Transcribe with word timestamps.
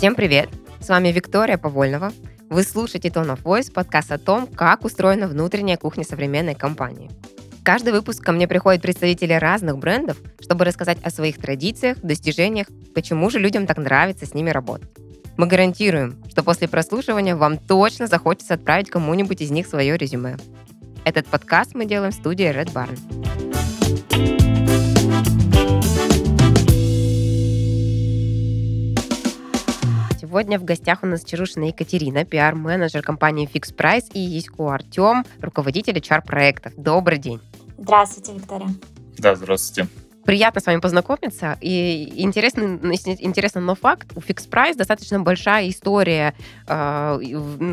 Всем 0.00 0.14
привет! 0.14 0.48
С 0.80 0.88
вами 0.88 1.08
Виктория 1.08 1.58
Повольнова. 1.58 2.10
Вы 2.48 2.62
слушаете 2.62 3.08
Tone 3.08 3.36
of 3.36 3.42
Voice, 3.42 3.70
подкаст 3.70 4.10
о 4.10 4.16
том, 4.16 4.46
как 4.46 4.86
устроена 4.86 5.28
внутренняя 5.28 5.76
кухня 5.76 6.04
современной 6.04 6.54
компании. 6.54 7.10
Каждый 7.62 7.92
выпуск 7.92 8.24
ко 8.24 8.32
мне 8.32 8.48
приходят 8.48 8.80
представители 8.80 9.34
разных 9.34 9.76
брендов, 9.76 10.16
чтобы 10.40 10.64
рассказать 10.64 10.96
о 11.02 11.10
своих 11.10 11.36
традициях, 11.36 11.98
достижениях, 11.98 12.68
почему 12.94 13.28
же 13.28 13.38
людям 13.38 13.66
так 13.66 13.76
нравится 13.76 14.24
с 14.24 14.32
ними 14.32 14.48
работать. 14.48 14.88
Мы 15.36 15.46
гарантируем, 15.46 16.16
что 16.30 16.42
после 16.42 16.66
прослушивания 16.66 17.36
вам 17.36 17.58
точно 17.58 18.06
захочется 18.06 18.54
отправить 18.54 18.88
кому-нибудь 18.88 19.42
из 19.42 19.50
них 19.50 19.66
свое 19.66 19.98
резюме. 19.98 20.38
Этот 21.04 21.26
подкаст 21.26 21.74
мы 21.74 21.84
делаем 21.84 22.12
в 22.12 22.14
студии 22.14 22.46
Red 22.46 22.72
Barn. 22.72 23.49
Сегодня 30.30 30.60
в 30.60 30.64
гостях 30.64 31.02
у 31.02 31.06
нас 31.06 31.24
Чарушина 31.24 31.64
Екатерина, 31.64 32.24
пиар-менеджер 32.24 33.02
компании 33.02 33.50
Fix 33.52 33.74
Price, 33.74 34.12
и 34.12 34.20
Ясько 34.20 34.72
Артем, 34.72 35.24
руководитель 35.40 35.98
HR-проектов. 35.98 36.72
Добрый 36.76 37.18
день. 37.18 37.40
Здравствуйте, 37.76 38.34
Виктория. 38.34 38.68
Да, 39.18 39.34
здравствуйте. 39.34 39.90
Приятно 40.24 40.60
с 40.60 40.66
вами 40.66 40.78
познакомиться. 40.78 41.58
И 41.60 42.12
интересно, 42.22 42.78
интересно, 43.18 43.60
но 43.60 43.74
факт, 43.74 44.12
у 44.14 44.20
Fix 44.20 44.48
Price 44.48 44.76
достаточно 44.76 45.18
большая 45.18 45.68
история 45.68 46.34
э, 46.68 47.18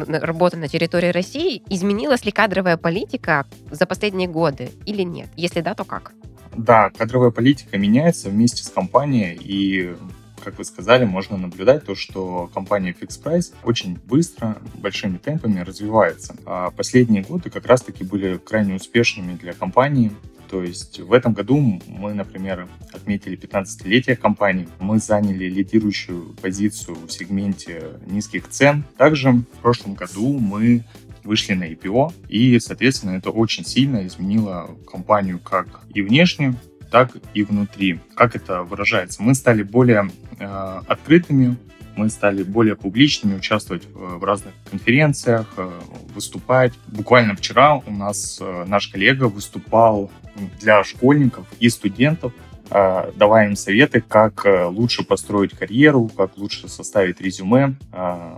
работы 0.07 0.57
на 0.57 0.67
территории 0.67 1.09
России. 1.09 1.61
Изменилась 1.69 2.25
ли 2.25 2.31
кадровая 2.31 2.77
политика 2.77 3.45
за 3.69 3.85
последние 3.85 4.27
годы 4.27 4.71
или 4.87 5.03
нет? 5.03 5.29
Если 5.35 5.61
да, 5.61 5.75
то 5.75 5.83
как? 5.83 6.11
Да, 6.57 6.89
кадровая 6.89 7.29
политика 7.29 7.77
меняется 7.77 8.29
вместе 8.29 8.63
с 8.63 8.69
компанией, 8.69 9.35
и 9.39 9.95
как 10.43 10.57
вы 10.57 10.65
сказали, 10.65 11.05
можно 11.05 11.37
наблюдать 11.37 11.85
то, 11.85 11.95
что 11.95 12.49
компания 12.53 12.95
Fix 12.99 13.21
Price 13.21 13.53
очень 13.63 13.97
быстро, 14.05 14.57
большими 14.75 15.17
темпами 15.17 15.59
развивается. 15.59 16.35
А 16.45 16.71
последние 16.71 17.23
годы 17.23 17.49
как 17.49 17.65
раз-таки 17.65 18.03
были 18.03 18.37
крайне 18.37 18.75
успешными 18.75 19.33
для 19.33 19.53
компании. 19.53 20.11
То 20.49 20.63
есть 20.63 20.99
в 20.99 21.11
этом 21.11 21.33
году 21.33 21.81
мы, 21.87 22.13
например, 22.13 22.67
отметили 22.93 23.37
15-летие 23.37 24.15
компании. 24.15 24.67
Мы 24.79 24.99
заняли 24.99 25.45
лидирующую 25.45 26.35
позицию 26.41 26.95
в 27.05 27.11
сегменте 27.11 27.99
низких 28.05 28.47
цен. 28.47 28.85
Также 28.97 29.31
в 29.31 29.43
прошлом 29.61 29.95
году 29.95 30.37
мы 30.39 30.85
вышли 31.27 31.53
на 31.53 31.65
IPO, 31.65 32.13
и, 32.29 32.57
соответственно, 32.59 33.11
это 33.11 33.31
очень 33.31 33.65
сильно 33.65 34.07
изменило 34.07 34.71
компанию 34.89 35.39
как 35.39 35.81
и 35.93 36.01
внешне, 36.01 36.55
так 36.89 37.11
и 37.33 37.43
внутри. 37.43 37.99
Как 38.15 38.35
это 38.35 38.63
выражается? 38.63 39.21
Мы 39.21 39.35
стали 39.35 39.63
более 39.63 40.09
э, 40.39 40.81
открытыми, 40.87 41.57
мы 41.95 42.09
стали 42.09 42.43
более 42.43 42.75
публичными, 42.75 43.35
участвовать 43.35 43.87
в, 43.91 44.23
разных 44.23 44.53
конференциях, 44.69 45.47
э, 45.57 45.69
выступать. 46.13 46.73
Буквально 46.87 47.35
вчера 47.35 47.75
у 47.75 47.91
нас 47.91 48.37
э, 48.39 48.65
наш 48.67 48.87
коллега 48.87 49.25
выступал 49.25 50.11
для 50.59 50.83
школьников 50.83 51.45
и 51.59 51.69
студентов, 51.69 52.33
э, 52.69 53.11
давая 53.15 53.47
им 53.47 53.55
советы, 53.55 54.01
как 54.01 54.45
э, 54.45 54.65
лучше 54.65 55.03
построить 55.03 55.57
карьеру, 55.57 56.09
как 56.15 56.37
лучше 56.37 56.67
составить 56.67 57.19
резюме, 57.19 57.75
э, 57.91 58.37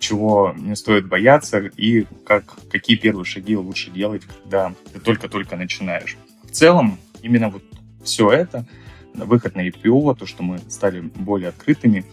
чего 0.00 0.54
не 0.56 0.76
стоит 0.76 1.06
бояться 1.06 1.60
и 1.76 2.06
как, 2.26 2.44
какие 2.70 2.96
первые 2.96 3.24
шаги 3.24 3.56
лучше 3.56 3.90
делать, 3.90 4.22
когда 4.24 4.74
ты 4.92 4.98
только-только 5.00 5.56
начинаешь. 5.56 6.16
В 6.42 6.50
целом, 6.50 6.98
именно 7.24 7.48
вот 7.48 7.62
все 8.04 8.30
это, 8.30 8.64
выход 9.14 9.56
на 9.56 9.66
IPO, 9.66 10.16
то, 10.16 10.26
что 10.26 10.42
мы 10.42 10.58
стали 10.68 11.00
более 11.00 11.48
открытыми, 11.48 12.04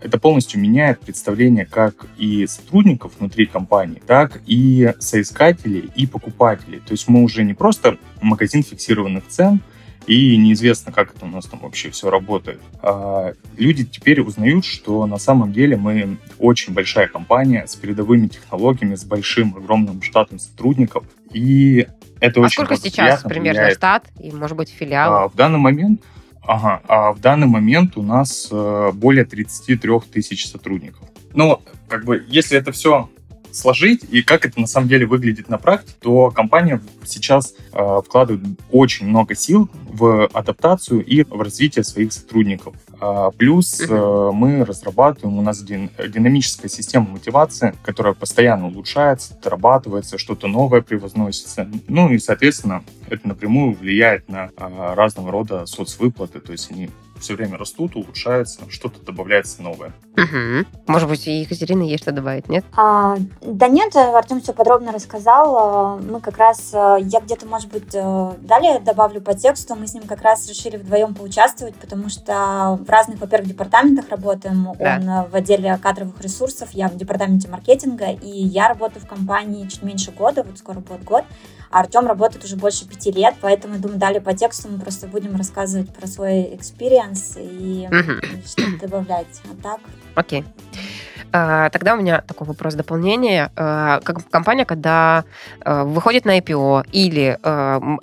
это 0.00 0.18
полностью 0.18 0.60
меняет 0.60 1.00
представление 1.00 1.66
как 1.66 2.06
и 2.16 2.46
сотрудников 2.46 3.12
внутри 3.18 3.46
компании, 3.46 4.00
так 4.06 4.40
и 4.46 4.92
соискателей 5.00 5.90
и 5.96 6.06
покупателей. 6.06 6.78
То 6.80 6.92
есть 6.92 7.08
мы 7.08 7.22
уже 7.22 7.42
не 7.42 7.54
просто 7.54 7.98
магазин 8.20 8.62
фиксированных 8.62 9.26
цен, 9.26 9.60
и 10.06 10.36
неизвестно, 10.36 10.90
как 10.90 11.14
это 11.14 11.26
у 11.26 11.28
нас 11.28 11.46
там 11.46 11.60
вообще 11.60 11.90
все 11.90 12.10
работает. 12.10 12.60
А 12.80 13.34
люди 13.58 13.84
теперь 13.84 14.20
узнают, 14.22 14.64
что 14.64 15.04
на 15.06 15.18
самом 15.18 15.52
деле 15.52 15.76
мы 15.76 16.16
очень 16.38 16.72
большая 16.72 17.08
компания 17.08 17.66
с 17.66 17.74
передовыми 17.76 18.28
технологиями, 18.28 18.94
с 18.94 19.04
большим, 19.04 19.54
огромным 19.56 20.00
штатом 20.00 20.38
сотрудников, 20.38 21.04
и 21.32 21.88
это 22.20 22.40
а 22.40 22.44
очень 22.44 22.64
сколько 22.64 22.76
сейчас 22.76 23.22
примерно 23.22 23.60
влияет. 23.60 23.76
штат 23.76 24.04
и, 24.20 24.30
может 24.32 24.56
быть, 24.56 24.70
филиал? 24.70 25.14
А, 25.14 25.28
в 25.28 25.34
данный 25.34 25.58
момент 25.58 26.02
Ага, 26.48 26.80
а 26.88 27.12
в 27.12 27.20
данный 27.20 27.46
момент 27.46 27.98
у 27.98 28.02
нас 28.02 28.48
э, 28.50 28.90
более 28.94 29.26
33 29.26 30.00
тысяч 30.10 30.48
сотрудников. 30.48 31.06
Ну, 31.34 31.60
как 31.88 32.06
бы, 32.06 32.24
если 32.26 32.56
это 32.56 32.72
все 32.72 33.10
сложить 33.58 34.04
и 34.10 34.22
как 34.22 34.46
это 34.46 34.60
на 34.60 34.66
самом 34.66 34.88
деле 34.88 35.06
выглядит 35.06 35.48
на 35.48 35.58
практике, 35.58 35.96
то 36.00 36.30
компания 36.30 36.80
сейчас 37.04 37.54
э, 37.72 38.00
вкладывает 38.04 38.44
очень 38.70 39.06
много 39.06 39.34
сил 39.34 39.68
в 39.84 40.26
адаптацию 40.32 41.04
и 41.04 41.24
в 41.24 41.40
развитие 41.40 41.84
своих 41.84 42.12
сотрудников. 42.12 42.74
А, 43.00 43.30
плюс 43.30 43.80
э, 43.80 44.30
мы 44.32 44.64
разрабатываем, 44.64 45.38
у 45.38 45.42
нас 45.42 45.62
дин, 45.62 45.90
динамическая 46.08 46.68
система 46.68 47.08
мотивации, 47.10 47.74
которая 47.82 48.14
постоянно 48.14 48.66
улучшается, 48.66 49.36
дорабатывается, 49.42 50.18
что-то 50.18 50.48
новое 50.48 50.80
превозносится. 50.80 51.68
Ну 51.86 52.10
и, 52.10 52.18
соответственно, 52.18 52.82
это 53.08 53.28
напрямую 53.28 53.74
влияет 53.74 54.28
на 54.28 54.50
э, 54.56 54.94
разного 54.94 55.30
рода 55.30 55.66
соцвыплаты, 55.66 56.40
то 56.40 56.52
есть 56.52 56.70
они 56.70 56.90
все 57.20 57.34
время 57.34 57.58
растут, 57.58 57.96
улучшаются, 57.96 58.68
что-то 58.70 59.00
добавляется 59.04 59.62
новое. 59.62 59.92
Угу. 60.16 60.66
Может 60.86 61.08
быть, 61.08 61.26
и 61.26 61.40
Екатерина 61.40 61.82
есть 61.82 62.02
что 62.02 62.12
добавить, 62.12 62.48
нет? 62.48 62.64
А, 62.76 63.16
да 63.40 63.68
нет, 63.68 63.94
Артем 63.94 64.40
все 64.40 64.52
подробно 64.52 64.92
рассказал. 64.92 65.56
А, 65.56 65.96
мы 65.96 66.20
как 66.20 66.38
раз, 66.38 66.70
а, 66.74 66.96
я 66.96 67.20
где-то, 67.20 67.46
может 67.46 67.70
быть, 67.70 67.94
э, 67.94 68.32
далее 68.40 68.80
добавлю 68.80 69.20
по 69.20 69.34
тексту, 69.34 69.74
мы 69.74 69.86
с 69.86 69.94
ним 69.94 70.04
как 70.04 70.22
раз 70.22 70.48
решили 70.48 70.76
вдвоем 70.76 71.14
поучаствовать, 71.14 71.74
потому 71.76 72.08
что 72.08 72.78
в 72.84 72.88
разных, 72.88 73.20
во-первых, 73.20 73.48
департаментах 73.48 74.08
работаем. 74.08 74.68
Да. 74.78 74.96
Он 74.96 75.08
э, 75.08 75.28
в 75.28 75.34
отделе 75.34 75.78
кадровых 75.78 76.20
ресурсов, 76.20 76.70
я 76.72 76.88
в 76.88 76.96
департаменте 76.96 77.48
маркетинга, 77.48 78.10
и 78.10 78.30
я 78.30 78.68
работаю 78.68 79.04
в 79.04 79.08
компании 79.08 79.66
чуть 79.66 79.82
меньше 79.82 80.10
года, 80.12 80.42
вот 80.42 80.58
скоро 80.58 80.80
будет 80.80 81.04
год. 81.04 81.24
А 81.70 81.80
Артем 81.80 82.06
работает 82.06 82.44
уже 82.44 82.56
больше 82.56 82.86
пяти 82.86 83.10
лет, 83.10 83.34
поэтому, 83.40 83.74
я 83.74 83.80
думаю, 83.80 83.98
далее 83.98 84.20
по 84.20 84.34
тексту 84.34 84.68
мы 84.68 84.78
просто 84.78 85.06
будем 85.06 85.36
рассказывать 85.36 85.92
про 85.92 86.06
свой 86.06 86.54
experience 86.54 87.36
и 87.36 87.88
угу. 87.90 88.20
что-то 88.46 88.78
добавлять. 88.80 89.42
А 89.44 89.62
так? 89.62 89.80
Окей. 90.14 90.44
А, 90.44 91.17
тогда 91.30 91.94
у 91.94 91.96
меня 91.98 92.20
такой 92.20 92.46
вопрос 92.46 92.74
дополнения. 92.74 93.50
А, 93.56 94.00
как 94.00 94.28
компания, 94.30 94.64
когда 94.64 95.24
а, 95.60 95.84
выходит 95.84 96.24
на 96.24 96.38
IPO 96.38 96.86
или 96.92 97.38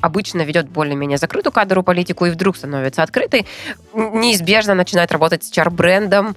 обычно 0.02 0.42
ведет 0.42 0.70
более-менее 0.70 1.18
закрытую 1.18 1.54
кадровую 1.54 1.84
политику 1.84 2.26
и 2.26 2.30
вдруг 2.30 2.58
становится 2.58 3.04
открытой, 3.04 3.46
неизбежно 3.94 4.76
начинает 4.76 5.12
работать 5.12 5.44
с 5.44 5.52
HR-брендом, 5.52 6.36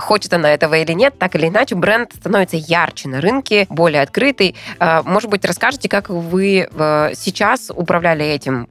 хочет 0.00 0.32
она 0.32 0.52
этого 0.52 0.74
или 0.74 0.92
нет, 0.92 1.18
так 1.18 1.34
или 1.34 1.48
иначе, 1.48 1.74
бренд 1.74 2.12
становится 2.14 2.56
ярче 2.56 3.08
на 3.08 3.20
рынке, 3.20 3.66
более 3.68 4.02
открытый. 4.02 4.54
Может 4.80 5.30
быть, 5.30 5.44
расскажете, 5.44 5.88
как 5.88 6.08
вы 6.08 6.68
сейчас 7.14 7.70
управляли 7.74 8.24
этим? 8.24 8.68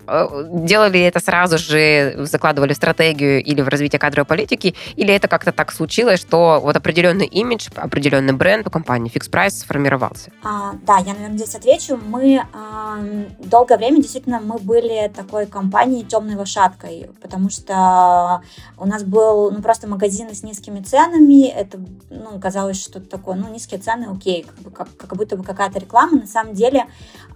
Делали 0.49 0.99
это 1.01 1.19
сразу 1.19 1.57
же, 1.57 2.15
закладывали 2.25 2.73
в 2.73 2.77
стратегию 2.77 3.43
или 3.43 3.61
в 3.61 3.67
развитие 3.67 3.99
кадровой 3.99 4.25
политики, 4.25 4.75
или 4.95 5.13
это 5.13 5.27
как-то 5.27 5.51
так 5.51 5.71
случилось, 5.71 6.19
что 6.19 6.59
вот 6.61 6.75
определенный 6.75 7.25
имидж 7.25 7.44
имидж, 7.45 7.69
определенный 7.75 8.33
бренд 8.33 8.67
у 8.67 8.69
компании 8.69 9.11
Fix 9.11 9.29
Price 9.29 9.51
сформировался? 9.51 10.31
А, 10.43 10.73
да, 10.85 10.97
я, 10.97 11.13
наверное, 11.13 11.37
здесь 11.37 11.55
отвечу. 11.55 11.97
Мы 11.97 12.41
а, 12.53 12.99
долгое 13.39 13.77
время 13.77 14.01
действительно 14.01 14.39
мы 14.39 14.57
были 14.57 15.11
такой 15.15 15.45
компанией 15.45 16.03
темной 16.03 16.35
лошадкой, 16.35 17.09
потому 17.21 17.49
что 17.49 18.41
у 18.77 18.85
нас 18.85 19.03
был 19.03 19.51
ну, 19.51 19.61
просто 19.61 19.87
магазин 19.87 20.33
с 20.33 20.43
низкими 20.43 20.81
ценами. 20.81 21.47
Это 21.47 21.79
ну, 22.09 22.39
казалось, 22.39 22.81
что 22.81 22.99
такое, 22.99 23.35
ну, 23.35 23.49
низкие 23.49 23.79
цены, 23.79 24.07
окей, 24.11 24.43
как, 24.43 24.59
бы, 24.59 24.71
как, 24.71 24.87
как 24.97 25.15
будто 25.15 25.37
бы 25.37 25.43
какая-то 25.43 25.79
реклама. 25.79 26.19
На 26.19 26.27
самом 26.27 26.53
деле, 26.53 26.85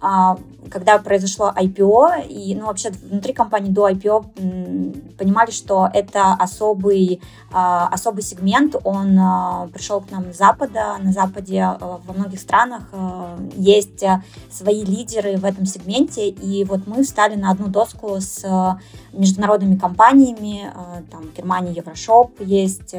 а, 0.00 0.36
когда 0.70 0.98
произошло 0.98 1.52
IPO, 1.56 2.26
и 2.28 2.54
ну, 2.54 2.66
вообще 2.66 2.90
внутри 2.90 3.32
компании 3.32 3.70
до 3.70 3.88
IPO 3.88 5.16
понимали, 5.16 5.50
что 5.50 5.88
это 5.92 6.32
особый, 6.32 7.20
а, 7.52 7.88
особый 7.88 8.22
сегмент, 8.22 8.76
он 8.84 9.18
а, 9.18 9.68
пришел 9.72 9.99
к 10.00 10.10
нам 10.10 10.32
с 10.32 10.36
Запада. 10.36 10.96
На 11.00 11.12
Западе 11.12 11.58
э, 11.58 11.76
во 11.80 12.12
многих 12.12 12.40
странах 12.40 12.88
э, 12.92 13.48
есть 13.56 14.02
э, 14.02 14.22
свои 14.50 14.84
лидеры 14.84 15.36
в 15.36 15.44
этом 15.44 15.66
сегменте, 15.66 16.28
и 16.28 16.64
вот 16.64 16.86
мы 16.86 17.02
встали 17.02 17.36
на 17.36 17.50
одну 17.50 17.68
доску 17.68 18.20
с 18.20 18.44
международными 19.12 19.76
компаниями, 19.76 20.72
там 21.10 21.22
в 21.22 21.36
Германии 21.36 21.76
Еврошоп 21.76 22.40
есть, 22.40 22.94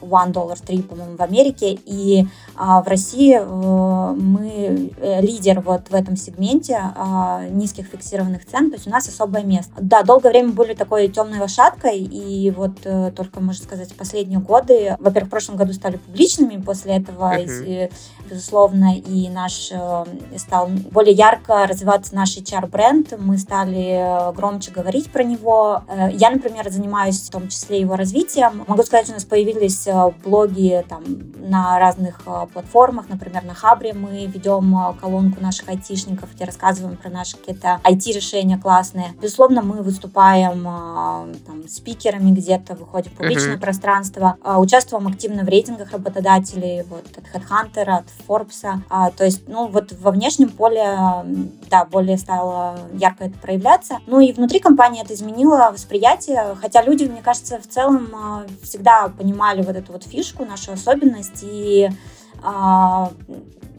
One 0.00 0.32
Dollar 0.32 0.58
3, 0.64 0.82
по-моему, 0.82 1.16
в 1.16 1.20
Америке, 1.20 1.78
и 1.84 2.26
в 2.54 2.84
России 2.86 3.38
мы 3.38 4.92
лидер 5.20 5.60
вот 5.60 5.90
в 5.90 5.94
этом 5.94 6.16
сегменте 6.16 6.80
низких 7.50 7.86
фиксированных 7.86 8.46
цен, 8.46 8.70
то 8.70 8.76
есть 8.76 8.86
у 8.86 8.90
нас 8.90 9.08
особое 9.08 9.42
место. 9.42 9.72
Да, 9.80 10.02
долгое 10.02 10.30
время 10.30 10.52
были 10.52 10.74
такой 10.74 11.08
темной 11.08 11.40
лошадкой, 11.40 11.98
и 11.98 12.50
вот 12.50 12.80
только, 12.80 13.40
можно 13.40 13.62
сказать, 13.62 13.92
последние 13.94 14.38
годы, 14.38 14.96
во-первых, 15.00 15.28
в 15.28 15.30
прошлом 15.30 15.56
году 15.56 15.72
стали 15.72 15.96
публичными, 15.96 16.29
после 16.64 16.96
этого, 16.96 17.34
uh-huh. 17.34 17.92
Безусловно, 18.30 18.96
и 18.96 19.28
наш 19.28 19.70
э, 19.72 20.04
стал 20.36 20.68
более 20.68 21.14
ярко 21.14 21.66
развиваться 21.66 22.14
наш 22.14 22.36
HR-бренд, 22.36 23.18
мы 23.18 23.38
стали 23.38 24.32
громче 24.34 24.70
говорить 24.70 25.10
про 25.10 25.24
него. 25.24 25.82
Я, 26.12 26.30
например, 26.30 26.70
занимаюсь 26.70 27.20
в 27.20 27.30
том 27.30 27.48
числе 27.48 27.80
его 27.80 27.96
развитием. 27.96 28.64
Могу 28.66 28.82
сказать, 28.82 29.08
у 29.10 29.12
нас 29.12 29.24
появились 29.24 29.88
блоги 30.24 30.84
там 30.88 31.02
на 31.38 31.78
разных 31.78 32.20
платформах, 32.52 33.08
например, 33.08 33.44
на 33.44 33.54
Хабре 33.54 33.92
мы 33.92 34.26
ведем 34.26 34.74
э, 34.76 34.94
колонку 35.00 35.40
наших 35.40 35.68
айтишников, 35.68 36.34
где 36.34 36.44
рассказываем 36.44 36.96
про 36.96 37.10
наши 37.10 37.36
какие-то 37.36 37.80
IT-решения 37.84 38.58
классные. 38.58 39.12
Безусловно, 39.20 39.62
мы 39.62 39.82
выступаем 39.82 40.66
э, 40.66 41.34
там, 41.46 41.68
спикерами 41.68 42.30
где-то, 42.30 42.74
выходим 42.74 43.10
в 43.10 43.14
публичное 43.14 43.56
uh-huh. 43.56 43.60
пространство, 43.60 44.36
э, 44.42 44.56
участвуем 44.56 45.06
активно 45.08 45.44
в 45.44 45.48
рейтингах 45.48 45.92
работодателей, 45.92 46.82
вот 46.82 47.06
от 47.16 47.24
HeadHunter, 47.34 47.88
от 47.90 48.06
Forbes. 48.26 48.62
То 49.16 49.24
есть, 49.24 49.48
ну, 49.48 49.66
вот 49.68 49.92
во 50.00 50.10
внешнем 50.10 50.50
поле, 50.50 50.98
да, 51.70 51.84
более 51.84 52.18
стало 52.18 52.78
ярко 52.94 53.24
это 53.24 53.38
проявляться. 53.38 53.98
Ну 54.06 54.20
и 54.20 54.32
внутри 54.32 54.60
компании 54.60 55.02
это 55.02 55.14
изменило 55.14 55.70
восприятие, 55.72 56.56
хотя 56.60 56.82
люди, 56.82 57.04
мне 57.04 57.22
кажется, 57.22 57.58
в 57.60 57.66
целом 57.66 58.08
всегда 58.62 59.08
понимали 59.08 59.62
вот 59.62 59.76
эту 59.76 59.92
вот 59.92 60.04
фишку, 60.04 60.44
нашу 60.44 60.72
особенность, 60.72 61.42
и 61.42 61.90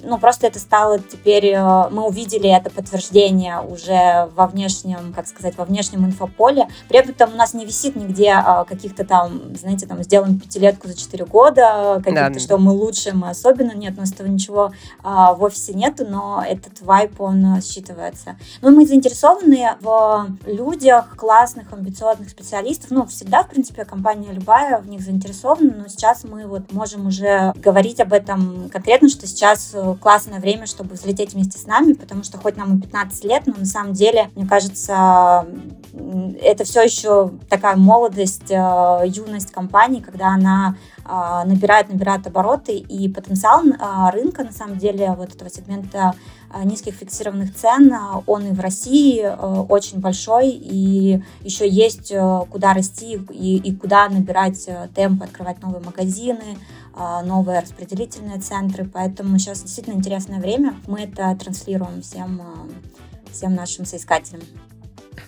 ну, 0.04 0.18
просто 0.18 0.48
это 0.48 0.60
стало 0.60 1.00
теперь, 1.00 1.48
э, 1.48 1.90
мы 1.90 2.08
увидели 2.08 2.50
это 2.50 2.70
подтверждение 2.70 3.62
уже 3.62 4.30
во 4.36 4.48
внешнем, 4.48 5.14
как 5.14 5.28
сказать, 5.28 5.58
во 5.58 5.66
внешнем 5.66 6.06
инфополе. 6.06 6.68
При 6.88 7.00
этом 7.00 7.34
у 7.34 7.36
нас 7.36 7.54
не 7.54 7.66
висит 7.66 7.96
нигде 7.96 8.34
э, 8.36 8.66
каких-то 8.66 9.06
там, 9.06 9.56
знаете, 9.56 9.88
там, 9.88 10.02
сделаем 10.04 10.40
пятилетку 10.40 10.88
за 10.88 10.98
4 10.98 11.26
года, 11.26 12.02
каких-то, 12.04 12.34
да. 12.34 12.40
что 12.40 12.58
мы 12.58 12.72
лучше, 12.72 13.14
мы 13.14 13.30
особенно. 13.30 13.74
Нет, 13.74 13.94
у 13.98 14.02
нас 14.02 14.12
этого 14.12 14.28
ничего 14.28 14.72
в 15.04 15.38
офисе 15.42 15.74
нету, 15.74 16.06
но 16.08 16.44
этот 16.46 16.82
вайп, 16.82 17.20
он 17.22 17.58
считывается. 17.58 18.36
Ну, 18.62 18.72
мы 18.72 18.86
заинтересованы 18.86 19.76
в 19.82 20.28
людях, 20.46 21.16
классных, 21.16 21.72
амбициозных 21.74 22.30
специалистов. 22.30 22.92
Ну, 22.92 23.06
всегда, 23.06 23.44
в 23.44 23.50
принципе, 23.50 23.86
компания 23.86 24.32
любая 24.32 24.80
в 24.80 24.88
них 24.88 25.02
заинтересована, 25.02 25.74
но 25.78 25.88
сейчас 25.88 26.24
мы 26.24 26.46
вот 26.46 26.72
можем 26.72 27.08
уже 27.08 27.54
говорить 27.56 28.00
об 28.00 28.14
этом 28.14 28.70
конкретно, 28.70 29.10
что 29.10 29.28
сейчас 29.28 29.74
классное 29.96 30.40
время, 30.40 30.66
чтобы 30.66 30.96
взлететь 30.96 31.34
вместе 31.34 31.58
с 31.58 31.66
нами, 31.66 31.94
потому 31.94 32.24
что 32.24 32.38
хоть 32.38 32.58
нам 32.58 32.78
и 32.78 32.82
15 32.82 33.24
лет, 33.26 33.44
но 33.46 33.54
на 33.58 33.66
самом 33.66 33.94
деле, 33.94 34.30
мне 34.36 34.48
кажется, 34.48 35.46
это 36.42 36.64
все 36.64 36.84
еще 36.84 37.32
такая 37.50 37.76
молодость, 37.76 38.50
э, 38.50 39.04
юность 39.06 39.52
компании, 39.52 40.00
когда 40.00 40.30
она 40.30 40.78
э, 41.06 41.48
набирает, 41.48 41.92
набирает 41.92 42.28
обороты, 42.28 42.74
и 42.78 43.10
потенциал 43.10 43.64
э, 43.66 44.10
рынка, 44.12 44.44
на 44.44 44.52
самом 44.52 44.78
деле, 44.78 45.14
вот 45.18 45.34
этого 45.34 45.50
сегмента 45.50 46.14
низких 46.66 46.96
фиксированных 46.96 47.56
цен, 47.56 47.96
он 48.28 48.48
и 48.48 48.52
в 48.52 48.60
России 48.60 49.26
очень 49.70 50.00
большой, 50.02 50.50
и 50.50 51.24
еще 51.46 51.66
есть 51.66 52.14
куда 52.50 52.74
расти 52.74 53.22
и, 53.30 53.56
и 53.56 53.74
куда 53.74 54.10
набирать 54.10 54.68
темп, 54.94 55.24
открывать 55.24 55.62
новые 55.62 55.82
магазины, 55.82 56.58
новые 56.96 57.60
распределительные 57.60 58.40
центры, 58.40 58.86
поэтому 58.86 59.38
сейчас 59.38 59.62
действительно 59.62 59.96
интересное 59.96 60.40
время. 60.40 60.76
Мы 60.88 61.02
это 61.02 61.36
транслируем 61.36 62.02
всем, 62.02 62.42
а, 62.42 63.32
всем 63.32 63.56
нашим 63.56 63.86
соискателям. 63.86 64.42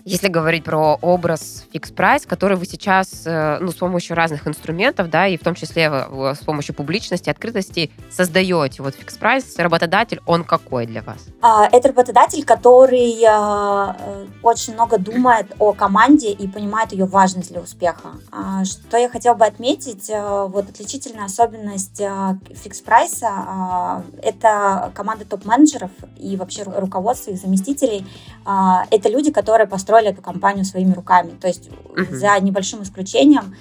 Если 0.06 0.28
говорить 0.28 0.64
про 0.64 0.98
образ 1.02 1.66
price, 1.96 2.28
который 2.28 2.58
вы 2.58 2.66
сейчас 2.66 3.24
э, 3.26 3.58
ну, 3.60 3.72
с 3.72 3.76
помощью 3.76 4.16
разных 4.16 4.48
инструментов, 4.48 5.10
да, 5.10 5.28
и 5.28 5.38
в 5.38 5.42
том 5.42 5.56
числе 5.56 5.90
с 5.90 6.40
помощью 6.46 6.76
публичности, 6.76 7.30
открытости 7.30 7.92
создаете, 8.12 8.84
вот 8.84 8.96
price, 9.20 9.46
работодатель, 9.58 10.22
он 10.26 10.44
какой 10.44 10.86
для 10.86 11.02
вас? 11.02 11.18
А, 11.42 11.68
это 11.72 11.90
работодатель, 11.90 12.44
который 12.44 13.22
э, 13.22 14.28
очень 14.42 14.74
много 14.74 14.98
думает 14.98 15.48
о 15.60 15.74
команде 15.74 16.32
и 16.32 16.48
понимает 16.48 16.92
ее 16.92 17.06
важность 17.06 17.52
для 17.52 17.62
успеха. 17.62 18.10
А, 18.32 18.66
что 18.66 18.98
я 18.98 19.10
хотела 19.10 19.36
бы 19.36 19.46
отметить, 19.46 20.10
э, 20.10 20.48
вот 20.48 20.70
отличительная 20.70 21.26
особенность 21.26 22.02
price 22.02 23.24
это 24.22 24.92
команда 24.96 25.26
топ-менеджеров 25.26 25.92
и 26.18 26.36
вообще 26.36 26.64
руководство 26.64 27.32
их 27.32 27.38
заместителей. 27.38 28.06
Это 28.46 29.10
люди, 29.10 29.32
которые 29.32 29.68
построили 29.74 30.10
эту 30.10 30.22
компанию 30.22 30.66
своими 30.66 30.94
руками. 30.94 31.32
То 31.32 31.48
есть 31.48 31.68
uh-huh. 31.68 32.14
за 32.14 32.40
небольшим 32.40 32.84
исключением 32.84 33.56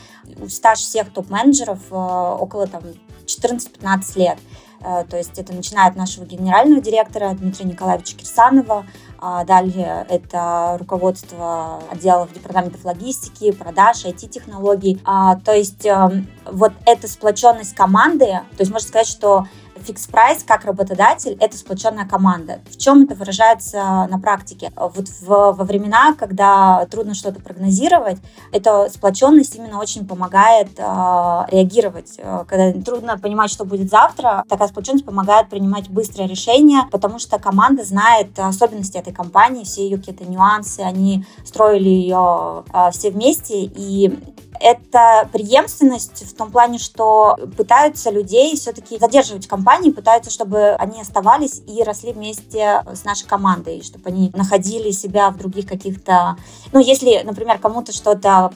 стаж 0.47 0.79
всех 0.79 1.11
топ-менеджеров 1.11 1.79
э, 1.91 1.95
около 1.95 2.67
там 2.67 2.83
14-15 3.25 4.19
лет. 4.19 4.39
Э, 4.83 5.05
то 5.09 5.17
есть 5.17 5.39
это 5.39 5.55
начиная 5.55 5.89
от 5.89 5.97
нашего 5.97 6.27
генерального 6.27 6.83
директора 6.83 7.33
Дмитрия 7.33 7.65
Николаевича 7.65 8.15
Кирсанова, 8.15 8.85
а 9.19 9.47
далее 9.47 10.07
это 10.11 10.77
руководство 10.79 11.83
отделов 11.91 12.31
департаментов 12.35 12.85
логистики, 12.85 13.51
продаж, 13.51 14.05
IT-технологий. 14.05 15.01
А, 15.07 15.37
то 15.37 15.55
есть 15.55 15.87
эм, 15.87 16.29
вот 16.45 16.73
эта 16.85 17.09
сплоченность 17.09 17.75
команды, 17.75 18.27
то 18.27 18.61
есть 18.61 18.71
можно 18.71 18.87
сказать, 18.87 19.09
что 19.09 19.47
Price 19.87 20.45
как 20.47 20.65
работодатель— 20.65 21.37
это 21.41 21.57
сплоченная 21.57 22.07
команда. 22.07 22.61
В 22.71 22.77
чем 22.77 23.03
это 23.03 23.15
выражается 23.15 24.07
на 24.09 24.19
практике? 24.21 24.73
Вот 24.77 25.09
в, 25.09 25.27
во 25.27 25.65
времена, 25.65 26.15
когда 26.19 26.87
трудно 26.91 27.15
что-то 27.15 27.41
прогнозировать, 27.41 28.19
эта 28.53 28.89
сплоченность 28.91 29.55
именно 29.57 29.79
очень 29.79 30.07
помогает 30.07 30.69
э, 30.79 30.83
реагировать. 30.83 32.15
Э, 32.19 32.45
когда 32.47 32.73
трудно 32.81 33.19
понимать, 33.19 33.51
что 33.51 33.65
будет 33.65 33.91
завтра, 33.91 34.45
такая 34.49 34.69
сплоченность 34.69 35.05
помогает 35.05 35.49
принимать 35.49 35.89
быстрые 35.89 36.29
решения, 36.29 36.89
потому 36.91 37.19
что 37.19 37.39
команда 37.39 37.85
знает 37.85 38.39
особенности 38.39 38.99
этой 38.99 39.13
компании, 39.13 39.65
все 39.65 39.85
ее 39.85 39.99
какие-то 39.99 40.25
нюансы, 40.25 40.81
они 40.81 41.25
строили 41.45 41.89
ее 41.89 42.65
э, 42.73 42.91
все 42.93 43.11
вместе, 43.11 43.65
и 43.65 44.19
это 44.63 45.29
преемственность 45.33 46.25
в 46.25 46.35
том 46.35 46.51
плане, 46.51 46.79
что 46.79 47.37
пытаются 47.57 48.11
людей 48.11 48.57
все-таки 48.57 48.99
задерживать 48.99 49.47
компании, 49.47 49.91
пытаются, 49.91 50.31
чтобы 50.31 50.71
они 50.79 51.01
оставались 51.01 51.63
и 51.67 51.83
росли 51.83 52.13
вместе 52.13 52.83
с 52.93 53.05
нашей 53.05 53.27
командой, 53.27 53.83
чтобы 53.83 54.09
они 54.09 54.31
находили 54.35 54.91
себя 54.91 55.31
в 55.31 55.37
других 55.37 55.67
каких-то... 55.67 56.37
Ну, 56.73 56.81
если, 56.81 57.23
например, 57.25 57.59
кому-то 57.59 57.93
что-то 57.93 58.53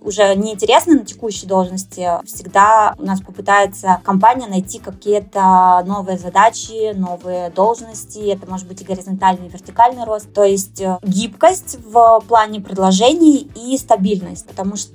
уже 0.00 0.34
неинтересно 0.34 0.94
на 0.94 1.04
текущей 1.04 1.46
должности, 1.46 2.08
всегда 2.24 2.94
у 2.98 3.04
нас 3.04 3.20
попытается 3.20 4.00
компания 4.04 4.46
найти 4.46 4.78
какие-то 4.78 5.82
новые 5.86 6.18
задачи, 6.18 6.92
новые 6.92 7.50
должности. 7.50 8.32
Это 8.32 8.48
может 8.50 8.66
быть 8.66 8.80
и 8.80 8.84
горизонтальный, 8.84 9.46
и 9.46 9.50
вертикальный 9.50 10.04
рост. 10.04 10.32
То 10.32 10.44
есть 10.44 10.82
гибкость 11.02 11.78
в 11.84 12.22
плане 12.26 12.60
предложений 12.60 13.50
и 13.54 13.76
стабильность, 13.78 14.46
потому 14.46 14.76
что 14.76 14.91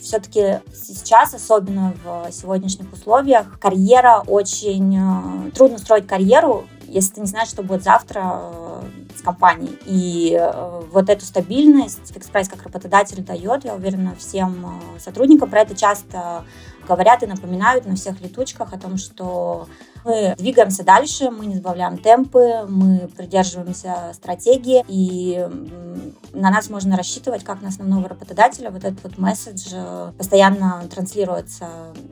все-таки 0.00 0.60
сейчас, 0.74 1.34
особенно 1.34 1.94
в 2.04 2.30
сегодняшних 2.30 2.92
условиях, 2.92 3.58
карьера 3.58 4.22
очень... 4.26 4.96
Э, 4.96 5.50
трудно 5.52 5.78
строить 5.78 6.06
карьеру, 6.06 6.66
если 6.86 7.14
ты 7.14 7.20
не 7.22 7.26
знаешь, 7.26 7.48
что 7.48 7.62
будет 7.62 7.82
завтра 7.82 8.22
э, 8.24 8.82
с 9.16 9.22
компанией. 9.22 9.78
И 9.86 10.36
э, 10.38 10.82
вот 10.92 11.08
эту 11.08 11.24
стабильность 11.24 12.12
FixPrice 12.12 12.50
как 12.50 12.62
работодатель 12.64 13.22
дает, 13.22 13.64
я 13.64 13.74
уверена, 13.74 14.14
всем 14.18 14.80
сотрудникам. 14.98 15.48
Про 15.48 15.62
это 15.62 15.74
часто 15.74 16.44
говорят 16.86 17.22
и 17.22 17.26
напоминают 17.26 17.86
на 17.86 17.96
всех 17.96 18.20
летучках 18.20 18.72
о 18.72 18.78
том, 18.78 18.98
что 18.98 19.68
мы 20.04 20.34
двигаемся 20.36 20.84
дальше, 20.84 21.30
мы 21.30 21.46
не 21.46 21.56
сбавляем 21.56 21.98
темпы, 21.98 22.66
мы 22.68 23.08
придерживаемся 23.16 24.12
стратегии, 24.12 24.84
и 24.88 25.46
на 26.34 26.50
нас 26.50 26.68
можно 26.68 26.96
рассчитывать 26.96 27.44
как 27.44 27.62
на 27.62 27.68
основного 27.68 28.08
работодателя. 28.08 28.70
Вот 28.70 28.84
этот 28.84 29.02
вот 29.04 29.18
месседж 29.18 29.70
э, 29.72 30.12
постоянно 30.18 30.82
транслируется. 30.92 31.68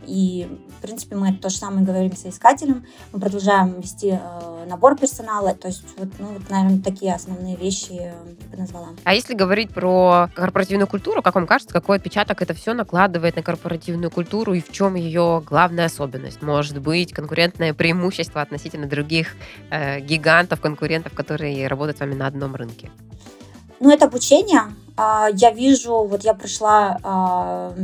И, 0.06 0.48
в 0.78 0.82
принципе, 0.82 1.16
мы 1.16 1.32
то 1.32 1.48
же 1.50 1.56
самое 1.56 1.84
говорим 1.84 2.14
соискателям. 2.16 2.86
Мы 3.12 3.20
продолжаем 3.20 3.80
вести 3.80 4.18
э, 4.20 4.66
набор 4.68 4.96
персонала. 4.96 5.54
То 5.54 5.68
есть, 5.68 5.84
вот, 5.96 6.08
ну, 6.18 6.28
вот, 6.28 6.48
наверное, 6.50 6.80
такие 6.80 7.14
основные 7.14 7.56
вещи 7.56 7.92
я 7.92 8.14
бы 8.50 8.56
назвала. 8.56 8.88
А 9.04 9.14
если 9.14 9.34
говорить 9.34 9.70
про 9.70 10.30
корпоративную 10.34 10.86
культуру, 10.86 11.22
как 11.22 11.34
вам 11.34 11.46
кажется, 11.46 11.72
какой 11.72 11.96
отпечаток 11.96 12.42
это 12.42 12.54
все 12.54 12.74
накладывает 12.74 13.36
на 13.36 13.42
корпоративную 13.42 14.10
культуру 14.10 14.54
и 14.54 14.60
в 14.60 14.70
чем 14.70 14.94
ее 14.94 15.42
главная 15.44 15.86
особенность? 15.86 16.42
Может 16.42 16.78
быть, 16.78 17.12
конкурентное 17.12 17.74
преимущество 17.82 18.40
относительно 18.42 18.86
других 18.86 19.34
э, 19.70 19.98
гигантов, 19.98 20.60
конкурентов, 20.60 21.14
которые 21.14 21.66
работают 21.66 21.96
с 21.96 22.00
вами 22.00 22.14
на 22.14 22.28
одном 22.28 22.54
рынке? 22.54 22.90
Ну, 23.80 23.90
это 23.90 24.04
обучение. 24.04 24.62
А, 24.96 25.28
я 25.34 25.50
вижу, 25.50 26.04
вот 26.04 26.22
я 26.22 26.34
прошла 26.34 26.98
а, 27.02 27.74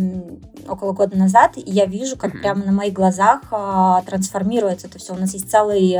около 0.68 0.92
года 0.92 1.16
назад, 1.16 1.52
и 1.56 1.70
я 1.70 1.86
вижу, 1.86 2.16
как 2.16 2.34
mm-hmm. 2.34 2.40
прямо 2.40 2.64
на 2.64 2.72
моих 2.72 2.92
глазах 2.92 3.42
а, 3.50 4.02
трансформируется 4.02 4.88
это 4.88 4.98
все. 4.98 5.14
У 5.14 5.16
нас 5.16 5.32
есть 5.32 5.50
целый, 5.50 5.98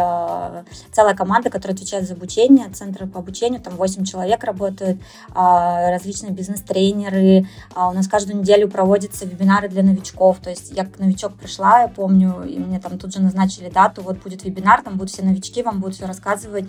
целая 0.93 1.15
команда, 1.15 1.51
которая 1.51 1.75
отвечает 1.75 2.07
за 2.07 2.15
обучение, 2.15 2.69
центр 2.71 3.07
по 3.07 3.21
обучению, 3.21 3.61
там 3.61 3.77
8 3.77 4.05
человек 4.05 4.45
работают, 4.45 5.01
различные 5.35 6.33
бизнес-тренеры. 6.33 7.47
У 7.75 7.93
нас 7.93 8.09
каждую 8.09 8.41
неделю 8.41 8.69
проводятся 8.69 9.25
вебинары 9.25 9.69
для 9.69 9.83
новичков. 9.83 10.39
То 10.39 10.51
есть 10.51 10.73
я 10.73 10.85
как 10.85 10.99
новичок 10.99 11.35
пришла, 11.35 11.83
я 11.83 11.89
помню, 11.89 12.45
и 12.45 12.59
мне 12.59 12.81
там 12.81 12.99
тут 12.99 13.13
же 13.13 13.23
назначили 13.23 13.71
дату, 13.71 14.03
вот 14.03 14.19
будет 14.19 14.45
вебинар, 14.45 14.83
там 14.83 14.95
будут 14.95 15.11
все 15.11 15.23
новички, 15.23 15.63
вам 15.63 15.81
будут 15.81 15.97
все 15.97 16.07
рассказывать, 16.07 16.67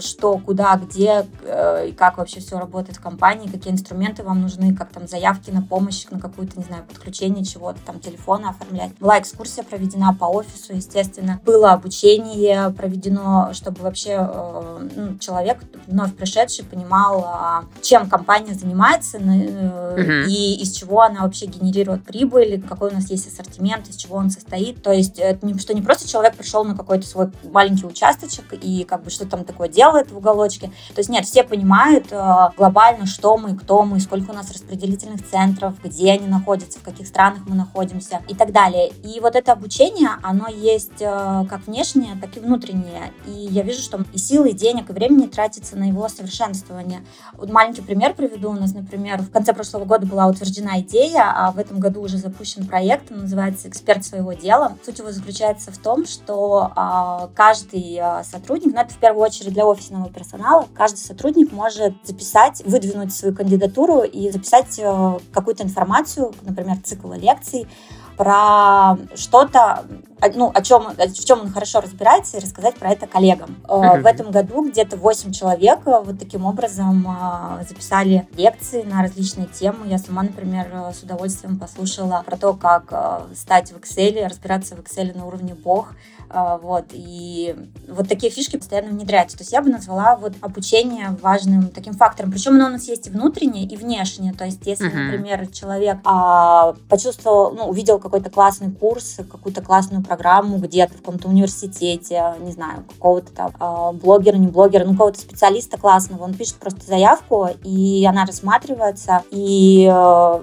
что, 0.00 0.38
куда, 0.38 0.76
где 0.76 1.26
а, 1.44 1.84
и 1.84 1.92
как 1.92 2.18
вообще 2.18 2.40
все 2.40 2.58
работает 2.58 2.98
в 2.98 3.02
компании, 3.02 3.48
какие 3.60 3.74
инструменты 3.74 4.22
вам 4.22 4.40
нужны, 4.40 4.74
как 4.74 4.90
там 4.90 5.06
заявки 5.06 5.50
на 5.50 5.60
помощь, 5.60 6.06
на 6.10 6.18
какую-то, 6.18 6.58
не 6.58 6.64
знаю, 6.64 6.84
подключение 6.84 7.44
чего-то, 7.44 7.78
там 7.84 8.00
телефона 8.00 8.50
оформлять. 8.50 8.92
Была 8.98 9.18
экскурсия 9.18 9.62
проведена 9.62 10.16
по 10.18 10.24
офису, 10.24 10.74
естественно. 10.74 11.40
Было 11.44 11.72
обучение 11.72 12.70
проведено, 12.70 13.50
чтобы 13.52 13.82
вообще 13.82 14.16
э, 14.18 14.88
ну, 14.96 15.18
человек, 15.18 15.58
вновь 15.86 16.14
пришедший, 16.14 16.64
понимал, 16.64 17.22
а, 17.26 17.64
чем 17.82 18.08
компания 18.08 18.54
занимается 18.54 19.18
uh-huh. 19.18 20.24
и 20.26 20.62
из 20.62 20.72
чего 20.72 21.02
она 21.02 21.24
вообще 21.24 21.44
генерирует 21.44 22.02
прибыль, 22.04 22.62
какой 22.66 22.90
у 22.90 22.94
нас 22.94 23.10
есть 23.10 23.28
ассортимент, 23.28 23.90
из 23.90 23.96
чего 23.96 24.16
он 24.16 24.30
состоит. 24.30 24.82
То 24.82 24.90
есть, 24.90 25.18
это 25.18 25.44
не, 25.44 25.58
что 25.58 25.74
не 25.74 25.82
просто 25.82 26.08
человек 26.08 26.34
пришел 26.34 26.64
на 26.64 26.74
какой-то 26.74 27.06
свой 27.06 27.30
маленький 27.44 27.84
участочек 27.84 28.54
и 28.54 28.84
как 28.84 29.02
бы 29.02 29.10
что 29.10 29.26
там 29.26 29.44
такое 29.44 29.68
делает 29.68 30.10
в 30.10 30.16
уголочке. 30.16 30.68
То 30.94 31.00
есть, 31.00 31.10
нет, 31.10 31.26
все 31.26 31.44
понимают 31.44 32.06
э, 32.10 32.48
глобально, 32.56 33.04
что 33.04 33.36
мы, 33.36 33.49
кто 33.56 33.82
мы, 33.82 34.00
сколько 34.00 34.30
у 34.30 34.34
нас 34.34 34.50
распределительных 34.52 35.28
центров, 35.28 35.74
где 35.82 36.12
они 36.12 36.26
находятся, 36.26 36.78
в 36.78 36.82
каких 36.82 37.06
странах 37.06 37.42
мы 37.46 37.54
находимся 37.54 38.22
и 38.28 38.34
так 38.34 38.52
далее. 38.52 38.90
И 39.04 39.20
вот 39.20 39.36
это 39.36 39.52
обучение, 39.52 40.10
оно 40.22 40.48
есть 40.48 41.00
э, 41.00 41.44
как 41.48 41.66
внешнее, 41.66 42.16
так 42.20 42.36
и 42.36 42.40
внутреннее. 42.40 43.12
И 43.26 43.30
я 43.30 43.62
вижу, 43.62 43.80
что 43.80 44.04
и 44.12 44.18
силы, 44.18 44.50
и 44.50 44.52
денег, 44.52 44.90
и 44.90 44.92
времени 44.92 45.26
тратится 45.26 45.76
на 45.76 45.84
его 45.84 46.08
совершенствование. 46.08 47.04
Вот 47.34 47.50
маленький 47.50 47.82
пример 47.82 48.14
приведу. 48.14 48.50
У 48.50 48.54
нас, 48.54 48.72
например, 48.72 49.22
в 49.22 49.30
конце 49.30 49.52
прошлого 49.52 49.84
года 49.84 50.06
была 50.06 50.26
утверждена 50.26 50.80
идея, 50.80 51.32
а 51.34 51.52
в 51.52 51.58
этом 51.58 51.80
году 51.80 52.02
уже 52.02 52.18
запущен 52.18 52.66
проект, 52.66 53.10
он 53.10 53.20
называется 53.20 53.68
«Эксперт 53.68 54.04
своего 54.04 54.32
дела». 54.32 54.76
Суть 54.84 54.98
его 54.98 55.10
заключается 55.10 55.72
в 55.72 55.78
том, 55.78 56.06
что 56.06 56.70
а, 56.76 57.30
каждый 57.34 57.98
а, 57.98 58.22
сотрудник, 58.24 58.74
ну 58.74 58.80
это 58.80 58.92
в 58.94 58.98
первую 58.98 59.24
очередь 59.24 59.52
для 59.52 59.66
офисного 59.66 60.08
персонала, 60.10 60.66
каждый 60.74 60.98
сотрудник 60.98 61.52
может 61.52 61.94
записать, 62.04 62.62
выдвинуть 62.64 63.14
свою 63.14 63.34
кандидатуру 63.40 64.02
и 64.02 64.30
записать 64.30 64.78
э, 64.78 65.18
какую-то 65.32 65.62
информацию, 65.62 66.34
например, 66.42 66.76
цикл 66.84 67.10
лекций, 67.14 67.66
про 68.18 68.98
что-то, 69.14 69.84
ну, 70.34 70.52
о 70.54 70.60
чем, 70.60 70.88
в 70.90 71.24
чем 71.24 71.40
он 71.40 71.50
хорошо 71.50 71.80
разбирается, 71.80 72.36
и 72.36 72.40
рассказать 72.40 72.74
про 72.74 72.90
это 72.90 73.06
коллегам. 73.06 73.56
Mm-hmm. 73.62 74.02
В 74.02 74.06
этом 74.06 74.30
году 74.30 74.68
где-то 74.68 74.98
8 74.98 75.32
человек 75.32 75.78
э, 75.86 76.02
вот 76.04 76.18
таким 76.18 76.44
образом 76.44 77.08
записали 77.66 78.28
лекции 78.36 78.82
на 78.82 79.00
различные 79.00 79.46
темы. 79.46 79.86
Я 79.86 79.96
сама, 79.96 80.22
например, 80.22 80.66
с 80.94 81.02
удовольствием 81.02 81.58
послушала 81.58 82.22
про 82.26 82.36
то, 82.36 82.52
как 82.52 83.24
стать 83.34 83.72
в 83.72 83.76
Excel, 83.78 84.28
разбираться 84.28 84.76
в 84.76 84.80
Excel 84.80 85.16
на 85.16 85.24
уровне 85.24 85.54
бог, 85.54 85.94
вот, 86.32 86.86
и 86.92 87.56
вот 87.88 88.08
такие 88.08 88.30
фишки 88.32 88.56
постоянно 88.56 88.90
внедряются. 88.90 89.36
То 89.36 89.42
есть 89.42 89.52
я 89.52 89.62
бы 89.62 89.70
назвала 89.70 90.16
вот 90.16 90.32
обучение 90.40 91.16
важным 91.22 91.68
таким 91.68 91.94
фактором. 91.94 92.30
Причем 92.30 92.54
оно 92.54 92.66
у 92.66 92.70
нас 92.70 92.88
есть 92.88 93.06
и 93.06 93.10
внутреннее, 93.10 93.64
и 93.64 93.76
внешнее. 93.76 94.32
То 94.32 94.44
есть 94.44 94.64
если, 94.66 94.88
uh-huh. 94.88 95.10
например, 95.10 95.46
человек 95.48 95.98
а, 96.04 96.74
почувствовал, 96.88 97.52
ну, 97.52 97.64
увидел 97.64 97.98
какой-то 97.98 98.30
классный 98.30 98.70
курс, 98.70 99.18
какую-то 99.30 99.62
классную 99.62 100.02
программу 100.02 100.58
где-то 100.58 100.94
в 100.94 100.98
каком-то 100.98 101.28
университете, 101.28 102.34
не 102.40 102.52
знаю, 102.52 102.84
какого-то 102.88 103.32
там 103.32 103.52
а, 103.58 103.92
блогера, 103.92 104.36
не 104.36 104.48
блогера, 104.48 104.84
ну, 104.84 104.92
какого-то 104.92 105.20
специалиста 105.20 105.78
классного, 105.78 106.24
он 106.24 106.34
пишет 106.34 106.56
просто 106.56 106.86
заявку, 106.86 107.48
и 107.64 108.04
она 108.06 108.24
рассматривается, 108.24 109.22
и 109.30 109.88
а, 109.90 110.42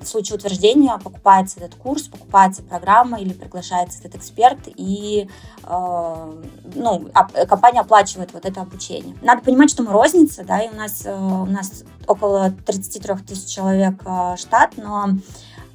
в 0.00 0.06
случае 0.06 0.36
утверждения 0.36 0.98
покупается 1.02 1.60
этот 1.60 1.74
курс, 1.76 2.04
покупается 2.04 2.62
программа 2.62 3.20
или 3.20 3.32
приглашается 3.32 4.00
этот 4.00 4.16
эксперт, 4.16 4.58
и 4.66 5.28
э, 5.64 6.42
ну, 6.74 7.08
компания 7.48 7.80
оплачивает 7.80 8.32
вот 8.32 8.44
это 8.44 8.60
обучение. 8.60 9.16
Надо 9.22 9.42
понимать, 9.42 9.70
что 9.70 9.82
мы 9.82 9.92
розница, 9.92 10.44
да, 10.44 10.60
и 10.60 10.70
у 10.70 10.76
нас, 10.76 11.04
э, 11.04 11.14
у 11.14 11.46
нас 11.46 11.84
около 12.06 12.50
33 12.50 13.14
тысяч 13.26 13.52
человек 13.52 14.02
э, 14.04 14.36
штат, 14.36 14.74
но 14.76 15.10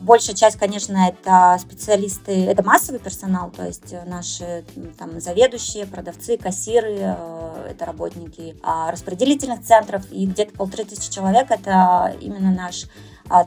Большая 0.01 0.36
часть, 0.36 0.58
конечно, 0.58 0.98
это 0.98 1.60
специалисты, 1.62 2.46
это 2.46 2.63
массовый 2.63 3.00
персонал, 3.00 3.51
то 3.51 3.68
есть 3.68 3.94
наши 4.08 4.66
там 4.98 5.22
заведующие, 5.22 5.86
продавцы, 5.86 6.38
кассиры, 6.38 6.98
э, 7.00 7.68
это 7.70 7.86
работники 7.86 8.56
а, 8.63 8.90
распределительных 8.92 9.62
центров, 9.62 10.12
и 10.12 10.25
где-то 10.25 10.54
полторы 10.54 10.86
тысячи 10.86 11.12
человек 11.12 11.51
это 11.51 12.16
именно 12.20 12.51
наш 12.51 12.86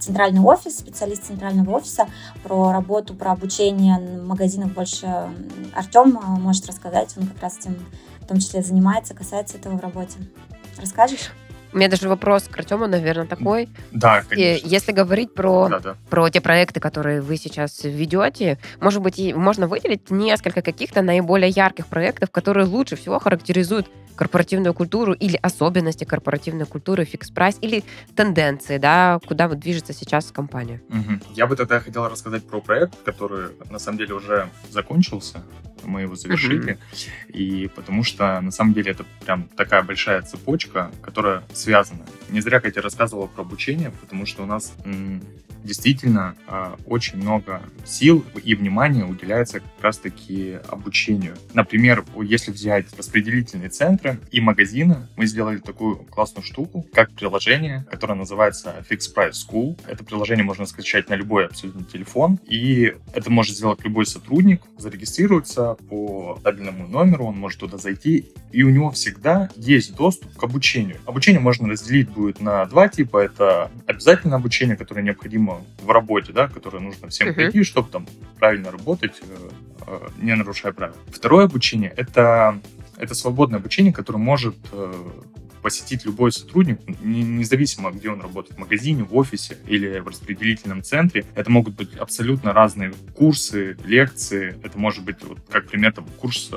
центральный 0.00 0.40
офис, 0.40 0.78
специалист 0.78 1.24
центрального 1.24 1.76
офиса, 1.76 2.06
про 2.42 2.72
работу, 2.72 3.14
про 3.14 3.32
обучение 3.32 3.98
магазинов 4.20 4.72
больше 4.72 5.06
Артем 5.74 6.18
а, 6.22 6.30
может 6.38 6.66
рассказать, 6.66 7.14
он 7.16 7.26
как 7.26 7.42
раз 7.42 7.58
этим 7.58 7.76
в 8.20 8.26
том 8.26 8.38
числе 8.38 8.62
занимается, 8.62 9.14
касается 9.14 9.58
этого 9.58 9.76
в 9.76 9.80
работе. 9.80 10.18
Расскажешь? 10.78 11.30
У 11.74 11.76
меня 11.76 11.88
даже 11.88 12.08
вопрос 12.08 12.44
к 12.44 12.56
Артему, 12.56 12.86
наверное, 12.86 13.26
такой. 13.26 13.68
Да, 13.90 14.22
конечно. 14.22 14.68
Если 14.68 14.92
говорить 14.92 15.34
про, 15.34 15.68
да, 15.68 15.80
да. 15.80 15.96
про 16.08 16.30
те 16.30 16.40
проекты, 16.40 16.78
которые 16.78 17.20
вы 17.20 17.36
сейчас 17.36 17.82
ведете, 17.82 18.58
может 18.80 19.02
быть, 19.02 19.18
можно 19.34 19.66
выделить 19.66 20.08
несколько 20.08 20.62
каких-то 20.62 21.02
наиболее 21.02 21.50
ярких 21.50 21.88
проектов, 21.88 22.30
которые 22.30 22.66
лучше 22.66 22.94
всего 22.94 23.18
характеризуют 23.18 23.88
корпоративную 24.14 24.74
культуру 24.74 25.12
или 25.12 25.36
особенности 25.42 26.04
корпоративной 26.04 26.66
культуры, 26.66 27.04
Fix 27.04 27.25
Price 27.25 27.58
или 27.60 27.82
тенденции, 28.14 28.78
да, 28.78 29.18
куда 29.26 29.48
вот 29.48 29.58
движется 29.58 29.92
сейчас 29.92 30.30
компания. 30.30 30.80
Угу. 30.88 31.34
Я 31.34 31.46
бы 31.46 31.56
тогда 31.56 31.80
хотел 31.80 32.08
рассказать 32.08 32.46
про 32.46 32.60
проект, 32.60 33.02
который 33.04 33.48
на 33.70 33.78
самом 33.78 33.98
деле 33.98 34.14
уже 34.14 34.48
закончился, 34.70 35.42
мы 35.82 36.02
его 36.02 36.14
завершили, 36.14 36.72
угу. 36.72 36.80
и 37.28 37.68
потому 37.68 38.04
что 38.04 38.40
на 38.40 38.50
самом 38.50 38.72
деле 38.72 38.92
это 38.92 39.04
прям 39.24 39.48
такая 39.48 39.82
большая 39.82 40.22
цепочка, 40.22 40.90
которая 41.02 41.42
связана. 41.64 42.04
Не 42.28 42.40
зря 42.40 42.60
Катя 42.60 42.82
рассказывала 42.82 43.26
про 43.26 43.42
обучение, 43.42 43.90
потому 43.90 44.26
что 44.26 44.42
у 44.42 44.46
нас 44.46 44.74
действительно 45.64 46.36
э, 46.46 46.76
очень 46.86 47.18
много 47.18 47.62
сил 47.84 48.24
и 48.42 48.54
внимания 48.54 49.04
уделяется 49.04 49.60
как 49.60 49.70
раз-таки 49.82 50.58
обучению. 50.68 51.34
Например, 51.52 52.04
если 52.22 52.52
взять 52.52 52.86
распределительные 52.96 53.70
центры 53.70 54.20
и 54.30 54.40
магазины, 54.40 55.08
мы 55.16 55.26
сделали 55.26 55.58
такую 55.58 55.96
классную 55.96 56.44
штуку, 56.44 56.86
как 56.92 57.10
приложение, 57.12 57.86
которое 57.90 58.14
называется 58.14 58.84
Fixed 58.88 59.14
Price 59.16 59.32
School. 59.32 59.78
Это 59.88 60.04
приложение 60.04 60.44
можно 60.44 60.66
скачать 60.66 61.08
на 61.08 61.14
любой 61.14 61.46
абсолютно 61.46 61.84
телефон, 61.84 62.38
и 62.46 62.94
это 63.12 63.30
может 63.30 63.56
сделать 63.56 63.82
любой 63.84 64.06
сотрудник, 64.06 64.62
зарегистрируется 64.78 65.76
по 65.88 66.38
табельному 66.42 66.86
номеру, 66.86 67.26
он 67.26 67.38
может 67.38 67.60
туда 67.60 67.78
зайти, 67.78 68.32
и 68.52 68.62
у 68.62 68.70
него 68.70 68.90
всегда 68.90 69.50
есть 69.56 69.96
доступ 69.96 70.36
к 70.36 70.44
обучению. 70.44 70.98
Обучение 71.06 71.40
можно 71.40 71.68
разделить 71.68 72.08
будет 72.08 72.40
на 72.40 72.64
два 72.66 72.88
типа. 72.88 73.18
Это 73.18 73.70
обязательное 73.86 74.36
обучение, 74.36 74.76
которое 74.76 75.02
необходимо 75.02 75.53
в 75.82 75.90
работе, 75.90 76.32
да, 76.32 76.48
которое 76.48 76.80
нужно 76.80 77.08
всем 77.08 77.28
uh-huh. 77.28 77.34
пройти, 77.34 77.62
чтобы 77.62 77.90
там 77.90 78.06
правильно 78.38 78.70
работать, 78.70 79.20
э, 79.22 79.50
э, 79.86 80.08
не 80.20 80.34
нарушая 80.34 80.72
правил. 80.72 80.94
Второе 81.08 81.46
обучение— 81.46 81.92
это, 81.96 82.60
это 82.96 83.14
свободное 83.14 83.58
обучение, 83.58 83.92
которое 83.92 84.18
может 84.18 84.56
э, 84.72 84.92
посетить 85.62 86.04
любой 86.04 86.32
сотрудник, 86.32 86.78
независимо, 87.02 87.90
где 87.90 88.10
он 88.10 88.20
работает, 88.20 88.56
в 88.56 88.60
магазине, 88.60 89.02
в 89.02 89.16
офисе 89.16 89.56
или 89.66 89.98
в 89.98 90.08
распределительном 90.08 90.82
центре. 90.82 91.24
Это 91.34 91.50
могут 91.50 91.74
быть 91.74 91.94
абсолютно 91.96 92.52
разные 92.52 92.92
курсы, 93.16 93.76
лекции. 93.84 94.58
Это 94.62 94.78
может 94.78 95.04
быть, 95.04 95.16
вот, 95.22 95.38
как 95.50 95.66
пример, 95.68 95.92
там, 95.92 96.06
курс, 96.20 96.50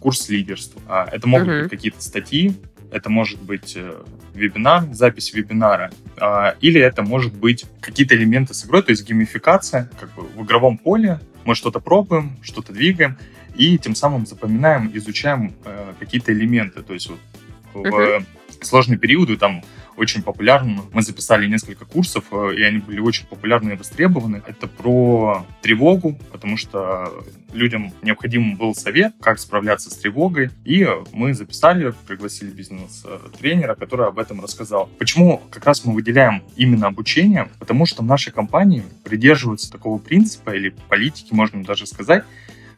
курс 0.00 0.28
лидерства. 0.28 0.82
А 0.88 1.08
это 1.10 1.28
могут 1.28 1.48
uh-huh. 1.48 1.62
быть 1.62 1.70
какие-то 1.70 2.02
статьи, 2.02 2.56
это 2.94 3.10
может 3.10 3.42
быть 3.42 3.74
э, 3.76 4.02
вебинар, 4.34 4.84
запись 4.92 5.34
вебинара, 5.34 5.90
а, 6.16 6.54
или 6.60 6.80
это 6.80 7.02
может 7.02 7.34
быть 7.34 7.64
какие-то 7.80 8.14
элементы 8.14 8.54
с 8.54 8.64
игрой, 8.64 8.84
то 8.84 8.92
есть 8.92 9.04
геймификация, 9.04 9.90
как 9.98 10.14
бы 10.14 10.22
в 10.22 10.44
игровом 10.44 10.78
поле, 10.78 11.18
мы 11.44 11.56
что-то 11.56 11.80
пробуем, 11.80 12.36
что-то 12.40 12.72
двигаем, 12.72 13.18
и 13.56 13.78
тем 13.78 13.96
самым 13.96 14.26
запоминаем, 14.26 14.92
изучаем 14.94 15.54
э, 15.64 15.92
какие-то 15.98 16.32
элементы, 16.32 16.82
то 16.82 16.94
есть 16.94 17.10
вот 17.10 17.18
в 17.72 17.84
uh-huh. 17.84 18.24
сложные 18.60 18.96
периоды 18.96 19.36
там 19.36 19.64
очень 19.96 20.22
популярным. 20.22 20.82
Мы 20.92 21.02
записали 21.02 21.46
несколько 21.46 21.84
курсов, 21.84 22.24
э, 22.32 22.54
и 22.56 22.62
они 22.62 22.78
были 22.78 23.00
очень 23.00 23.26
популярны 23.26 23.72
и 23.72 23.76
востребованы. 23.76 24.42
Это 24.46 24.66
про 24.66 25.46
тревогу, 25.62 26.18
потому 26.32 26.56
что 26.56 27.12
людям 27.52 27.92
необходим 28.02 28.56
был 28.56 28.74
совет, 28.74 29.14
как 29.20 29.38
справляться 29.38 29.90
с 29.90 29.96
тревогой. 29.96 30.50
И 30.64 30.86
мы 31.12 31.34
записали, 31.34 31.94
пригласили 32.06 32.50
бизнес-тренера, 32.50 33.74
который 33.74 34.06
об 34.06 34.18
этом 34.18 34.40
рассказал. 34.42 34.88
Почему 34.98 35.40
как 35.50 35.64
раз 35.64 35.84
мы 35.84 35.94
выделяем 35.94 36.42
именно 36.56 36.88
обучение? 36.88 37.48
Потому 37.58 37.86
что 37.86 38.02
в 38.02 38.06
нашей 38.06 38.32
компании 38.32 38.82
придерживаются 39.04 39.70
такого 39.70 39.98
принципа 39.98 40.50
или 40.50 40.74
политики, 40.88 41.32
можно 41.32 41.62
даже 41.64 41.86
сказать, 41.86 42.24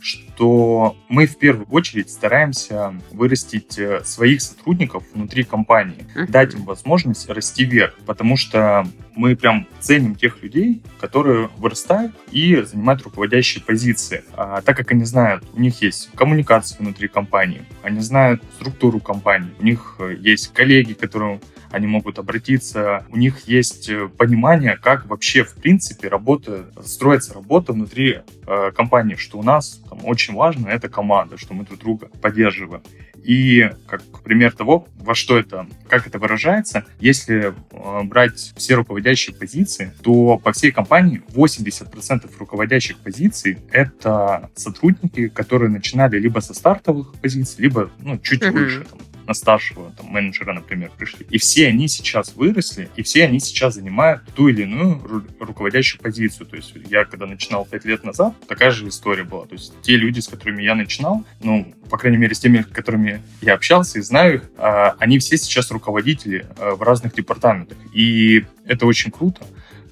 что 0.01 0.97
мы 1.09 1.27
в 1.27 1.37
первую 1.39 1.67
очередь 1.69 2.11
стараемся 2.11 2.95
вырастить 3.11 3.79
э, 3.79 4.03
своих 4.05 4.43
сотрудников 4.43 5.05
внутри 5.13 5.45
компании, 5.45 6.07
дать 6.29 6.55
им 6.55 6.65
возможность 6.65 7.29
расти 7.29 7.65
вверх, 7.65 7.95
потому 8.07 8.37
что 8.37 8.87
мы 9.15 9.35
прям 9.35 9.67
ценим 9.81 10.15
тех 10.15 10.43
людей, 10.43 10.83
которые 11.01 11.49
вырастают 11.57 12.15
и 12.31 12.61
занимают 12.63 13.03
руководящие 13.03 13.65
позиции. 13.65 14.25
А, 14.35 14.61
так 14.63 14.77
как 14.77 14.93
они 14.93 15.05
знают, 15.05 15.45
у 15.55 15.61
них 15.61 15.81
есть 15.83 16.11
коммуникация 16.15 16.79
внутри 16.79 17.09
компании, 17.09 17.63
они 17.83 18.01
знают 18.01 18.43
структуру 18.57 19.01
компании, 19.01 19.51
у 19.59 19.65
них 19.65 19.97
э, 19.99 20.17
есть 20.19 20.53
коллеги, 20.53 20.93
которым 20.93 21.41
они 21.77 21.87
могут 21.87 22.19
обратиться, 22.19 23.05
у 23.11 23.17
них 23.17 23.47
есть 23.47 23.89
э, 23.89 24.09
понимание, 24.09 24.77
как 24.77 25.07
вообще 25.07 25.45
в 25.45 25.55
принципе 25.55 26.09
работа, 26.09 26.67
строится 26.85 27.35
работа 27.35 27.73
внутри 27.75 28.21
э, 28.47 28.71
компании, 28.75 29.15
что 29.15 29.39
у 29.39 29.43
нас 29.43 29.83
там, 29.89 30.01
очень 30.05 30.35
важно 30.35 30.69
это 30.69 30.89
команда, 30.89 31.37
что 31.37 31.53
мы 31.55 31.65
друг 31.65 31.79
друга 31.79 32.09
поддерживаем. 32.21 32.83
И 33.23 33.71
как 33.89 34.03
пример 34.23 34.53
того, 34.53 34.87
во 34.99 35.15
что 35.15 35.37
это, 35.37 35.67
как 35.89 36.07
это 36.07 36.19
выражается, 36.19 36.87
если 37.01 37.53
э, 37.73 38.03
брать 38.05 38.53
все 38.57 38.75
руководящие 38.75 39.35
позиции, 39.37 39.93
то 40.03 40.39
по 40.39 40.53
всей 40.53 40.71
компании 40.71 41.23
80% 41.35 42.31
руководящих 42.39 42.99
позиций— 42.99 43.59
это 43.71 44.51
сотрудники, 44.55 45.29
которые 45.29 45.71
начинали 45.71 46.19
либо 46.19 46.41
со 46.41 46.55
стартовых 46.55 47.15
позиций, 47.21 47.63
либо 47.65 47.91
ну, 47.99 48.17
чуть 48.19 48.43
mm-hmm. 48.43 48.51
выше, 48.53 48.85
там, 48.85 49.01
на 49.27 49.35
старшего 49.35 49.93
там, 49.93 50.07
менеджера, 50.07 50.53
например, 50.53 50.91
пришли. 50.97 51.27
И 51.31 51.39
все 51.39 51.69
они 51.69 51.89
сейчас 51.89 52.35
выросли, 52.35 52.89
и 52.97 53.03
все 53.03 53.25
они 53.25 53.41
сейчас 53.41 53.75
занимают 53.75 54.23
ту 54.35 54.49
или 54.49 54.63
иную 54.63 54.99
ру- 54.99 55.25
руководящую 55.39 56.01
позицию. 56.01 56.47
То 56.47 56.57
есть 56.57 56.73
я, 56.89 57.05
когда 57.05 57.27
начинал 57.27 57.65
пять 57.65 57.85
лет 57.85 58.05
назад, 58.05 58.35
такая 58.47 58.71
же 58.71 58.89
история 58.89 59.25
была. 59.25 59.47
То 59.47 59.55
есть 59.55 59.73
те 59.83 59.97
люди, 59.97 60.21
с 60.21 60.29
которыми 60.29 60.63
я 60.63 60.75
начинал, 60.75 61.25
ну, 61.43 61.75
по 61.91 61.99
крайней 61.99 62.19
мере, 62.19 62.35
с 62.35 62.41
теми, 62.41 62.63
с 62.63 62.67
которыми 62.67 63.23
я 63.41 63.55
общался 63.55 63.99
и 63.99 64.03
знаю 64.03 64.37
их, 64.37 64.51
а, 64.59 64.95
они 64.99 65.19
все 65.19 65.37
сейчас 65.37 65.71
руководители 65.71 66.47
а, 66.59 66.75
в 66.75 66.83
разных 66.83 67.15
департаментах. 67.15 67.79
И 67.93 68.45
это 68.65 68.87
очень 68.87 69.11
круто 69.11 69.43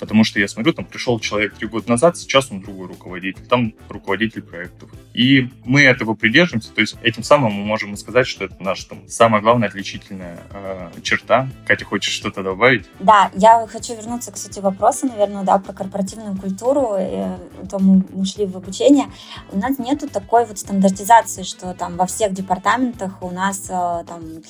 потому 0.05 0.23
что 0.23 0.39
я 0.39 0.49
смотрю, 0.49 0.75
там 0.75 0.85
пришел 0.85 1.19
человек 1.19 1.55
три 1.55 1.67
года 1.67 1.89
назад, 1.89 2.19
сейчас 2.19 2.53
он 2.53 2.61
другой 2.61 2.89
руководитель, 2.89 3.47
там 3.47 3.73
руководитель 3.89 4.43
проектов. 4.43 4.91
И 5.15 5.49
мы 5.65 5.81
этого 5.81 6.13
придерживаемся, 6.13 6.73
то 6.73 6.83
есть 6.83 6.97
этим 7.03 7.23
самым 7.23 7.53
мы 7.53 7.65
можем 7.65 7.97
сказать, 7.97 8.27
что 8.27 8.45
это 8.45 8.57
наша 8.61 8.87
самая 9.09 9.41
главная 9.41 9.69
отличительная 9.69 10.41
э, 10.51 10.91
черта. 11.03 11.49
Катя, 11.67 11.87
хочешь 11.87 12.13
что-то 12.13 12.43
добавить? 12.43 12.85
Да, 13.01 13.31
я 13.35 13.67
хочу 13.67 13.97
вернуться 13.97 14.31
к 14.31 14.37
сути 14.37 14.61
вопроса, 14.61 15.07
наверное, 15.07 15.43
да, 15.43 15.59
про 15.59 15.73
корпоративную 15.73 16.37
культуру, 16.37 16.97
и, 16.99 17.67
то 17.71 17.79
мы 17.79 18.05
ушли 18.13 18.45
в 18.45 18.57
обучение. 18.59 19.07
У 19.53 19.59
нас 19.59 19.79
нету 19.79 20.07
такой 20.07 20.45
вот 20.45 20.59
стандартизации, 20.59 21.45
что 21.45 21.73
там 21.73 21.97
во 21.97 22.05
всех 22.05 22.35
департаментах 22.35 23.23
у 23.23 23.31
нас 23.31 23.71
э, 23.71 24.05
там 24.07 24.43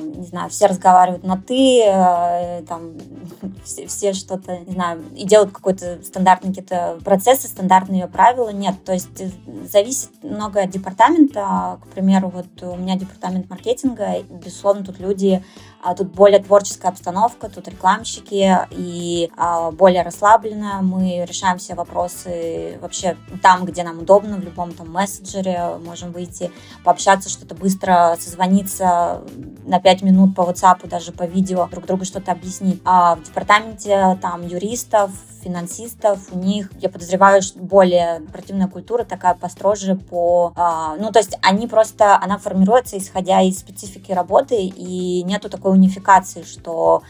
не 0.00 0.26
знаю, 0.26 0.48
все 0.48 0.66
разговаривают 0.66 1.24
на 1.24 1.36
«ты», 1.36 1.82
э, 1.84 2.62
там, 2.68 2.92
все, 3.64 3.86
все 3.86 4.12
что-то, 4.12 4.58
не 4.60 4.72
знаю, 4.72 5.02
и 5.14 5.24
делают 5.24 5.52
какой-то 5.52 6.02
стандартный 6.02 6.50
какие-то 6.50 6.98
процессы, 7.04 7.48
стандартные 7.48 8.06
правила. 8.06 8.50
Нет, 8.50 8.76
то 8.84 8.92
есть 8.92 9.20
э, 9.20 9.28
зависит 9.70 10.10
много 10.22 10.62
от 10.62 10.70
департамента. 10.70 11.78
К 11.82 11.88
примеру, 11.88 12.28
вот 12.28 12.46
у 12.62 12.76
меня 12.76 12.96
департамент 12.96 13.50
маркетинга, 13.50 14.22
безусловно, 14.30 14.84
тут 14.84 15.00
люди 15.00 15.42
а 15.82 15.94
тут 15.94 16.08
более 16.08 16.42
творческая 16.42 16.88
обстановка, 16.88 17.48
тут 17.48 17.68
рекламщики 17.68 18.58
и 18.70 19.30
а, 19.36 19.70
более 19.70 20.02
расслабленно. 20.02 20.80
Мы 20.82 21.24
решаем 21.26 21.58
все 21.58 21.74
вопросы 21.74 22.78
вообще 22.80 23.16
там, 23.42 23.64
где 23.64 23.82
нам 23.82 23.98
удобно, 23.98 24.36
в 24.36 24.40
любом 24.40 24.72
там 24.72 24.90
мессенджере 24.92 25.78
можем 25.84 26.12
выйти, 26.12 26.50
пообщаться, 26.84 27.28
что-то 27.28 27.54
быстро 27.54 28.16
созвониться 28.20 29.22
на 29.64 29.80
5 29.80 30.02
минут 30.02 30.34
по 30.34 30.42
WhatsApp, 30.42 30.88
даже 30.88 31.12
по 31.12 31.24
видео, 31.24 31.68
друг 31.70 31.86
другу 31.86 32.04
что-то 32.04 32.32
объяснить. 32.32 32.80
А 32.84 33.16
в 33.16 33.22
департаменте 33.22 34.18
там 34.20 34.46
юристов, 34.46 35.10
финансистов, 35.46 36.18
у 36.32 36.38
них, 36.38 36.70
я 36.80 36.88
подозреваю, 36.88 37.40
более 37.54 38.20
противная 38.32 38.66
культура 38.66 39.04
такая 39.04 39.34
построже 39.34 39.94
по... 39.94 40.52
А, 40.56 40.96
ну, 40.96 41.12
то 41.12 41.20
есть 41.20 41.38
они 41.40 41.68
просто, 41.68 42.18
она 42.20 42.36
формируется 42.38 42.98
исходя 42.98 43.40
из 43.42 43.60
специфики 43.60 44.10
работы, 44.10 44.56
и 44.56 45.22
нету 45.22 45.48
такой 45.48 45.72
унификации, 45.72 46.42
что 46.42 47.02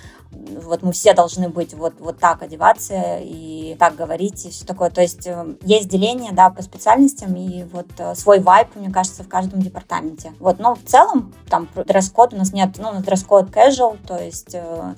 вот 0.64 0.82
мы 0.82 0.92
все 0.92 1.14
должны 1.14 1.48
быть 1.48 1.74
вот, 1.74 1.94
вот 1.98 2.18
так 2.18 2.42
одеваться 2.42 3.18
и 3.20 3.76
так 3.78 3.96
говорить 3.96 4.44
и 4.46 4.50
все 4.50 4.64
такое. 4.64 4.90
То 4.90 5.00
есть 5.00 5.26
э, 5.26 5.54
есть 5.62 5.88
деление, 5.88 6.32
да, 6.32 6.50
по 6.50 6.62
специальностям 6.62 7.34
и 7.34 7.64
вот 7.64 7.86
э, 7.98 8.14
свой 8.14 8.40
вайп, 8.40 8.68
мне 8.74 8.90
кажется, 8.90 9.22
в 9.22 9.28
каждом 9.28 9.60
департаменте. 9.60 10.32
Вот, 10.38 10.58
но 10.58 10.74
в 10.74 10.82
целом 10.84 11.32
там 11.48 11.68
дресс-код 11.74 12.34
у 12.34 12.36
нас 12.36 12.52
нет, 12.52 12.70
ну, 12.78 12.88
у 12.88 12.92
нас 12.92 13.02
дресс-код 13.02 13.50
casual, 13.50 13.98
то 14.06 14.16
есть 14.18 14.54
э, 14.54 14.94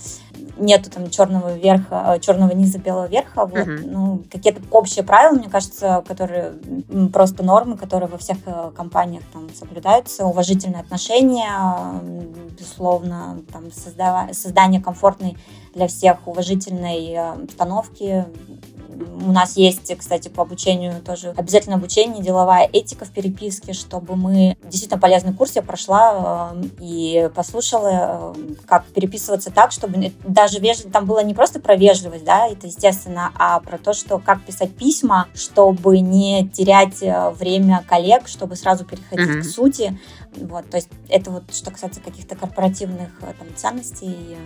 нету 0.56 0.90
там 0.90 1.10
черного 1.10 1.56
верха, 1.56 2.18
черного 2.20 2.52
низа, 2.52 2.78
белого 2.78 3.06
верха, 3.06 3.44
вот, 3.44 3.58
uh-huh. 3.58 3.82
ну, 3.86 4.22
какие-то 4.30 4.62
общие 4.70 5.04
правила, 5.04 5.36
мне 5.36 5.48
кажется, 5.48 6.04
которые 6.06 6.54
просто 7.12 7.42
нормы, 7.42 7.76
которые 7.76 8.08
во 8.08 8.18
всех 8.18 8.38
компаниях 8.74 9.22
там 9.32 9.48
соблюдаются, 9.54 10.24
уважительные 10.24 10.80
отношения, 10.80 12.00
безусловно, 12.58 13.42
там 13.52 13.70
создава- 13.72 14.32
создание 14.32 14.80
комфортной 14.80 15.27
комфортной 15.28 15.36
для 15.74 15.86
всех, 15.86 16.26
уважительной 16.26 17.12
э, 17.12 17.32
обстановки. 17.44 18.26
У 19.20 19.30
нас 19.30 19.56
есть, 19.56 19.96
кстати, 19.96 20.28
по 20.28 20.42
обучению 20.42 21.00
тоже 21.02 21.32
обязательно 21.36 21.76
обучение, 21.76 22.22
деловая 22.22 22.68
этика 22.72 23.04
в 23.04 23.10
переписке, 23.10 23.72
чтобы 23.72 24.16
мы... 24.16 24.56
Действительно 24.62 24.98
полезный 24.98 25.34
курс 25.34 25.54
я 25.54 25.62
прошла 25.62 26.52
э, 26.54 26.62
и 26.80 27.30
послушала, 27.34 28.34
э, 28.34 28.54
как 28.66 28.86
переписываться 28.86 29.52
так, 29.52 29.70
чтобы 29.70 30.12
даже 30.24 30.58
вежливо... 30.58 30.90
Там 30.90 31.06
было 31.06 31.22
не 31.22 31.34
просто 31.34 31.60
про 31.60 31.76
вежливость, 31.76 32.24
да, 32.24 32.48
это 32.48 32.66
естественно, 32.66 33.30
а 33.38 33.60
про 33.60 33.78
то, 33.78 33.92
что 33.92 34.18
как 34.18 34.42
писать 34.44 34.74
письма, 34.74 35.28
чтобы 35.34 36.00
не 36.00 36.48
терять 36.48 37.00
время 37.38 37.84
коллег, 37.88 38.26
чтобы 38.26 38.56
сразу 38.56 38.84
переходить 38.84 39.28
mm-hmm. 39.28 39.40
к 39.42 39.44
сути. 39.44 39.98
Вот, 40.34 40.68
то 40.70 40.76
есть 40.76 40.88
это 41.08 41.30
вот 41.30 41.54
что 41.54 41.70
касается 41.70 42.00
каких-то 42.00 42.34
корпоративных 42.34 43.10
там, 43.20 43.48
ценностей 43.54 44.36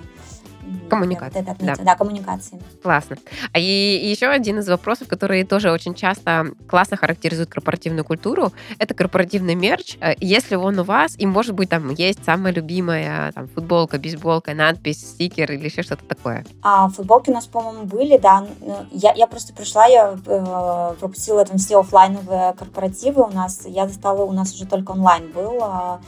Это 1.40 1.64
да. 1.64 1.74
да, 1.76 1.94
коммуникации. 1.96 2.60
Классно. 2.82 3.16
А 3.52 3.58
и, 3.58 3.62
и 3.62 4.10
еще 4.10 4.26
один 4.26 4.58
из 4.58 4.68
вопросов, 4.68 5.08
который 5.08 5.44
тоже 5.44 5.70
очень 5.70 5.94
часто 5.94 6.46
классно 6.68 6.96
характеризует 6.96 7.48
корпоративную 7.48 8.04
культуру, 8.04 8.52
это 8.78 8.94
корпоративный 8.94 9.54
мерч. 9.54 9.96
Э, 10.00 10.14
если 10.18 10.54
он 10.54 10.78
у 10.78 10.84
вас, 10.84 11.14
и 11.18 11.26
может 11.26 11.54
быть 11.54 11.70
там 11.70 11.90
есть 11.90 12.24
самая 12.24 12.52
любимая 12.52 13.32
там, 13.32 13.48
футболка, 13.48 13.98
бейсболка, 13.98 14.54
надпись, 14.54 15.00
стикер 15.00 15.50
или 15.52 15.64
еще 15.64 15.82
что-то 15.82 16.04
такое. 16.04 16.44
А 16.62 16.88
футболки 16.88 17.30
у 17.30 17.34
нас, 17.34 17.46
по-моему, 17.46 17.84
были, 17.84 18.18
да. 18.18 18.46
Ну, 18.60 18.76
я, 18.92 19.12
я 19.14 19.26
просто 19.26 19.52
пришла, 19.52 19.86
я 19.86 20.16
э, 20.26 20.94
пропустила 21.00 21.44
там 21.44 21.58
все 21.58 21.80
офлайновые 21.80 22.52
корпоративы 22.54 23.22
у 23.24 23.30
нас. 23.30 23.62
Я 23.66 23.88
застала, 23.88 24.22
у 24.22 24.32
нас 24.32 24.52
уже 24.54 24.66
только 24.66 24.92
онлайн 24.92 25.32
был. 25.32 25.58
А, 25.62 26.00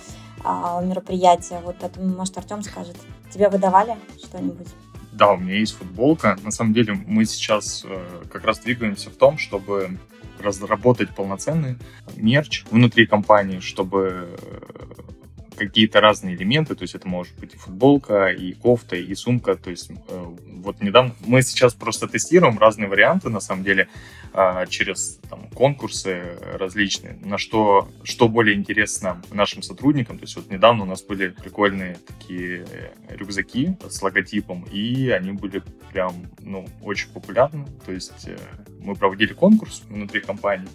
а, 0.45 0.83
мероприятия. 0.83 1.61
Вот 1.65 1.77
это, 1.83 2.01
может, 2.01 2.37
Артем 2.37 2.63
скажет. 2.63 2.97
Тебе 3.35 3.49
выдавали 3.49 3.97
что-нибудь? 4.23 4.69
Да, 5.11 5.33
у 5.33 5.37
меня 5.37 5.57
есть 5.57 5.77
футболка. 5.77 6.39
На 6.45 6.53
самом 6.53 6.73
деле 6.73 6.95
мы 7.05 7.25
сейчас 7.25 7.85
э, 7.85 8.23
как 8.33 8.45
раз 8.45 8.61
двигаемся 8.61 9.11
в 9.11 9.17
том, 9.17 9.39
чтобы 9.39 9.99
разработать 10.39 11.11
полноценный 11.11 11.77
мерч 12.15 12.65
внутри 12.71 13.07
компании, 13.07 13.59
чтобы 13.59 14.29
э, 14.41 15.14
какие-то 15.57 16.01
разные 16.01 16.35
элементы, 16.35 16.75
то 16.75 16.83
есть 16.83 16.95
это 16.95 17.09
может 17.09 17.35
быть 17.39 17.55
и 17.55 17.57
футболка, 17.57 18.29
и 18.29 18.53
кофта, 18.53 18.97
и 18.97 19.15
сумка, 19.15 19.57
то 19.57 19.71
есть 19.71 19.91
э, 19.91 20.25
вот 20.65 20.81
недавно 20.83 21.15
мы 21.27 21.43
сейчас 21.43 21.75
просто 21.75 22.09
тестируем 22.09 22.59
разные 22.59 22.89
варианты, 22.89 23.29
на 23.29 23.41
самом 23.41 23.65
деле, 23.65 23.89
а, 24.37 24.67
через 24.67 25.21
там, 25.31 25.49
конкурсы 25.55 26.37
различные, 26.55 27.17
на 27.23 27.39
что, 27.39 27.89
что 28.03 28.29
более 28.29 28.57
интересно 28.57 29.23
нашим 29.31 29.63
сотрудникам. 29.63 30.19
То 30.19 30.25
есть 30.25 30.35
вот 30.35 30.51
недавно 30.51 30.83
у 30.83 30.87
нас 30.87 31.05
были 31.05 31.29
прикольные 31.29 31.99
такие 32.05 32.67
рюкзаки 33.09 33.77
с 33.89 34.03
логотипом, 34.03 34.67
и 34.73 35.11
они 35.11 35.33
были 35.33 35.63
прям, 35.93 36.15
ну, 36.41 36.67
очень 36.83 37.11
популярны. 37.11 37.65
То 37.87 37.93
есть 37.93 38.27
э, 38.27 38.37
мы 38.85 38.95
проводили 38.95 39.33
конкурс 39.33 39.83
внутри 39.89 40.21
компании, 40.21 40.69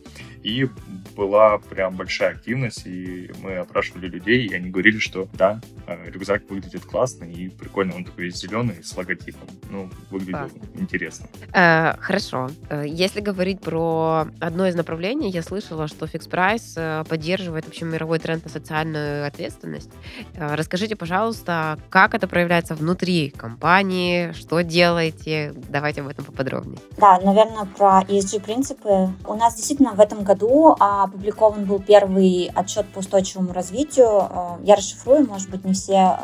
и 0.43 0.67
была 1.15 1.57
прям 1.57 1.95
большая 1.95 2.31
активность, 2.31 2.85
и 2.85 3.31
мы 3.41 3.57
опрашивали 3.57 4.07
людей, 4.07 4.47
и 4.47 4.53
они 4.53 4.69
говорили, 4.69 4.99
что 4.99 5.27
да, 5.33 5.59
э, 5.87 6.09
рюкзак 6.09 6.49
выглядит 6.49 6.85
классно 6.85 7.25
и 7.25 7.49
прикольно, 7.49 7.95
он 7.95 8.05
такой 8.05 8.29
зеленый 8.29 8.83
с 8.83 8.95
логотипом. 8.95 9.47
Ну, 9.69 9.89
выглядит 10.09 10.51
Классно. 10.51 10.59
интересно. 10.75 11.27
Э, 11.53 11.95
хорошо. 11.99 12.49
Э, 12.69 12.83
если 12.87 13.19
говорить 13.19 13.61
про 13.61 14.27
одно 14.39 14.67
из 14.67 14.75
направлений, 14.75 15.29
я 15.29 15.43
слышала, 15.43 15.87
что 15.87 16.05
Fix 16.05 16.29
Price 16.29 16.73
э, 16.75 17.03
поддерживает 17.07 17.65
вообще 17.65 17.85
мировой 17.85 18.19
тренд 18.19 18.43
на 18.45 18.49
социальную 18.49 19.27
ответственность. 19.27 19.91
Расскажите, 20.35 20.95
пожалуйста, 20.95 21.77
как 21.89 22.15
это 22.15 22.27
проявляется 22.27 22.75
внутри 22.75 23.29
компании, 23.29 24.31
что 24.31 24.61
делаете? 24.61 25.53
Давайте 25.69 26.01
об 26.01 26.07
этом 26.07 26.25
поподробнее. 26.25 26.79
Да, 26.97 27.19
наверное, 27.19 27.65
про 27.65 27.98
ESG-принципы. 28.01 29.09
У 29.27 29.33
нас 29.35 29.55
действительно 29.55 29.93
в 29.93 29.99
этом 29.99 30.23
году 30.23 30.75
опубликован 30.79 31.65
был 31.65 31.79
первый 31.79 32.51
отчет 32.55 32.87
по 32.93 32.99
устойчивому 32.99 33.53
развитию. 33.53 34.59
Я 34.63 34.75
расшифрую, 34.75 35.27
может 35.27 35.49
быть, 35.49 35.65
не 35.65 35.73
все 35.73 36.19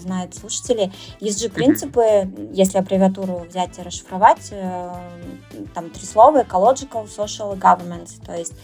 знают 0.00 0.34
слушатели. 0.34 0.92
ESG-принципы, 1.20 2.30
если 2.52 2.78
аббревиатуру 2.78 3.46
взять 3.48 3.78
и 3.78 3.82
расшифровать, 3.82 4.48
э, 4.50 4.92
там 5.74 5.90
три 5.90 6.04
слова 6.04 6.42
ecological, 6.42 7.06
social 7.06 7.56
и 7.56 7.58
government, 7.58 8.08
то 8.24 8.34
есть 8.34 8.54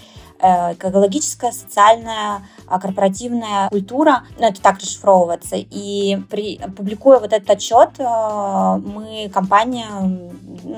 экологическая, 0.40 1.53
социальная, 1.53 2.42
а, 2.68 2.81
корпоративная 2.81 3.68
культура, 3.68 4.25
ну, 4.38 4.46
это 4.46 4.61
так 4.61 4.79
расшифровывается. 4.79 5.57
И 5.57 6.18
при, 6.29 6.59
публикуя 6.77 7.20
вот 7.20 7.33
этот 7.33 7.49
отчет, 7.49 7.90
э, 7.99 8.03
мы, 8.05 9.31
компания 9.33 9.87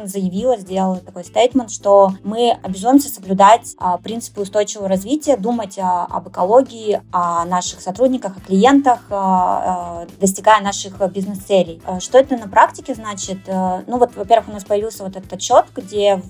заявила, 0.05 0.57
сделала 0.59 0.99
такой 0.99 1.25
стейтмент, 1.25 1.71
что 1.71 2.13
мы 2.25 2.59
обязуемся 2.63 3.09
соблюдать 3.09 3.75
а, 3.79 3.97
принципы 3.99 4.43
устойчивого 4.43 4.89
развития, 4.89 5.37
думать 5.37 5.79
об 5.79 6.29
экологии, 6.29 7.01
о 7.13 7.45
наших 7.47 7.81
сотрудниках, 7.81 8.37
о 8.37 8.41
клиентах, 8.41 9.01
э, 9.11 10.07
достигая 10.21 10.63
наших 10.63 11.01
бизнес-целей. 11.13 11.81
Что 12.01 12.19
это 12.19 12.37
на 12.37 12.49
практике 12.49 12.95
значит? 12.95 13.39
Ну 13.47 13.99
вот, 13.99 14.15
во-первых, 14.17 14.49
у 14.49 14.53
нас 14.53 14.65
появился 14.65 15.05
вот 15.05 15.17
этот 15.17 15.33
отчет, 15.33 15.67
где 15.75 16.21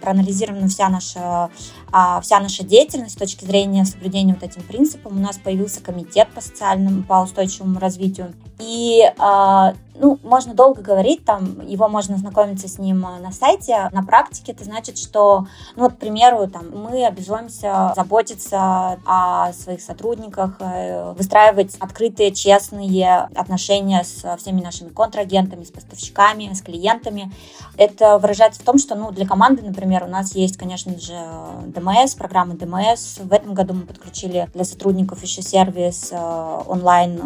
проанализирована 0.00 0.68
вся 0.68 0.88
наша, 0.88 1.50
а, 1.92 2.20
вся 2.20 2.40
наша 2.40 2.55
наша 2.56 2.68
деятельность 2.68 3.14
с 3.14 3.18
точки 3.18 3.44
зрения 3.44 3.84
соблюдения 3.84 4.32
вот 4.32 4.42
этим 4.42 4.62
принципам. 4.62 5.18
У 5.18 5.20
нас 5.20 5.36
появился 5.36 5.82
комитет 5.82 6.28
по 6.34 6.40
социальному, 6.40 7.02
по 7.02 7.22
устойчивому 7.22 7.78
развитию. 7.78 8.32
И 8.58 9.02
а, 9.18 9.74
ну, 9.98 10.18
можно 10.22 10.54
долго 10.54 10.82
говорить, 10.82 11.24
там, 11.24 11.66
его 11.66 11.88
можно 11.88 12.16
знакомиться 12.16 12.68
с 12.68 12.78
ним 12.78 13.06
э, 13.06 13.20
на 13.20 13.32
сайте. 13.32 13.88
На 13.92 14.02
практике 14.02 14.52
это 14.52 14.64
значит, 14.64 14.98
что, 14.98 15.46
ну, 15.74 15.84
вот, 15.84 15.94
к 15.94 15.96
примеру, 15.96 16.48
там, 16.48 16.70
мы 16.70 17.06
обязуемся 17.06 17.92
заботиться 17.96 18.98
о 19.04 19.52
своих 19.52 19.80
сотрудниках, 19.80 20.56
э, 20.60 21.12
выстраивать 21.12 21.76
открытые, 21.76 22.32
честные 22.32 23.28
отношения 23.34 24.04
с 24.04 24.36
всеми 24.38 24.60
нашими 24.60 24.90
контрагентами, 24.90 25.64
с 25.64 25.70
поставщиками, 25.70 26.52
с 26.52 26.62
клиентами. 26.62 27.32
Это 27.76 28.18
выражается 28.18 28.60
в 28.60 28.64
том, 28.64 28.78
что, 28.78 28.94
ну, 28.94 29.10
для 29.10 29.26
команды, 29.26 29.62
например, 29.62 30.04
у 30.04 30.08
нас 30.08 30.34
есть, 30.34 30.56
конечно 30.56 30.98
же, 30.98 31.18
ДМС, 31.66 32.14
программа 32.14 32.54
ДМС. 32.54 33.18
В 33.18 33.32
этом 33.32 33.54
году 33.54 33.74
мы 33.74 33.82
подключили 33.82 34.48
для 34.54 34.64
сотрудников 34.64 35.22
еще 35.22 35.42
сервис 35.42 36.10
э, 36.12 36.62
онлайн 36.66 37.20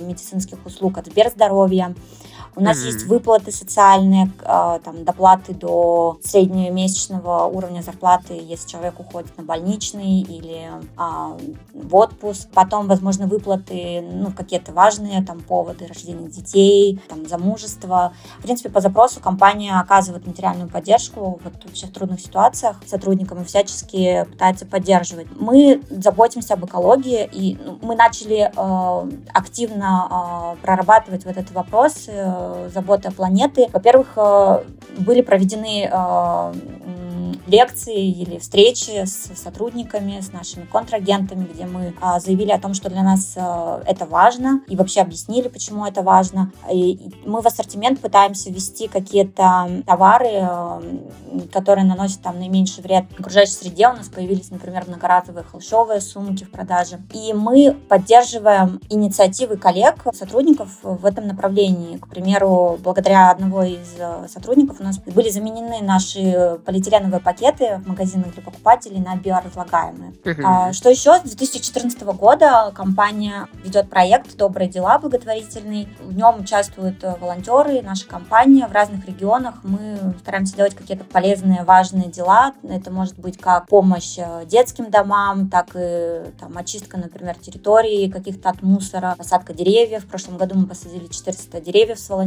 медицинских 0.00 0.58
услуг 0.68 0.98
от 0.98 1.06
Сберздоровья. 1.06 1.94
У 2.58 2.60
нас 2.60 2.78
mm-hmm. 2.78 2.86
есть 2.86 3.06
выплаты 3.06 3.52
социальные, 3.52 4.32
а, 4.44 4.80
там, 4.80 5.04
доплаты 5.04 5.54
до 5.54 6.18
среднемесячного 6.24 7.44
уровня 7.44 7.82
зарплаты, 7.82 8.34
если 8.34 8.68
человек 8.68 8.98
уходит 8.98 9.38
на 9.38 9.44
больничный 9.44 10.22
или 10.22 10.68
а, 10.96 11.36
в 11.72 11.94
отпуск. 11.94 12.48
Потом, 12.52 12.88
возможно, 12.88 13.28
выплаты, 13.28 14.00
ну, 14.00 14.32
какие-то 14.32 14.72
важные, 14.72 15.22
там, 15.22 15.38
поводы 15.38 15.86
рождения 15.86 16.28
детей, 16.28 17.00
там, 17.08 17.28
замужества. 17.28 18.12
В 18.40 18.42
принципе, 18.42 18.70
по 18.70 18.80
запросу 18.80 19.20
компания 19.20 19.78
оказывает 19.78 20.26
материальную 20.26 20.68
поддержку 20.68 21.38
вот 21.44 21.64
вообще 21.64 21.86
в 21.86 21.92
трудных 21.92 22.20
ситуациях 22.20 22.78
сотрудникам 22.86 23.42
и 23.42 23.44
всячески 23.44 24.24
пытается 24.32 24.66
поддерживать. 24.66 25.28
Мы 25.38 25.80
заботимся 25.90 26.54
об 26.54 26.64
экологии, 26.64 27.28
и 27.30 27.56
ну, 27.64 27.78
мы 27.82 27.94
начали 27.94 28.50
э, 28.52 29.10
активно 29.32 30.56
э, 30.58 30.62
прорабатывать 30.62 31.24
вот 31.24 31.36
этот 31.36 31.52
вопрос 31.52 32.06
э, 32.08 32.47
заботы 32.72 33.08
о 33.08 33.12
планете. 33.12 33.68
Во-первых, 33.72 34.12
э, 34.16 34.64
были 34.98 35.20
проведены 35.22 35.88
э, 35.90 36.52
лекции 37.46 38.10
или 38.10 38.38
встречи 38.38 39.04
с 39.04 39.30
сотрудниками, 39.36 40.20
с 40.20 40.32
нашими 40.32 40.64
контрагентами, 40.64 41.48
где 41.52 41.66
мы 41.66 41.94
заявили 42.20 42.50
о 42.50 42.58
том, 42.58 42.74
что 42.74 42.90
для 42.90 43.02
нас 43.02 43.36
это 43.36 44.06
важно, 44.06 44.62
и 44.68 44.76
вообще 44.76 45.00
объяснили, 45.00 45.48
почему 45.48 45.86
это 45.86 46.02
важно. 46.02 46.52
И 46.70 47.10
мы 47.24 47.40
в 47.40 47.46
ассортимент 47.46 48.00
пытаемся 48.00 48.50
ввести 48.50 48.86
какие-то 48.88 49.82
товары, 49.86 50.46
которые 51.52 51.86
наносят 51.86 52.20
там 52.20 52.38
наименьший 52.38 52.82
вред 52.82 53.04
окружающей 53.18 53.52
среде. 53.52 53.88
У 53.88 53.92
нас 53.92 54.08
появились, 54.08 54.50
например, 54.50 54.84
многоразовые 54.86 55.44
холщовые 55.44 56.00
сумки 56.02 56.44
в 56.44 56.50
продаже. 56.50 57.00
И 57.14 57.32
мы 57.32 57.76
поддерживаем 57.88 58.80
инициативы 58.90 59.56
коллег, 59.56 60.04
сотрудников 60.12 60.78
в 60.82 61.06
этом 61.06 61.26
направлении. 61.26 61.96
К 61.96 62.08
примеру, 62.08 62.27
благодаря 62.36 63.30
одного 63.30 63.62
из 63.62 63.96
сотрудников 64.30 64.80
у 64.80 64.84
нас 64.84 64.98
были 64.98 65.30
заменены 65.30 65.80
наши 65.82 66.58
полиэтиленовые 66.64 67.20
пакеты 67.20 67.80
в 67.84 67.88
магазинах 67.88 68.34
для 68.34 68.42
покупателей 68.42 69.00
на 69.00 69.16
биоразлагаемые. 69.16 70.12
Uh-huh. 70.24 70.42
А, 70.44 70.72
что 70.72 70.90
еще? 70.90 71.18
С 71.18 71.22
2014 71.22 72.02
года 72.02 72.72
компания 72.74 73.48
ведет 73.64 73.88
проект 73.90 74.36
«Добрые 74.36 74.68
дела» 74.68 74.98
благотворительный. 74.98 75.88
В 76.00 76.14
нем 76.16 76.40
участвуют 76.40 77.02
э, 77.02 77.14
волонтеры, 77.20 77.82
наша 77.82 78.06
компания 78.06 78.66
в 78.66 78.72
разных 78.72 79.06
регионах. 79.06 79.56
Мы 79.62 80.14
стараемся 80.20 80.56
делать 80.56 80.74
какие-то 80.74 81.04
полезные, 81.04 81.64
важные 81.64 82.10
дела. 82.10 82.52
Это 82.62 82.90
может 82.90 83.18
быть 83.18 83.38
как 83.38 83.66
помощь 83.68 84.18
э, 84.18 84.44
детским 84.46 84.90
домам, 84.90 85.48
так 85.48 85.70
и 85.74 86.22
там, 86.38 86.56
очистка, 86.56 86.98
например, 86.98 87.36
территории 87.36 88.10
каких-то 88.10 88.50
от 88.50 88.62
мусора, 88.62 89.14
посадка 89.16 89.52
деревьев. 89.54 90.04
В 90.04 90.08
прошлом 90.08 90.36
году 90.36 90.56
мы 90.56 90.66
посадили 90.66 91.06
400 91.06 91.60
деревьев 91.60 91.98
с 91.98 92.08
волонтерами. 92.08 92.17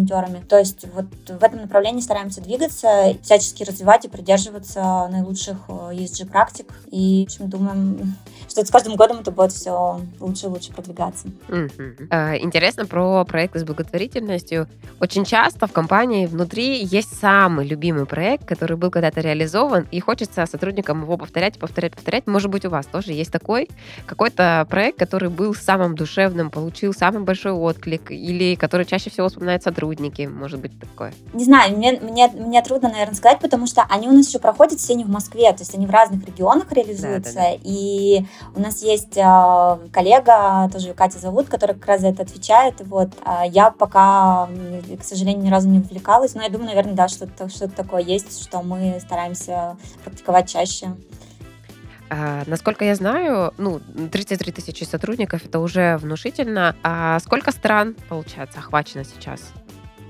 То 0.48 0.58
есть 0.58 0.86
вот 0.94 1.06
в 1.28 1.44
этом 1.44 1.62
направлении 1.62 2.02
стараемся 2.02 2.42
двигаться, 2.42 3.16
всячески 3.22 3.64
развивать 3.64 4.06
и 4.06 4.10
придерживаться 4.10 5.08
наилучших 5.12 5.70
ESG 5.70 6.24
э, 6.24 6.26
практик. 6.28 6.74
И, 6.92 7.26
в 7.26 7.32
общем, 7.32 7.50
думаем, 7.50 8.16
что 8.52 8.66
с 8.66 8.70
каждым 8.70 8.96
годом 8.96 9.20
это 9.20 9.32
будет 9.32 9.52
все 9.52 10.02
лучше 10.20 10.48
и 10.48 10.50
лучше 10.50 10.72
продвигаться. 10.72 11.28
Mm-hmm. 11.48 12.40
Интересно 12.42 12.86
про 12.86 13.24
проекты 13.26 13.60
с 13.60 13.64
благотворительностью. 13.64 14.68
Очень 15.00 15.26
часто 15.26 15.68
в 15.68 15.72
компании 15.72 16.26
внутри 16.26 16.84
есть 16.84 17.18
самый 17.20 17.66
любимый 17.66 18.06
проект, 18.06 18.46
который 18.46 18.78
был 18.78 18.92
когда-то 18.92 19.22
реализован, 19.22 19.88
и 19.92 20.00
хочется 20.00 20.46
сотрудникам 20.46 21.02
его 21.02 21.18
повторять, 21.18 21.58
повторять, 21.58 21.96
повторять. 21.96 22.28
Может 22.28 22.50
быть, 22.50 22.66
у 22.66 22.70
вас 22.70 22.86
тоже 22.86 23.14
есть 23.14 23.32
такой 23.32 23.70
какой-то 24.06 24.68
проект, 24.70 25.00
который 25.00 25.30
был 25.30 25.56
самым 25.56 25.96
душевным, 25.96 26.52
получил 26.52 26.94
самый 26.94 27.24
большой 27.24 27.54
отклик, 27.54 28.12
или 28.12 28.56
который 28.56 28.86
чаще 28.86 29.10
всего 29.10 29.30
вспоминают 29.30 29.64
сотрудники, 29.64 30.24
может 30.24 30.60
быть, 30.60 30.78
такое? 30.80 31.14
Не 31.34 31.46
знаю, 31.46 31.78
мне, 31.78 31.94
мне, 32.02 32.28
мне 32.28 32.62
трудно, 32.62 32.90
наверное, 32.90 33.16
сказать, 33.16 33.40
потому 33.40 33.66
что 33.66 33.84
они 33.90 34.08
у 34.08 34.12
нас 34.12 34.28
еще 34.28 34.40
проходят 34.40 34.80
все 34.80 34.96
не 34.96 35.06
в 35.06 35.10
Москве, 35.10 35.52
то 35.54 35.60
есть 35.60 35.74
они 35.74 35.86
в 35.86 35.92
разных 35.92 36.26
регионах 36.26 36.72
реализуются, 36.72 37.34
да, 37.34 37.42
да, 37.42 37.50
да. 37.52 37.58
и 37.64 38.26
у 38.56 38.60
нас 38.60 38.82
есть 38.82 39.18
э, 39.18 39.78
коллега, 39.92 40.70
тоже 40.72 40.94
Катя 40.94 41.20
зовут, 41.20 41.48
которая 41.48 41.78
как 41.78 41.88
раз 41.88 42.02
за 42.02 42.08
это 42.08 42.24
отвечает, 42.24 42.82
вот, 42.82 43.10
э, 43.26 43.48
я 43.48 43.72
пока, 43.72 44.48
к 45.00 45.04
сожалению, 45.04 45.44
ни 45.44 45.50
разу 45.50 45.70
не 45.70 45.80
вовлекалась, 45.80 46.36
но 46.36 46.44
я 46.44 46.50
думаю, 46.50 46.68
наверное, 46.70 46.94
да, 46.94 47.08
что-то 47.08 47.50
что 47.50 47.68
такое 47.68 48.02
есть, 48.02 48.42
что 48.42 48.62
мы 48.62 49.00
стараемся 49.02 49.78
практиковать 50.04 50.50
чаще. 50.50 50.94
А, 52.14 52.44
насколько 52.46 52.84
я 52.84 52.96
знаю, 52.96 53.54
ну, 53.58 53.80
33 53.80 54.52
тысячи 54.52 54.84
сотрудников 54.84 55.46
это 55.46 55.60
уже 55.60 55.98
внушительно. 55.98 56.76
А 56.84 57.18
сколько 57.22 57.52
стран, 57.52 57.96
получается, 58.10 58.60
охвачено 58.60 59.06
сейчас 59.06 59.54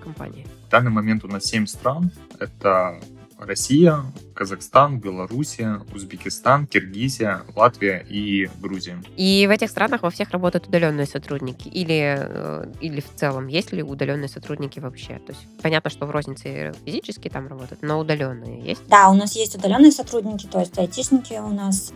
компанией? 0.04 0.48
В 0.67 0.72
данный 0.72 0.89
момент 0.89 1.24
у 1.24 1.28
нас 1.28 1.44
7 1.44 1.67
стран. 1.67 2.10
Это 2.39 3.00
Россия, 3.42 4.04
Казахстан, 4.36 5.00
Белоруссия, 5.00 5.82
Узбекистан, 5.94 6.68
Киргизия, 6.68 7.42
Латвия 7.56 8.06
и 8.08 8.48
Грузия. 8.62 9.02
И 9.18 9.48
в 9.48 9.50
этих 9.50 9.70
странах 9.70 10.04
во 10.04 10.12
всех 10.12 10.30
работают 10.30 10.68
удаленные 10.68 11.08
сотрудники? 11.08 11.68
Или, 11.68 12.18
э, 12.20 12.66
или 12.82 13.02
в 13.02 13.16
целом 13.16 13.48
есть 13.48 13.72
ли 13.72 13.82
удаленные 13.82 14.30
сотрудники 14.30 14.80
вообще? 14.80 15.20
То 15.26 15.34
есть 15.34 15.42
понятно, 15.62 15.90
что 15.90 16.06
в 16.06 16.12
рознице 16.12 16.74
физически 16.86 17.30
там 17.30 17.48
работают, 17.48 17.82
но 17.82 18.00
удаленные 18.00 18.62
есть? 18.62 18.84
Да, 18.88 19.10
у 19.10 19.16
нас 19.16 19.36
есть 19.36 19.56
удаленные 19.56 19.92
сотрудники, 19.92 20.46
то 20.46 20.60
есть 20.60 20.78
айтишники 20.78 21.34
у 21.34 21.50
нас 21.50 21.94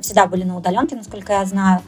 всегда 0.00 0.26
были 0.26 0.44
на 0.44 0.56
удаленке, 0.56 0.96
насколько 0.96 1.32
я 1.32 1.44
знаю. 1.44 1.82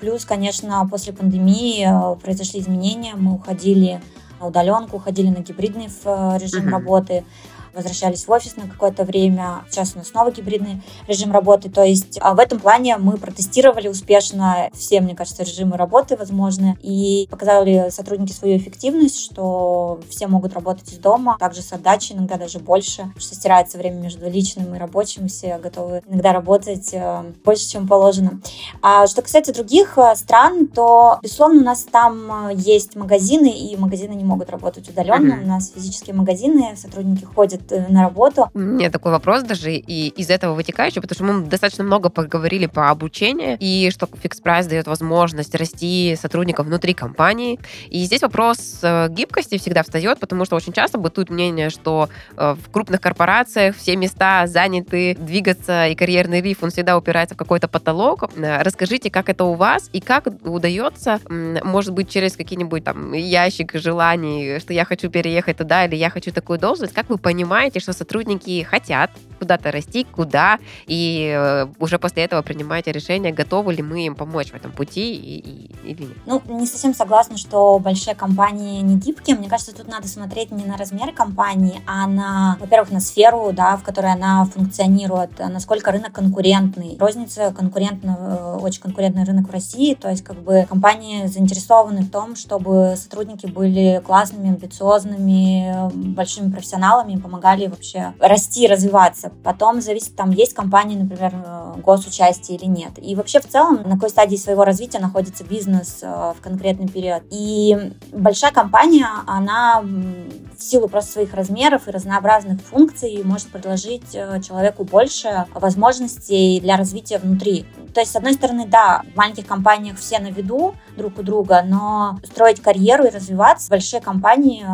Плюс, 0.00 0.24
конечно, 0.24 0.86
после 0.90 1.12
пандемии 1.12 1.86
э, 1.86 2.16
произошли 2.20 2.60
изменения, 2.60 3.14
мы 3.14 3.34
уходили 3.34 4.02
на 4.40 4.48
удаленку, 4.48 4.96
уходили 4.96 5.28
на 5.28 5.38
гибридный 5.38 5.86
э, 5.86 6.38
режим 6.40 6.66
mm-hmm. 6.66 6.70
работы 6.70 7.24
возвращались 7.74 8.26
в 8.26 8.30
офис 8.30 8.56
на 8.56 8.68
какое-то 8.68 9.04
время. 9.04 9.64
Сейчас 9.70 9.92
у 9.94 9.98
нас 9.98 10.08
снова 10.08 10.30
гибридный 10.30 10.82
режим 11.06 11.32
работы. 11.32 11.70
То 11.70 11.82
есть 11.82 12.18
а 12.20 12.34
в 12.34 12.38
этом 12.38 12.58
плане 12.58 12.96
мы 12.96 13.16
протестировали 13.16 13.88
успешно 13.88 14.70
все, 14.72 15.00
мне 15.00 15.14
кажется, 15.14 15.42
режимы 15.42 15.76
работы 15.76 16.16
возможны 16.16 16.76
и 16.82 17.26
показали 17.30 17.90
сотрудники 17.90 18.32
свою 18.32 18.56
эффективность, 18.58 19.20
что 19.20 20.00
все 20.08 20.26
могут 20.26 20.54
работать 20.54 20.92
из 20.92 20.98
дома, 20.98 21.36
также 21.38 21.62
с 21.62 21.72
отдачей, 21.72 22.16
иногда 22.16 22.36
даже 22.36 22.58
больше, 22.58 23.12
что 23.18 23.34
стирается 23.34 23.78
время 23.78 23.96
между 23.96 24.28
личным 24.28 24.74
и 24.74 24.78
рабочим, 24.78 25.28
все 25.28 25.58
готовы 25.58 26.02
иногда 26.08 26.32
работать 26.32 26.90
э, 26.92 27.22
больше, 27.44 27.68
чем 27.68 27.88
положено. 27.88 28.40
А 28.82 29.06
что 29.06 29.22
касается 29.22 29.52
других 29.52 29.98
э, 29.98 30.14
стран, 30.16 30.66
то, 30.66 31.18
безусловно, 31.22 31.60
у 31.60 31.64
нас 31.64 31.84
там 31.84 32.48
э, 32.48 32.54
есть 32.54 32.96
магазины, 32.96 33.48
и 33.48 33.76
магазины 33.76 34.12
не 34.12 34.24
могут 34.24 34.50
работать 34.50 34.88
удаленно. 34.88 35.34
Mm-hmm. 35.34 35.44
У 35.44 35.46
нас 35.46 35.72
физические 35.74 36.14
магазины, 36.14 36.76
сотрудники 36.76 37.24
ходят 37.24 37.61
ходят 37.62 37.72
э, 37.72 37.92
на 37.92 38.02
работу. 38.02 38.50
Меня 38.54 38.90
такой 38.90 39.12
вопрос 39.12 39.42
даже 39.42 39.72
и 39.72 40.08
из 40.08 40.30
этого 40.30 40.54
вытекающий, 40.54 41.00
потому 41.00 41.14
что 41.14 41.24
мы 41.24 41.46
достаточно 41.46 41.84
много 41.84 42.08
поговорили 42.08 42.66
по 42.66 42.90
обучению, 42.90 43.56
и 43.60 43.90
что 43.90 44.06
Fix 44.06 44.29
Price 44.29 44.68
дает 44.68 44.86
возможность 44.86 45.54
расти 45.54 46.16
сотрудникам 46.20 46.66
внутри 46.66 46.94
компании. 46.94 47.58
И 47.88 48.04
здесь 48.04 48.22
вопрос 48.22 48.80
э, 48.82 49.08
гибкости 49.10 49.58
всегда 49.58 49.82
встает, 49.82 50.18
потому 50.20 50.44
что 50.44 50.56
очень 50.56 50.72
часто 50.72 50.98
бытует 50.98 51.30
мнение, 51.30 51.70
что 51.70 52.08
э, 52.36 52.54
в 52.54 52.70
крупных 52.70 53.00
корпорациях 53.00 53.76
все 53.76 53.96
места 53.96 54.46
заняты, 54.46 55.16
двигаться, 55.18 55.86
и 55.86 55.94
карьерный 55.94 56.40
лифт, 56.40 56.62
он 56.62 56.70
всегда 56.70 56.96
упирается 56.96 57.34
в 57.34 57.38
какой-то 57.38 57.68
потолок. 57.68 58.24
Расскажите, 58.36 59.10
как 59.10 59.28
это 59.28 59.44
у 59.44 59.54
вас, 59.54 59.88
и 59.92 60.00
как 60.00 60.26
удается, 60.44 61.20
может 61.28 61.92
быть, 61.92 62.10
через 62.10 62.36
какие-нибудь 62.36 62.84
там 62.84 63.12
ящик 63.12 63.72
желаний, 63.74 64.58
что 64.60 64.72
я 64.72 64.84
хочу 64.84 65.10
переехать 65.10 65.56
туда, 65.56 65.84
или 65.84 65.96
я 65.96 66.10
хочу 66.10 66.32
такую 66.32 66.58
должность, 66.58 66.92
как 66.92 67.08
вы 67.08 67.18
понимаете, 67.18 67.51
понимаете, 67.52 67.80
что 67.80 67.92
сотрудники 67.92 68.62
хотят 68.62 69.10
куда-то 69.38 69.72
расти, 69.72 70.04
куда, 70.04 70.60
и 70.86 71.34
э, 71.36 71.66
уже 71.80 71.98
после 71.98 72.22
этого 72.22 72.42
принимаете 72.42 72.92
решение, 72.92 73.32
готовы 73.32 73.74
ли 73.74 73.82
мы 73.82 74.06
им 74.06 74.14
помочь 74.14 74.52
в 74.52 74.54
этом 74.54 74.70
пути 74.70 75.16
и, 75.16 75.40
и, 75.40 75.90
или 75.90 76.02
нет. 76.02 76.16
Ну, 76.26 76.40
не 76.46 76.64
совсем 76.64 76.94
согласна, 76.94 77.36
что 77.36 77.80
большие 77.80 78.14
компании 78.14 78.80
не 78.82 78.94
гибкие. 78.94 79.36
Мне 79.36 79.48
кажется, 79.48 79.74
тут 79.74 79.88
надо 79.88 80.06
смотреть 80.06 80.52
не 80.52 80.64
на 80.64 80.76
размер 80.76 81.12
компании, 81.12 81.82
а 81.88 82.06
на, 82.06 82.56
во-первых, 82.60 82.92
на 82.92 83.00
сферу, 83.00 83.50
да, 83.52 83.76
в 83.76 83.82
которой 83.82 84.12
она 84.12 84.44
функционирует, 84.44 85.36
насколько 85.40 85.90
рынок 85.90 86.12
конкурентный. 86.12 86.96
Розница 87.00 87.52
конкурентно, 87.52 88.16
э, 88.20 88.58
очень 88.62 88.80
конкурентный 88.80 89.24
рынок 89.24 89.48
в 89.48 89.50
России, 89.50 89.94
то 89.94 90.08
есть 90.08 90.22
как 90.22 90.36
бы 90.36 90.66
компании 90.68 91.26
заинтересованы 91.26 92.02
в 92.02 92.10
том, 92.12 92.36
чтобы 92.36 92.94
сотрудники 92.96 93.46
были 93.46 94.00
классными, 94.06 94.50
амбициозными, 94.50 95.90
большими 96.14 96.52
профессионалами, 96.52 97.16
помогали 97.16 97.41
вообще 97.42 98.14
расти, 98.20 98.66
развиваться. 98.68 99.32
Потом 99.42 99.80
зависит, 99.80 100.14
там 100.16 100.30
есть 100.30 100.54
компании, 100.54 100.96
например, 100.96 101.32
э, 101.34 101.74
госучастие 101.82 102.56
или 102.56 102.66
нет. 102.66 102.92
И 102.96 103.14
вообще 103.16 103.40
в 103.40 103.48
целом, 103.48 103.82
на 103.84 103.96
какой 103.96 104.10
стадии 104.10 104.36
своего 104.36 104.64
развития 104.64 105.00
находится 105.00 105.44
бизнес 105.44 105.98
э, 106.02 106.06
в 106.06 106.40
конкретный 106.40 106.88
период. 106.88 107.24
И 107.30 107.92
большая 108.12 108.52
компания, 108.52 109.08
она 109.26 109.82
в 109.82 110.62
силу 110.62 110.88
просто 110.88 111.12
своих 111.12 111.34
размеров 111.34 111.88
и 111.88 111.90
разнообразных 111.90 112.60
функций 112.62 113.20
может 113.24 113.48
предложить 113.48 114.14
э, 114.14 114.40
человеку 114.40 114.84
больше 114.84 115.46
возможностей 115.54 116.60
для 116.60 116.76
развития 116.76 117.18
внутри. 117.18 117.66
То 117.92 118.00
есть, 118.00 118.12
с 118.12 118.16
одной 118.16 118.34
стороны, 118.34 118.66
да, 118.66 119.02
в 119.12 119.16
маленьких 119.16 119.46
компаниях 119.46 119.98
все 119.98 120.20
на 120.20 120.28
виду 120.28 120.74
друг 120.96 121.18
у 121.18 121.22
друга, 121.22 121.62
но 121.66 122.18
строить 122.24 122.62
карьеру 122.62 123.04
и 123.04 123.10
развиваться 123.10 123.68
большие 123.68 124.00
компании 124.00 124.64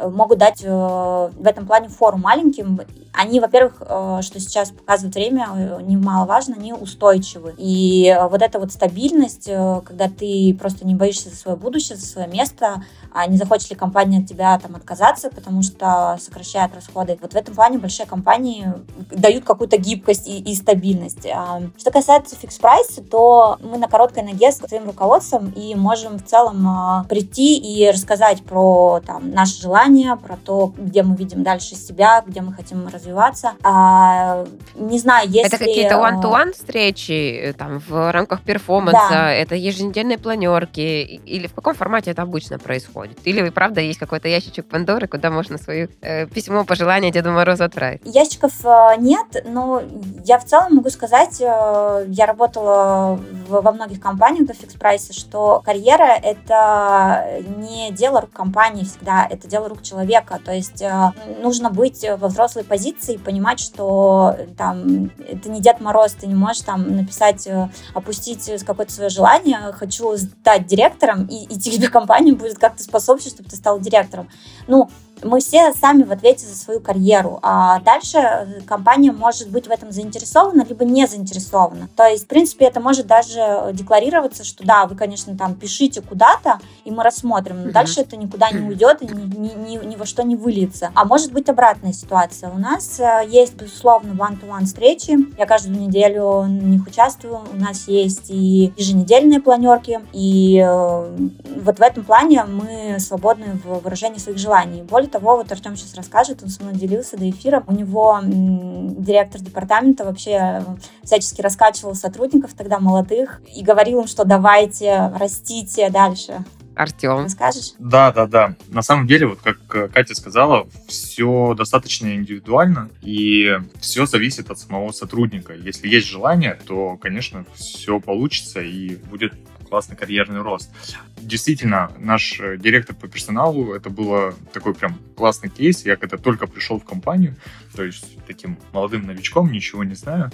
могут 0.00 0.38
дать 0.38 0.62
в 0.62 1.46
этом 1.46 1.66
плане 1.66 1.89
фору 1.90 2.16
маленьким. 2.16 2.80
Они, 3.12 3.40
во-первых, 3.40 3.74
э, 3.80 4.20
что 4.22 4.40
сейчас 4.40 4.70
показывает 4.70 5.14
время, 5.14 5.48
э, 5.54 5.78
немаловажно, 5.82 6.56
они 6.56 6.72
устойчивы. 6.72 7.54
И 7.58 8.06
э, 8.06 8.28
вот 8.28 8.40
эта 8.42 8.58
вот 8.58 8.72
стабильность, 8.72 9.46
когда 9.84 10.08
ты 10.08 10.56
просто 10.58 10.86
не 10.86 10.94
боишься 10.94 11.28
за 11.28 11.36
свое 11.36 11.56
будущее, 11.56 11.96
за 11.96 12.06
свое 12.06 12.28
место, 12.28 12.82
а 13.12 13.26
не 13.26 13.36
захочет 13.36 13.70
ли 13.70 13.76
компания 13.76 14.20
от 14.20 14.26
тебя 14.26 14.58
там 14.58 14.76
отказаться, 14.76 15.30
потому 15.30 15.62
что 15.62 16.18
сокращает 16.20 16.74
расходы. 16.74 17.18
Вот 17.20 17.32
в 17.32 17.36
этом 17.36 17.54
плане 17.54 17.78
большие 17.78 18.06
компании 18.06 18.72
дают 19.10 19.44
какую-то 19.44 19.76
гибкость 19.76 20.28
и, 20.28 20.38
и 20.38 20.54
стабильность. 20.54 21.26
А, 21.26 21.62
что 21.76 21.90
касается 21.90 22.36
фикс 22.36 22.58
прайса, 22.58 23.02
то 23.02 23.58
мы 23.62 23.78
на 23.78 23.88
короткой 23.88 24.22
ноге 24.22 24.52
с 24.52 24.58
своим 24.58 24.86
руководством 24.86 25.50
и 25.50 25.74
можем 25.74 26.18
в 26.18 26.24
целом 26.24 26.66
а, 26.68 27.04
прийти 27.08 27.56
и 27.56 27.90
рассказать 27.90 28.42
про 28.42 29.00
там, 29.04 29.30
наши 29.30 29.60
желания, 29.60 30.16
про 30.16 30.36
то, 30.36 30.72
где 30.76 31.02
мы 31.02 31.16
видим 31.16 31.42
дальше 31.42 31.74
себя, 31.80 32.22
где 32.26 32.40
мы 32.40 32.52
хотим 32.52 32.86
развиваться. 32.86 33.52
А, 33.62 34.44
не 34.74 34.98
знаю, 34.98 35.28
если... 35.28 35.46
Это 35.46 35.58
какие-то 35.58 36.04
а, 36.04 36.10
one-to-one 36.10 36.52
встречи 36.52 37.12
э, 37.12 37.52
там 37.52 37.80
в 37.80 38.12
рамках 38.12 38.42
перформанса, 38.42 39.08
да. 39.10 39.32
это 39.32 39.54
еженедельные 39.54 40.18
планерки, 40.18 41.02
или 41.26 41.46
в 41.46 41.54
каком 41.54 41.74
формате 41.74 42.10
это 42.10 42.22
обычно 42.22 42.58
происходит? 42.58 43.18
Или 43.24 43.42
вы 43.42 43.50
правда 43.50 43.80
есть 43.80 43.98
какой-то 43.98 44.28
ящичек 44.28 44.66
Пандоры, 44.66 45.06
куда 45.06 45.30
можно 45.30 45.58
свое 45.58 45.88
э, 46.00 46.26
письмо 46.26 46.64
пожелания 46.64 47.10
Деду 47.10 47.32
Морозу 47.32 47.64
отправить? 47.64 48.00
Ящиков 48.04 48.52
э, 48.64 48.96
нет, 48.98 49.44
но 49.44 49.82
я 50.24 50.38
в 50.38 50.44
целом 50.44 50.76
могу 50.76 50.90
сказать, 50.90 51.40
э, 51.40 52.04
я 52.08 52.26
работала 52.26 53.18
во 53.48 53.72
многих 53.72 54.00
компаниях 54.00 54.46
до 54.46 54.54
фикс 54.54 54.74
прайса, 54.74 55.12
что 55.12 55.62
карьера 55.64 56.18
это 56.22 57.40
не 57.58 57.90
дело 57.92 58.20
рук 58.20 58.32
компании 58.32 58.84
всегда, 58.84 59.26
это 59.28 59.48
дело 59.48 59.68
рук 59.68 59.82
человека. 59.82 60.40
То 60.44 60.52
есть 60.52 60.82
э, 60.82 61.12
нужно 61.60 61.70
быть 61.70 62.04
во 62.18 62.28
взрослой 62.28 62.64
позиции 62.64 63.14
и 63.14 63.18
понимать, 63.18 63.60
что 63.60 64.36
там 64.56 65.10
это 65.28 65.50
не 65.50 65.60
Дед 65.60 65.80
Мороз, 65.80 66.12
ты 66.12 66.26
не 66.26 66.34
можешь 66.34 66.62
там 66.62 66.96
написать, 66.96 67.46
э, 67.46 67.68
опустить 67.94 68.50
какое-то 68.64 68.92
свое 68.92 69.10
желание, 69.10 69.72
хочу 69.72 70.16
стать 70.16 70.66
директором, 70.66 71.26
и, 71.26 71.44
и 71.44 71.58
тебе 71.58 71.88
компания 71.90 72.32
будет 72.32 72.58
как-то 72.58 72.82
способствовать, 72.82 73.34
чтобы 73.34 73.50
ты 73.50 73.56
стал 73.56 73.78
директором. 73.78 74.28
Ну, 74.66 74.88
мы 75.22 75.40
все 75.40 75.72
сами 75.72 76.02
в 76.02 76.12
ответе 76.12 76.46
за 76.46 76.54
свою 76.54 76.80
карьеру, 76.80 77.38
а 77.42 77.80
дальше 77.80 78.18
э, 78.18 78.60
компания 78.66 79.12
может 79.12 79.50
быть 79.50 79.66
в 79.66 79.70
этом 79.70 79.92
заинтересована, 79.92 80.64
либо 80.64 80.84
не 80.84 81.06
заинтересована. 81.06 81.88
То 81.96 82.04
есть, 82.04 82.24
в 82.24 82.26
принципе, 82.26 82.66
это 82.66 82.80
может 82.80 83.06
даже 83.06 83.70
декларироваться, 83.72 84.44
что 84.44 84.64
да, 84.64 84.86
вы, 84.86 84.96
конечно, 84.96 85.36
там 85.36 85.54
пишите 85.54 86.00
куда-то, 86.00 86.60
и 86.84 86.90
мы 86.90 87.02
рассмотрим, 87.02 87.64
но 87.64 87.72
дальше 87.72 88.00
это 88.00 88.16
никуда 88.16 88.50
не 88.50 88.66
уйдет 88.66 89.02
и 89.02 89.06
ни, 89.06 89.22
ни, 89.36 89.76
ни, 89.76 89.86
ни 89.86 89.96
во 89.96 90.06
что 90.06 90.22
не 90.22 90.36
выльется. 90.36 90.90
А 90.94 91.04
может 91.04 91.32
быть 91.32 91.48
обратная 91.48 91.92
ситуация. 91.92 92.50
У 92.50 92.58
нас 92.58 92.98
э, 93.00 93.22
есть, 93.28 93.54
безусловно, 93.54 94.12
one-to-one 94.12 94.64
встречи. 94.64 95.16
Я 95.38 95.46
каждую 95.46 95.78
неделю 95.78 96.40
в 96.42 96.48
них 96.48 96.86
участвую. 96.86 97.40
У 97.52 97.56
нас 97.56 97.88
есть 97.88 98.30
и 98.30 98.72
еженедельные 98.76 99.40
планерки, 99.40 100.00
и 100.12 100.58
э, 100.58 101.16
вот 101.62 101.78
в 101.78 101.82
этом 101.82 102.04
плане 102.04 102.44
мы 102.44 102.98
свободны 102.98 103.58
в 103.64 103.80
выражении 103.80 104.18
своих 104.18 104.38
желаний. 104.38 104.82
Более 104.82 105.09
того, 105.10 105.36
вот 105.36 105.50
Артем 105.50 105.76
сейчас 105.76 105.94
расскажет, 105.94 106.42
он 106.42 106.48
со 106.48 106.62
мной 106.62 106.74
делился 106.74 107.16
до 107.16 107.28
эфира. 107.28 107.62
У 107.66 107.72
него 107.72 108.20
директор 108.22 109.40
департамента 109.40 110.04
вообще 110.04 110.30
э, 110.32 110.62
всячески 111.02 111.40
раскачивал 111.40 111.94
сотрудников 111.94 112.54
тогда 112.54 112.78
молодых 112.78 113.42
и 113.54 113.62
говорил 113.62 114.00
им, 114.00 114.06
что 114.06 114.24
давайте, 114.24 115.12
растите 115.16 115.90
дальше. 115.90 116.44
Артем. 116.74 117.24
Расскажешь? 117.24 117.72
Да, 117.78 118.12
да, 118.12 118.26
да. 118.26 118.56
На 118.68 118.82
самом 118.82 119.06
деле, 119.06 119.26
вот 119.26 119.40
как 119.42 119.58
э, 119.74 119.88
Катя 119.88 120.14
сказала, 120.14 120.66
все 120.88 121.54
достаточно 121.54 122.14
индивидуально, 122.14 122.90
и 123.02 123.58
все 123.80 124.06
зависит 124.06 124.50
от 124.50 124.58
самого 124.58 124.92
сотрудника. 124.92 125.52
Если 125.52 125.88
есть 125.88 126.06
желание, 126.06 126.58
то, 126.66 126.96
конечно, 126.96 127.44
все 127.54 128.00
получится 128.00 128.60
и 128.60 128.96
будет 128.96 129.34
классный 129.70 129.96
карьерный 129.96 130.42
рост. 130.42 130.70
Действительно, 131.16 131.90
наш 131.98 132.40
э, 132.40 132.58
директор 132.58 132.94
по 132.94 133.08
персоналу, 133.08 133.72
это 133.72 133.88
было 133.88 134.34
такой 134.52 134.74
прям 134.74 134.98
классный 135.16 135.48
кейс. 135.48 135.86
Я 135.86 135.96
когда 135.96 136.16
только 136.16 136.46
пришел 136.46 136.78
в 136.78 136.84
компанию, 136.84 137.36
то 137.74 137.84
есть 137.84 138.04
таким 138.26 138.58
молодым 138.72 139.06
новичком, 139.06 139.52
ничего 139.52 139.84
не 139.84 139.94
знаю, 139.94 140.30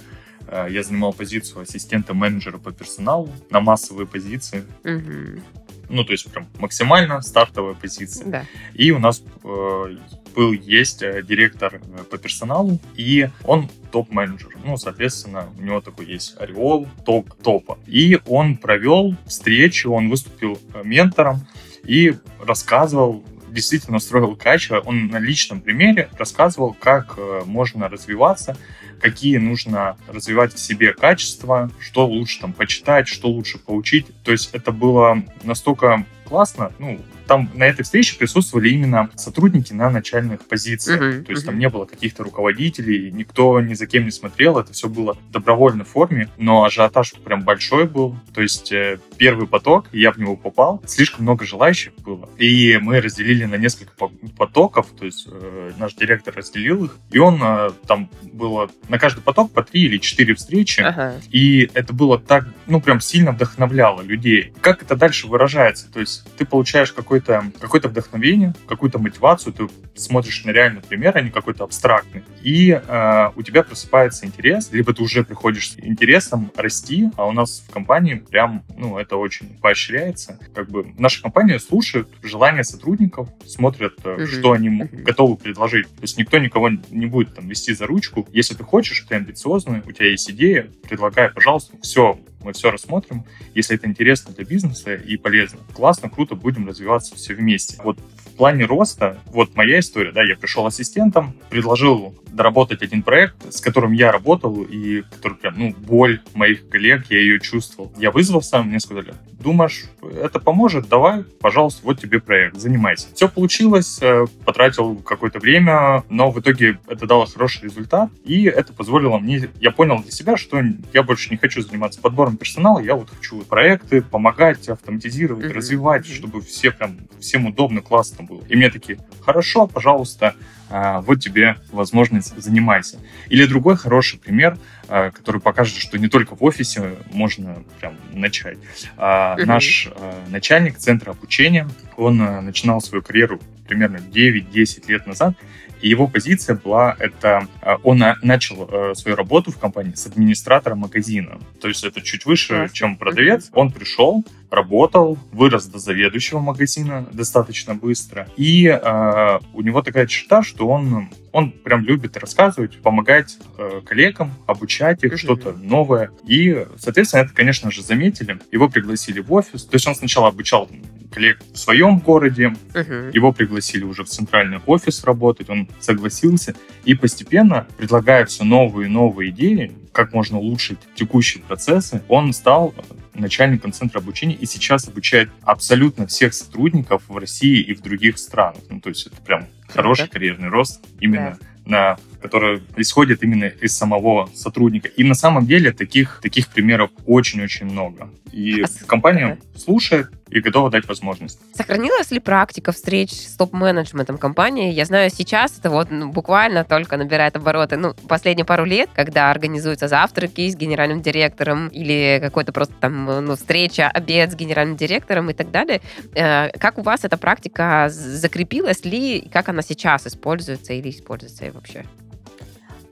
э, 0.48 0.68
я 0.70 0.82
занимал 0.82 1.12
позицию 1.12 1.62
ассистента 1.62 2.14
менеджера 2.14 2.58
по 2.58 2.72
персоналу 2.72 3.30
на 3.50 3.60
массовые 3.60 4.06
позиции. 4.06 4.64
Угу. 4.84 5.42
ну, 5.90 6.04
то 6.04 6.12
есть 6.12 6.32
прям 6.32 6.46
максимально 6.58 7.20
стартовая 7.20 7.74
позиция. 7.74 8.26
Да. 8.26 8.44
И 8.74 8.90
у 8.90 8.98
нас 8.98 9.22
э, 9.44 9.96
был, 10.36 10.52
есть 10.52 11.02
э, 11.02 11.22
директор 11.22 11.80
э, 11.82 12.04
по 12.04 12.18
персоналу, 12.18 12.78
и 12.94 13.28
он 13.44 13.68
топ-менеджер. 13.90 14.50
Ну, 14.64 14.76
соответственно, 14.76 15.48
у 15.58 15.62
него 15.62 15.80
такой 15.80 16.06
есть 16.06 16.36
ореол 16.38 16.86
топ-топа. 17.06 17.78
И 17.86 18.20
он 18.26 18.58
провел 18.58 19.16
встречу, 19.26 19.90
он 19.90 20.10
выступил 20.10 20.60
э, 20.74 20.82
ментором 20.84 21.46
и 21.82 22.14
рассказывал 22.44 23.24
действительно 23.48 23.98
строил 24.00 24.36
качество. 24.36 24.80
Он 24.80 25.06
на 25.06 25.18
личном 25.18 25.62
примере 25.62 26.10
рассказывал, 26.18 26.76
как 26.78 27.18
можно 27.46 27.88
развиваться, 27.88 28.54
какие 29.00 29.38
нужно 29.38 29.96
развивать 30.08 30.52
в 30.52 30.58
себе 30.58 30.92
качества, 30.92 31.70
что 31.80 32.06
лучше 32.06 32.40
там 32.40 32.52
почитать, 32.52 33.08
что 33.08 33.28
лучше 33.28 33.58
поучить. 33.58 34.08
То 34.24 34.32
есть 34.32 34.50
это 34.52 34.72
было 34.72 35.22
настолько 35.42 36.04
классно, 36.26 36.72
ну, 36.78 37.00
там 37.26 37.50
на 37.54 37.64
этой 37.64 37.82
встрече 37.82 38.16
присутствовали 38.16 38.70
именно 38.70 39.10
сотрудники 39.16 39.72
на 39.72 39.90
начальных 39.90 40.46
позициях. 40.46 41.00
Uh-huh, 41.00 41.24
То 41.24 41.32
есть 41.32 41.42
uh-huh. 41.42 41.46
там 41.46 41.58
не 41.58 41.68
было 41.68 41.84
каких-то 41.84 42.22
руководителей, 42.22 43.10
никто 43.10 43.60
ни 43.60 43.74
за 43.74 43.86
кем 43.86 44.04
не 44.04 44.10
смотрел, 44.10 44.58
это 44.58 44.72
все 44.72 44.88
было 44.88 45.14
в 45.14 45.30
добровольной 45.30 45.84
форме, 45.84 46.28
но 46.36 46.64
ажиотаж 46.64 47.14
прям 47.24 47.42
большой 47.42 47.86
был. 47.86 48.16
То 48.34 48.42
есть 48.42 48.72
э, 48.72 48.98
первый 49.16 49.46
поток, 49.46 49.86
я 49.92 50.12
в 50.12 50.18
него 50.18 50.36
попал, 50.36 50.82
слишком 50.86 51.24
много 51.24 51.44
желающих 51.44 51.94
было. 51.96 52.28
И 52.38 52.78
мы 52.80 53.00
разделили 53.00 53.44
на 53.44 53.56
несколько 53.56 53.92
потоков, 54.36 54.86
то 54.98 55.04
есть 55.04 55.26
э, 55.30 55.72
наш 55.78 55.94
директор 55.94 56.34
разделил 56.34 56.84
их, 56.84 56.96
и 57.10 57.18
он 57.18 57.40
э, 57.42 57.70
там 57.86 58.08
было 58.22 58.70
на 58.88 58.98
каждый 58.98 59.20
поток 59.20 59.52
по 59.52 59.62
три 59.62 59.82
или 59.82 59.98
четыре 59.98 60.34
встречи, 60.34 60.80
uh-huh. 60.80 61.22
и 61.30 61.70
это 61.74 61.92
было 61.92 62.18
так, 62.18 62.46
ну 62.66 62.80
прям 62.80 63.00
сильно 63.00 63.32
вдохновляло 63.32 64.02
людей. 64.02 64.52
Как 64.60 64.82
это 64.82 64.96
дальше 64.96 65.26
выражается? 65.26 65.90
То 65.90 66.00
есть 66.00 66.15
ты 66.36 66.44
получаешь 66.44 66.92
какое-то 66.92 67.44
какое 67.60 67.80
вдохновение, 67.80 68.54
какую-то 68.66 68.98
мотивацию, 68.98 69.52
ты 69.52 69.68
смотришь 69.94 70.44
на 70.44 70.50
реальный 70.50 70.80
пример, 70.80 71.16
а 71.16 71.20
не 71.20 71.30
какой-то 71.30 71.64
абстрактный, 71.64 72.22
и 72.42 72.70
э, 72.70 73.30
у 73.34 73.42
тебя 73.42 73.62
просыпается 73.62 74.26
интерес, 74.26 74.70
либо 74.72 74.92
ты 74.92 75.02
уже 75.02 75.24
приходишь 75.24 75.72
с 75.72 75.78
интересом 75.78 76.52
расти, 76.56 77.10
а 77.16 77.26
у 77.26 77.32
нас 77.32 77.64
в 77.66 77.72
компании 77.72 78.14
прям, 78.14 78.64
ну, 78.76 78.98
это 78.98 79.16
очень 79.16 79.58
поощряется. 79.60 80.38
Как 80.54 80.68
бы 80.70 80.92
наша 80.98 81.22
компания 81.22 81.58
слушает 81.58 82.08
желания 82.22 82.64
сотрудников, 82.64 83.28
смотрят, 83.46 83.98
mm-hmm. 83.98 84.26
что 84.26 84.52
они 84.52 84.68
mm-hmm. 84.68 85.02
готовы 85.02 85.36
предложить. 85.36 85.86
То 85.88 86.02
есть 86.02 86.18
никто 86.18 86.38
никого 86.38 86.70
не 86.90 87.06
будет 87.06 87.34
там 87.34 87.48
вести 87.48 87.74
за 87.74 87.86
ручку. 87.86 88.28
Если 88.32 88.54
ты 88.54 88.64
хочешь, 88.64 89.04
ты 89.08 89.16
амбициозный, 89.16 89.82
у 89.86 89.92
тебя 89.92 90.10
есть 90.10 90.30
идея, 90.30 90.70
предлагай, 90.88 91.30
пожалуйста, 91.30 91.76
все, 91.82 92.18
мы 92.46 92.52
все 92.52 92.70
рассмотрим. 92.70 93.24
Если 93.54 93.76
это 93.76 93.88
интересно 93.88 94.32
для 94.32 94.44
бизнеса 94.44 94.94
и 94.94 95.16
полезно, 95.16 95.58
классно, 95.74 96.08
круто, 96.08 96.36
будем 96.36 96.68
развиваться 96.68 97.16
все 97.16 97.34
вместе. 97.34 97.76
Вот 97.82 97.98
в 97.98 98.36
плане 98.36 98.66
роста, 98.66 99.18
вот 99.26 99.56
моя 99.56 99.80
история, 99.80 100.12
да, 100.12 100.22
я 100.22 100.36
пришел 100.36 100.64
ассистентом, 100.64 101.34
предложил 101.50 102.14
доработать 102.36 102.82
один 102.82 103.02
проект, 103.02 103.52
с 103.52 103.60
которым 103.60 103.92
я 103.92 104.12
работал, 104.12 104.62
и 104.62 105.02
который 105.02 105.34
прям, 105.34 105.54
ну, 105.58 105.74
боль 105.76 106.20
моих 106.34 106.68
коллег, 106.68 107.06
я 107.10 107.18
ее 107.18 107.40
чувствовал. 107.40 107.92
Я 107.98 108.10
вызвал 108.10 108.42
сам, 108.42 108.68
мне 108.68 108.78
сказали, 108.78 109.14
думаешь, 109.40 109.84
это 110.02 110.38
поможет, 110.38 110.88
давай, 110.88 111.24
пожалуйста, 111.40 111.80
вот 111.84 112.00
тебе 112.00 112.20
проект, 112.20 112.56
занимайся. 112.56 113.08
Все 113.14 113.28
получилось, 113.28 113.98
э, 114.00 114.26
потратил 114.44 114.96
какое-то 114.96 115.38
время, 115.38 116.04
но 116.08 116.30
в 116.30 116.40
итоге 116.40 116.78
это 116.86 117.06
дало 117.06 117.26
хороший 117.26 117.64
результат, 117.64 118.10
и 118.24 118.44
это 118.44 118.72
позволило 118.72 119.18
мне, 119.18 119.48
я 119.60 119.70
понял 119.70 120.02
для 120.02 120.10
себя, 120.10 120.36
что 120.36 120.60
я 120.92 121.02
больше 121.02 121.30
не 121.30 121.36
хочу 121.36 121.62
заниматься 121.62 122.00
подбором 122.00 122.36
персонала, 122.36 122.80
я 122.80 122.94
вот 122.94 123.10
хочу 123.10 123.40
проекты, 123.42 124.02
помогать, 124.02 124.68
автоматизировать, 124.68 125.46
mm-hmm. 125.46 125.52
развивать, 125.52 126.06
чтобы 126.06 126.40
все 126.40 126.70
прям, 126.70 126.96
всем 127.20 127.46
удобно, 127.46 127.80
классно 127.80 128.24
было. 128.24 128.42
И 128.48 128.56
мне 128.56 128.70
такие, 128.70 128.98
хорошо, 129.24 129.66
пожалуйста, 129.66 130.34
вот 130.68 131.20
тебе 131.20 131.56
возможность, 131.70 132.36
занимайся. 132.40 132.98
Или 133.28 133.46
другой 133.46 133.76
хороший 133.76 134.18
пример, 134.18 134.58
а, 134.88 135.10
который 135.10 135.40
покажет, 135.40 135.76
что 135.76 135.98
не 135.98 136.08
только 136.08 136.34
в 136.34 136.42
офисе 136.42 136.96
можно 137.12 137.62
прям 137.80 137.96
начать. 138.12 138.58
Uh-huh. 138.96 139.44
Наш 139.44 139.88
начальник 140.28 140.76
центра 140.78 141.12
обучения, 141.12 141.68
он 141.96 142.16
начинал 142.16 142.80
свою 142.80 143.02
карьеру 143.02 143.40
примерно 143.66 143.96
9-10 143.96 144.84
лет 144.88 145.06
назад, 145.06 145.34
и 145.80 145.88
его 145.88 146.08
позиция 146.08 146.56
была, 146.56 146.96
это 146.98 147.46
он 147.82 148.02
начал 148.22 148.94
свою 148.94 149.16
работу 149.16 149.50
в 149.50 149.58
компании 149.58 149.94
с 149.94 150.06
администратора 150.06 150.74
магазина. 150.74 151.38
То 151.60 151.68
есть 151.68 151.84
это 151.84 152.00
чуть 152.00 152.26
выше, 152.26 152.68
чем 152.72 152.96
продавец. 152.96 153.50
Он 153.52 153.70
пришел, 153.70 154.24
работал, 154.50 155.18
вырос 155.32 155.66
до 155.66 155.78
заведующего 155.78 156.38
магазина 156.38 157.06
достаточно 157.12 157.74
быстро. 157.74 158.28
И 158.36 158.66
э, 158.66 159.38
у 159.52 159.62
него 159.62 159.82
такая 159.82 160.06
черта, 160.06 160.42
что 160.42 160.68
он, 160.68 161.08
он 161.32 161.50
прям 161.50 161.84
любит 161.84 162.16
рассказывать, 162.16 162.78
помогать 162.78 163.38
э, 163.58 163.80
коллегам, 163.84 164.32
обучать 164.46 165.02
их, 165.04 165.18
что-то 165.18 165.52
новое. 165.52 166.10
И, 166.26 166.66
соответственно, 166.78 167.22
это, 167.22 167.34
конечно 167.34 167.70
же, 167.70 167.82
заметили. 167.82 168.38
Его 168.52 168.68
пригласили 168.68 169.20
в 169.20 169.32
офис. 169.32 169.64
То 169.64 169.74
есть 169.76 169.86
он 169.86 169.94
сначала 169.94 170.28
обучал 170.28 170.68
коллег 171.06 171.38
в 171.52 171.58
своем 171.58 171.98
городе, 171.98 172.54
uh-huh. 172.72 173.10
его 173.14 173.32
пригласили 173.32 173.84
уже 173.84 174.04
в 174.04 174.08
центральный 174.08 174.60
офис 174.66 175.04
работать, 175.04 175.48
он 175.50 175.68
согласился. 175.80 176.54
И 176.84 176.94
постепенно, 176.94 177.66
предлагая 177.76 178.24
все 178.26 178.44
новые 178.44 178.88
и 178.88 178.90
новые 178.90 179.30
идеи, 179.30 179.72
как 179.92 180.12
можно 180.12 180.38
улучшить 180.38 180.78
текущие 180.94 181.42
процессы, 181.42 182.02
он 182.08 182.32
стал 182.32 182.74
начальником 183.14 183.72
центра 183.72 183.98
обучения 183.98 184.34
и 184.34 184.46
сейчас 184.46 184.86
обучает 184.88 185.30
абсолютно 185.42 186.06
всех 186.06 186.34
сотрудников 186.34 187.02
в 187.08 187.16
России 187.16 187.60
и 187.60 187.74
в 187.74 187.80
других 187.80 188.18
странах. 188.18 188.60
Ну, 188.68 188.80
то 188.80 188.90
есть 188.90 189.06
это 189.06 189.16
прям 189.22 189.46
хороший 189.68 190.08
карьерный 190.08 190.48
рост 190.48 190.84
именно 191.00 191.38
да. 191.40 191.46
на 191.64 191.98
который 192.20 192.62
исходит 192.76 193.22
именно 193.22 193.44
из 193.44 193.76
самого 193.76 194.28
сотрудника. 194.34 194.88
И 194.88 195.04
на 195.04 195.14
самом 195.14 195.46
деле 195.46 195.72
таких, 195.72 196.20
таких 196.22 196.48
примеров 196.48 196.90
очень-очень 197.06 197.66
много. 197.66 198.10
И 198.32 198.62
а 198.62 198.66
компания 198.86 199.38
да. 199.40 199.58
слушает 199.58 200.10
и 200.28 200.40
готова 200.40 200.70
дать 200.70 200.88
возможность. 200.88 201.38
Сохранилась 201.54 202.10
ли 202.10 202.18
практика 202.18 202.72
встреч 202.72 203.12
с 203.12 203.36
топ-менеджментом 203.36 204.18
компании? 204.18 204.72
Я 204.72 204.84
знаю, 204.84 205.10
сейчас 205.10 205.58
это 205.58 205.70
вот 205.70 205.90
ну, 205.90 206.08
буквально 206.08 206.64
только 206.64 206.96
набирает 206.96 207.36
обороты. 207.36 207.76
Ну, 207.76 207.94
последние 208.08 208.44
пару 208.44 208.64
лет, 208.64 208.90
когда 208.94 209.30
организуются 209.30 209.88
завтраки 209.88 210.48
с 210.50 210.56
генеральным 210.56 211.00
директором 211.00 211.68
или 211.68 212.18
какой-то 212.20 212.52
просто 212.52 212.74
там 212.80 213.04
ну, 213.24 213.36
встреча, 213.36 213.88
обед 213.88 214.32
с 214.32 214.34
генеральным 214.34 214.76
директором 214.76 215.30
и 215.30 215.34
так 215.34 215.50
далее. 215.50 215.80
Э, 216.14 216.50
как 216.58 216.78
у 216.78 216.82
вас 216.82 217.04
эта 217.04 217.16
практика 217.16 217.86
закрепилась 217.88 218.84
ли? 218.84 219.28
Как 219.32 219.48
она 219.48 219.62
сейчас 219.62 220.06
используется 220.06 220.72
или 220.72 220.90
используется 220.90 221.50
вообще? 221.52 221.84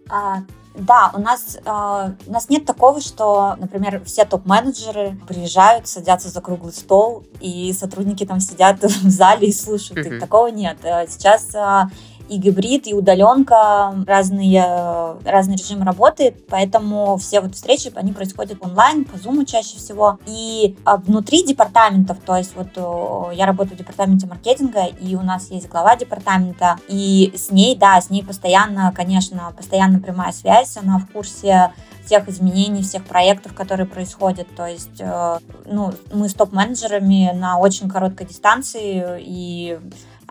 А, 0.09 0.42
да, 0.75 1.13
у 1.15 1.21
нас, 1.21 1.57
э, 1.65 2.11
у 2.27 2.33
нас 2.33 2.49
нет 2.49 2.65
такого, 2.65 3.01
что, 3.01 3.55
например, 3.59 4.03
все 4.05 4.25
топ-менеджеры 4.25 5.17
приезжают, 5.29 5.87
садятся 5.87 6.31
за 6.31 6.41
круглый 6.41 6.73
стол, 6.73 7.25
и 7.41 7.73
сотрудники 7.73 8.27
там 8.27 8.41
сидят 8.41 8.83
в 8.83 9.11
зале 9.11 9.49
и 9.49 9.53
слушают. 9.53 10.07
Mm-hmm. 10.07 10.19
Такого 10.19 10.49
нет. 10.49 10.79
Э, 10.83 11.07
сейчас 11.09 11.55
э, 11.55 11.85
и 12.29 12.39
гибрид, 12.39 12.87
и 12.87 12.95
удаленка, 12.95 13.95
разные, 14.07 15.17
разный 15.25 15.57
режим 15.57 15.83
работы, 15.83 16.35
поэтому 16.49 17.17
все 17.17 17.41
вот 17.41 17.55
встречи, 17.55 17.93
они 17.95 18.13
происходят 18.13 18.59
онлайн, 18.61 19.05
по 19.05 19.17
Zoom 19.17 19.45
чаще 19.45 19.77
всего. 19.77 20.19
И 20.27 20.77
а, 20.85 20.97
внутри 20.97 21.45
департаментов, 21.45 22.19
то 22.25 22.37
есть 22.37 22.55
вот 22.57 22.69
я 23.35 23.47
работаю 23.47 23.77
в 23.77 23.79
департаменте 23.79 24.27
маркетинга, 24.27 24.87
и 24.87 25.15
у 25.17 25.23
нас 25.23 25.51
есть 25.51 25.69
глава 25.69 25.97
департамента, 25.97 26.79
и 26.89 27.33
с 27.37 27.51
ней, 27.51 27.77
да, 27.77 28.01
с 28.01 28.11
ней 28.11 28.25
постоянно, 28.25 28.93
конечно, 28.95 29.53
постоянно 29.57 30.01
прямая 30.01 30.33
связь, 30.33 30.77
она 30.77 30.99
в 30.99 31.11
курсе 31.13 31.73
всех 32.05 32.29
изменений, 32.29 32.83
всех 32.83 33.05
проектов, 33.05 33.55
которые 33.55 33.87
происходят. 33.87 34.47
То 34.55 34.67
есть, 34.67 35.01
э, 35.01 35.39
ну, 35.67 35.93
мы 36.13 36.29
с 36.29 36.35
топ-менеджерами 36.35 37.33
на 37.35 37.59
очень 37.59 37.89
короткой 37.89 38.27
дистанции, 38.27 39.19
и 39.21 39.79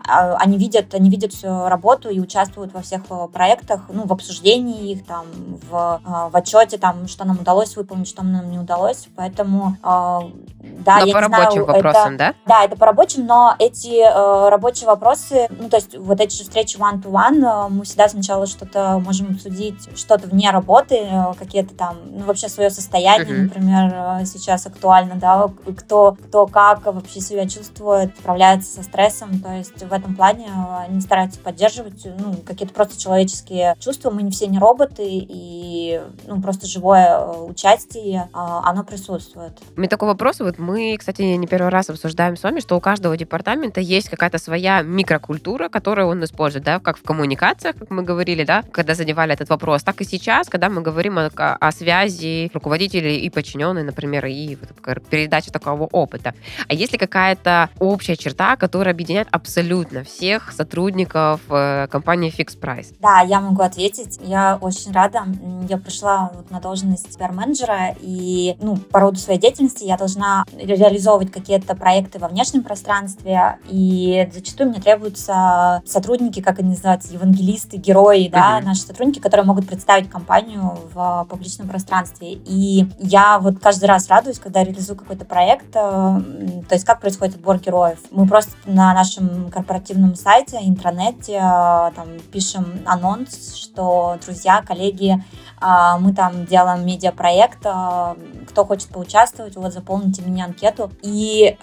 они 0.06 0.58
видят, 0.58 0.92
они 0.94 1.08
видят 1.08 1.32
всю 1.32 1.66
работу 1.68 2.10
и 2.10 2.20
участвуют 2.20 2.74
во 2.74 2.82
всех 2.82 3.02
э, 3.10 3.28
проектах, 3.32 3.82
ну, 3.88 4.06
в 4.06 4.12
обсуждении 4.12 4.92
их, 4.92 5.06
там, 5.06 5.24
в, 5.70 6.00
э, 6.04 6.30
в 6.30 6.36
отчете, 6.36 6.76
там, 6.76 7.08
что 7.08 7.24
нам 7.24 7.38
удалось 7.40 7.74
выполнить, 7.76 8.08
что 8.08 8.22
нам 8.22 8.50
не 8.50 8.58
удалось, 8.58 9.08
поэтому, 9.16 9.76
э, 9.82 10.20
да, 10.84 10.98
но 11.00 11.06
я 11.06 11.12
по 11.12 11.18
не 11.18 11.22
рабочим 11.22 11.64
знаю, 11.64 11.66
вопросам, 11.66 12.14
это, 12.14 12.18
да? 12.18 12.34
Да, 12.46 12.64
это 12.64 12.76
по 12.76 12.86
рабочим, 12.86 13.26
но 13.26 13.54
эти 13.58 14.02
рабочие 14.50 14.86
вопросы, 14.86 15.46
ну, 15.50 15.68
то 15.68 15.76
есть 15.76 15.96
вот 15.96 16.20
эти 16.20 16.42
встречи 16.42 16.76
one-to-one, 16.76 17.40
-one, 17.40 17.68
мы 17.70 17.84
всегда 17.84 18.08
сначала 18.08 18.46
что-то 18.46 18.98
можем 18.98 19.32
обсудить, 19.32 19.88
что-то 19.96 20.28
вне 20.28 20.50
работы, 20.50 21.06
какие-то 21.38 21.74
там, 21.74 21.96
ну, 22.10 22.24
вообще 22.24 22.48
свое 22.48 22.70
состояние, 22.70 23.26
uh-huh. 23.26 23.42
например, 23.44 24.26
сейчас 24.26 24.66
актуально, 24.66 25.16
да, 25.16 25.50
кто, 25.78 26.16
кто 26.26 26.46
как 26.46 26.84
вообще 26.86 27.20
себя 27.20 27.48
чувствует, 27.48 28.16
справляется 28.18 28.74
со 28.74 28.82
стрессом, 28.82 29.40
то 29.40 29.52
есть 29.52 29.82
в 29.82 29.93
этом 29.94 30.14
плане 30.14 30.48
они 30.78 31.00
стараются 31.00 31.40
поддерживать 31.40 32.06
ну, 32.18 32.34
какие-то 32.44 32.74
просто 32.74 33.00
человеческие 33.00 33.76
чувства. 33.78 34.10
Мы 34.10 34.22
не 34.22 34.30
все 34.30 34.46
не 34.46 34.58
роботы, 34.58 35.04
и 35.06 36.00
ну, 36.26 36.40
просто 36.40 36.66
живое 36.66 37.18
участие, 37.18 38.28
оно 38.32 38.84
присутствует. 38.84 39.58
У 39.76 39.80
меня 39.80 39.88
такой 39.88 40.08
вопрос. 40.08 40.40
Вот 40.40 40.58
мы, 40.58 40.96
кстати, 40.98 41.22
не 41.22 41.46
первый 41.46 41.68
раз 41.68 41.90
обсуждаем 41.90 42.36
с 42.36 42.42
вами, 42.42 42.60
что 42.60 42.76
у 42.76 42.80
каждого 42.80 43.16
департамента 43.16 43.80
есть 43.80 44.08
какая-то 44.08 44.38
своя 44.38 44.82
микрокультура, 44.82 45.68
которую 45.68 46.08
он 46.08 46.24
использует, 46.24 46.64
да, 46.64 46.80
как 46.80 46.98
в 46.98 47.02
коммуникациях, 47.02 47.76
как 47.76 47.90
мы 47.90 48.02
говорили, 48.02 48.44
да, 48.44 48.62
когда 48.72 48.94
задевали 48.94 49.34
этот 49.34 49.48
вопрос, 49.48 49.82
так 49.82 50.00
и 50.00 50.04
сейчас, 50.04 50.48
когда 50.48 50.68
мы 50.68 50.82
говорим 50.82 51.18
о, 51.18 51.28
о 51.34 51.72
связи 51.72 52.50
руководителей 52.54 53.18
и 53.20 53.30
подчиненных, 53.30 53.84
например, 53.84 54.26
и 54.26 54.56
вот, 54.56 55.02
передаче 55.08 55.50
такого 55.50 55.84
опыта. 55.84 56.34
А 56.68 56.74
есть 56.74 56.92
ли 56.92 56.98
какая-то 56.98 57.70
общая 57.78 58.16
черта, 58.16 58.56
которая 58.56 58.94
объединяет 58.94 59.28
абсолютно 59.30 59.73
всех 60.04 60.52
сотрудников 60.52 61.40
э, 61.48 61.86
компании 61.88 62.32
Fix 62.36 62.58
Price? 62.58 62.94
Да, 63.00 63.20
я 63.20 63.40
могу 63.40 63.62
ответить. 63.62 64.18
Я 64.22 64.58
очень 64.60 64.92
рада. 64.92 65.24
Я 65.68 65.78
пришла 65.78 66.30
вот 66.34 66.50
на 66.50 66.60
должность 66.60 67.16
пиар-менеджера, 67.18 67.94
и 68.00 68.56
ну, 68.60 68.76
по 68.76 69.00
роду 69.00 69.18
своей 69.18 69.40
деятельности 69.40 69.84
я 69.84 69.96
должна 69.96 70.44
реализовывать 70.56 71.32
какие-то 71.32 71.74
проекты 71.74 72.18
во 72.18 72.28
внешнем 72.28 72.62
пространстве, 72.62 73.58
и 73.68 74.28
зачастую 74.32 74.70
мне 74.70 74.80
требуются 74.80 75.82
сотрудники, 75.86 76.40
как 76.40 76.58
они 76.58 76.70
называются, 76.70 77.12
евангелисты, 77.12 77.76
герои, 77.76 78.28
да, 78.28 78.58
mm-hmm. 78.58 78.64
наши 78.64 78.82
сотрудники, 78.82 79.18
которые 79.18 79.46
могут 79.46 79.66
представить 79.66 80.10
компанию 80.10 80.78
в 80.92 81.26
публичном 81.28 81.68
пространстве. 81.68 82.32
И 82.32 82.86
я 82.98 83.38
вот 83.38 83.58
каждый 83.60 83.86
раз 83.86 84.08
радуюсь, 84.08 84.38
когда 84.38 84.62
реализую 84.62 84.96
какой-то 84.96 85.24
проект, 85.24 85.68
э, 85.74 85.80
то 86.68 86.72
есть 86.72 86.84
как 86.84 87.00
происходит 87.00 87.36
отбор 87.36 87.58
героев. 87.58 87.98
Мы 88.10 88.26
просто 88.26 88.52
на 88.66 88.94
нашем 88.94 89.50
корпоративном 89.50 89.63
сайте, 90.16 90.58
интернете, 90.62 91.34
э, 91.34 91.90
там 91.94 92.08
пишем 92.32 92.82
анонс, 92.86 93.54
что 93.56 94.18
друзья, 94.24 94.62
коллеги, 94.62 95.22
э, 95.60 95.98
мы 95.98 96.14
там 96.14 96.46
делаем 96.46 96.86
медиапроект, 96.86 97.60
кто 97.60 98.64
хочет 98.64 98.88
поучаствовать, 98.88 99.56
вот 99.56 99.72
заполните 99.72 100.22
мне 100.22 100.44
анкету. 100.44 100.90
И, 101.02 101.56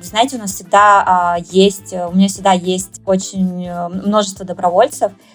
знаете, 0.00 0.36
у 0.36 0.40
нас 0.40 0.52
всегда 0.52 1.38
есть, 1.50 1.92
у 1.92 2.12
меня 2.12 2.28
всегда 2.28 2.52
есть 2.52 3.00
очень 3.04 3.70
множество 3.70 4.44
добровольцев, 4.44 5.12
Э, 5.12 5.31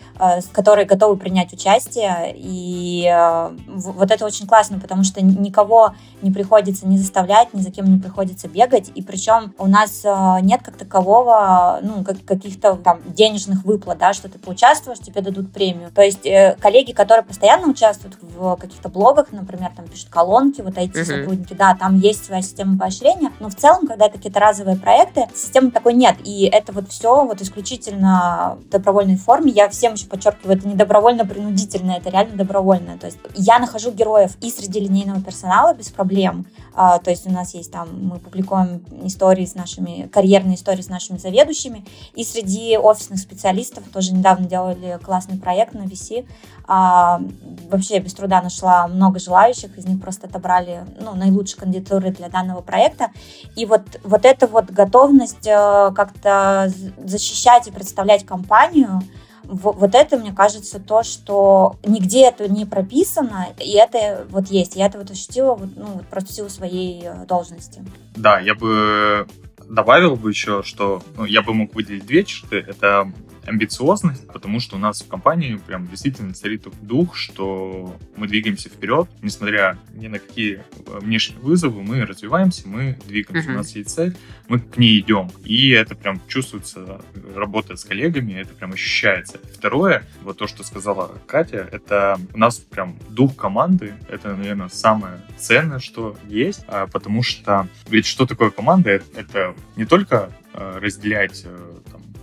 которые 0.51 0.85
готовы 0.85 1.17
принять 1.17 1.53
участие. 1.53 2.33
И 2.35 3.05
э, 3.07 3.57
вот 3.67 4.11
это 4.11 4.25
очень 4.25 4.47
классно, 4.47 4.79
потому 4.79 5.03
что 5.03 5.23
никого 5.23 5.93
не 6.21 6.31
приходится 6.31 6.87
не 6.87 6.97
заставлять, 6.97 7.53
ни 7.53 7.61
за 7.61 7.71
кем 7.71 7.85
не 7.85 7.99
приходится 7.99 8.47
бегать. 8.47 8.91
И 8.95 9.01
причем 9.01 9.53
у 9.57 9.67
нас 9.67 10.01
э, 10.03 10.37
нет 10.41 10.61
как 10.63 10.77
такового, 10.77 11.79
ну, 11.81 12.03
каких-то 12.03 12.75
там 12.75 12.99
денежных 13.05 13.63
выплат, 13.63 13.97
да, 13.97 14.13
что 14.13 14.29
ты 14.29 14.39
поучаствуешь, 14.39 14.99
тебе 14.99 15.21
дадут 15.21 15.51
премию. 15.51 15.91
То 15.91 16.01
есть 16.01 16.27
коллеги, 16.59 16.91
которые 16.91 17.23
постоянно 17.23 17.67
участвуют 17.67 18.17
в 18.21 18.55
каких-то 18.55 18.89
блогах, 18.89 19.31
например, 19.31 19.71
там 19.75 19.87
пишут 19.87 20.09
колонки, 20.09 20.61
вот 20.61 20.77
эти 20.77 21.03
сотрудники, 21.03 21.53
да, 21.53 21.75
там 21.75 21.97
есть 21.97 22.25
своя 22.25 22.41
система 22.41 22.77
поощрения, 22.77 23.31
но 23.39 23.49
в 23.49 23.55
целом, 23.55 23.87
когда 23.87 24.05
это 24.07 24.17
какие-то 24.17 24.39
разовые 24.39 24.77
проекты, 24.77 25.27
системы 25.35 25.71
такой 25.71 25.93
нет. 25.93 26.15
И 26.23 26.45
это 26.45 26.71
вот 26.71 26.89
все 26.89 27.25
вот 27.25 27.41
исключительно 27.41 28.57
в 28.65 28.69
добровольной 28.69 29.17
форме. 29.17 29.51
Я 29.51 29.69
всем 29.69 29.93
еще 29.93 30.06
подчеркиваю, 30.07 30.57
это 30.57 30.67
не 30.67 30.75
добровольно-принудительно, 30.75 31.91
это 31.91 32.09
реально 32.09 32.35
добровольно. 32.35 32.97
То 32.97 33.07
есть 33.07 33.17
я 33.35 33.59
нахожу 33.59 33.91
героев 33.91 34.37
и 34.41 34.49
среди 34.49 34.79
линейного 34.79 35.21
персонала 35.21 35.73
без 35.73 35.89
проблем. 35.89 36.45
А, 36.73 36.99
то 36.99 37.09
есть 37.09 37.25
у 37.27 37.31
нас 37.31 37.53
есть 37.53 37.71
там, 37.71 37.89
мы 38.07 38.19
публикуем 38.19 38.83
истории 39.03 39.45
с 39.45 39.55
нашими, 39.55 40.07
карьерные 40.07 40.55
истории 40.55 40.81
с 40.81 40.89
нашими 40.89 41.17
заведующими, 41.17 41.85
и 42.15 42.23
среди 42.23 42.77
офисных 42.77 43.19
специалистов 43.19 43.83
тоже 43.91 44.13
недавно 44.13 44.47
делали 44.47 44.99
классный 45.03 45.37
проект 45.37 45.73
на 45.73 45.83
VC. 45.83 46.27
А, 46.69 47.21
вообще 47.69 47.99
без 47.99 48.13
труда 48.13 48.41
нашла 48.41 48.87
много 48.87 49.19
желающих, 49.19 49.77
из 49.77 49.85
них 49.85 50.01
просто 50.01 50.27
отобрали 50.27 50.85
ну, 50.99 51.15
наилучшие 51.15 51.59
кандидатуры 51.59 52.11
для 52.11 52.29
данного 52.29 52.61
проекта. 52.61 53.11
И 53.55 53.65
вот, 53.65 53.83
вот 54.03 54.25
эта 54.25 54.47
вот 54.47 54.65
готовность 54.65 55.47
э, 55.47 55.91
как-то 55.95 56.71
защищать 57.03 57.67
и 57.67 57.71
представлять 57.71 58.25
компанию, 58.25 59.01
вот 59.47 59.95
это, 59.95 60.17
мне 60.17 60.33
кажется, 60.33 60.79
то, 60.79 61.03
что 61.03 61.77
нигде 61.85 62.27
это 62.27 62.49
не 62.49 62.65
прописано, 62.65 63.47
и 63.59 63.71
это 63.71 64.27
вот 64.29 64.47
есть. 64.47 64.75
Я 64.75 64.87
это 64.87 64.97
вот 64.97 65.11
ощутила 65.11 65.55
вот, 65.55 65.69
ну, 65.75 65.85
вот 65.85 66.05
просто 66.07 66.29
в 66.29 66.35
силу 66.35 66.49
своей 66.49 67.03
э, 67.03 67.25
должности. 67.25 67.83
Да, 68.15 68.39
я 68.39 68.55
бы 68.55 69.27
добавил 69.69 70.15
бы 70.15 70.29
еще, 70.29 70.63
что 70.63 71.01
ну, 71.15 71.25
я 71.25 71.41
бы 71.41 71.53
мог 71.53 71.75
выделить 71.75 72.05
две 72.05 72.23
черты. 72.23 72.57
Это 72.57 73.11
амбициозность, 73.47 74.27
потому 74.27 74.59
что 74.59 74.75
у 74.75 74.79
нас 74.79 75.01
в 75.01 75.07
компании 75.07 75.59
прям 75.65 75.87
действительно 75.87 76.33
царит 76.33 76.67
дух, 76.81 77.15
что 77.15 77.95
мы 78.15 78.27
двигаемся 78.27 78.69
вперед, 78.69 79.09
несмотря 79.21 79.77
ни 79.93 80.07
на 80.07 80.19
какие 80.19 80.57
э, 80.57 80.99
внешние 80.99 81.39
вызовы, 81.39 81.81
мы 81.81 82.05
развиваемся, 82.05 82.67
мы 82.67 82.97
двигаемся, 83.07 83.49
uh-huh. 83.49 83.53
у 83.53 83.57
нас 83.57 83.75
есть 83.75 83.89
цель, 83.89 84.15
мы 84.47 84.59
к 84.59 84.77
ней 84.77 84.99
идем. 84.99 85.31
И 85.45 85.69
это 85.69 85.95
прям 85.95 86.21
чувствуется, 86.27 87.01
работая 87.35 87.77
с 87.77 87.85
коллегами, 87.85 88.33
это 88.33 88.53
прям 88.53 88.73
ощущается. 88.73 89.39
Второе, 89.53 90.03
вот 90.23 90.37
то, 90.37 90.47
что 90.47 90.63
сказала 90.63 91.17
Катя, 91.25 91.67
это 91.71 92.19
у 92.33 92.37
нас 92.37 92.57
прям 92.57 92.97
дух 93.09 93.35
команды, 93.35 93.93
это, 94.09 94.35
наверное, 94.35 94.69
самое 94.69 95.21
ценное, 95.37 95.79
что 95.79 96.17
есть, 96.27 96.65
а, 96.67 96.87
потому 96.87 97.23
что 97.23 97.67
ведь 97.87 98.05
что 98.05 98.25
такое 98.25 98.49
команда? 98.49 99.01
Это 99.15 99.55
не 99.75 99.85
только 99.85 100.31
э, 100.53 100.79
разделять 100.79 101.43
э, 101.45 101.77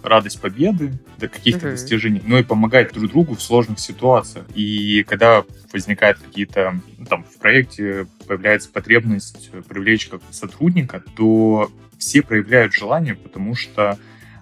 радость 0.04 0.40
победы, 0.40 0.92
до 1.18 1.28
каких-то 1.28 1.68
uh-huh. 1.68 1.72
достижений, 1.72 2.22
но 2.24 2.38
и 2.38 2.42
помогать 2.42 2.92
друг 2.92 3.10
другу 3.10 3.34
в 3.34 3.42
сложных 3.42 3.78
ситуациях. 3.78 4.44
И 4.54 5.02
когда 5.04 5.44
возникают 5.72 6.18
какие-то, 6.18 6.80
ну, 6.98 7.06
там, 7.06 7.24
в 7.24 7.38
проекте 7.38 8.06
появляется 8.26 8.70
потребность 8.70 9.50
привлечь 9.68 10.08
как 10.08 10.20
сотрудника, 10.30 11.02
то 11.16 11.70
все 11.98 12.22
проявляют 12.22 12.74
желание, 12.74 13.14
потому 13.14 13.54
что 13.54 13.98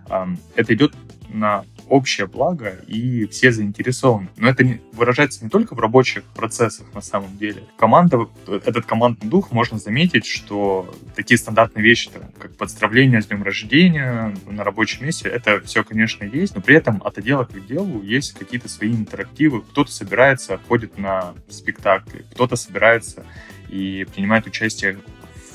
э, 0.09 0.27
это 0.57 0.75
идет 0.75 0.95
на 1.29 1.65
общее 1.93 2.27
благо, 2.27 2.79
и 2.87 3.27
все 3.27 3.53
заинтересованы. 3.53 4.29
Но 4.39 4.49
это 4.49 4.65
не, 4.65 4.81
выражается 4.93 5.45
не 5.45 5.51
только 5.51 5.75
в 5.75 5.79
рабочих 5.79 6.25
процессах 6.35 6.87
на 6.95 7.03
самом 7.03 7.37
деле. 7.37 7.65
Команда, 7.77 8.29
этот 8.47 8.87
командный 8.87 9.29
дух 9.29 9.53
можно 9.53 9.79
заметить, 9.79 10.25
что 10.25 10.93
такие 11.15 11.37
стандартные 11.37 11.85
вещи, 11.85 12.11
как 12.39 12.57
подстравление 12.57 13.21
с 13.21 13.27
днем 13.27 13.43
рождения 13.43 14.35
на 14.47 14.65
рабочем 14.65 15.05
месте, 15.05 15.29
это 15.29 15.61
все, 15.61 15.85
конечно, 15.85 16.25
есть, 16.25 16.55
но 16.55 16.63
при 16.63 16.77
этом 16.77 17.03
от 17.05 17.19
отдела 17.19 17.45
к 17.45 17.55
отделу 17.55 18.03
есть 18.03 18.33
какие-то 18.33 18.71
свои 18.71 18.91
интерактивы. 18.91 19.61
Кто-то 19.61 19.93
собирается, 19.93 20.59
ходит 20.69 20.97
на 20.97 21.35
спектакли, 21.51 22.25
кто-то 22.33 22.57
собирается 22.57 23.27
и 23.69 24.07
принимает 24.15 24.47
участие 24.47 24.97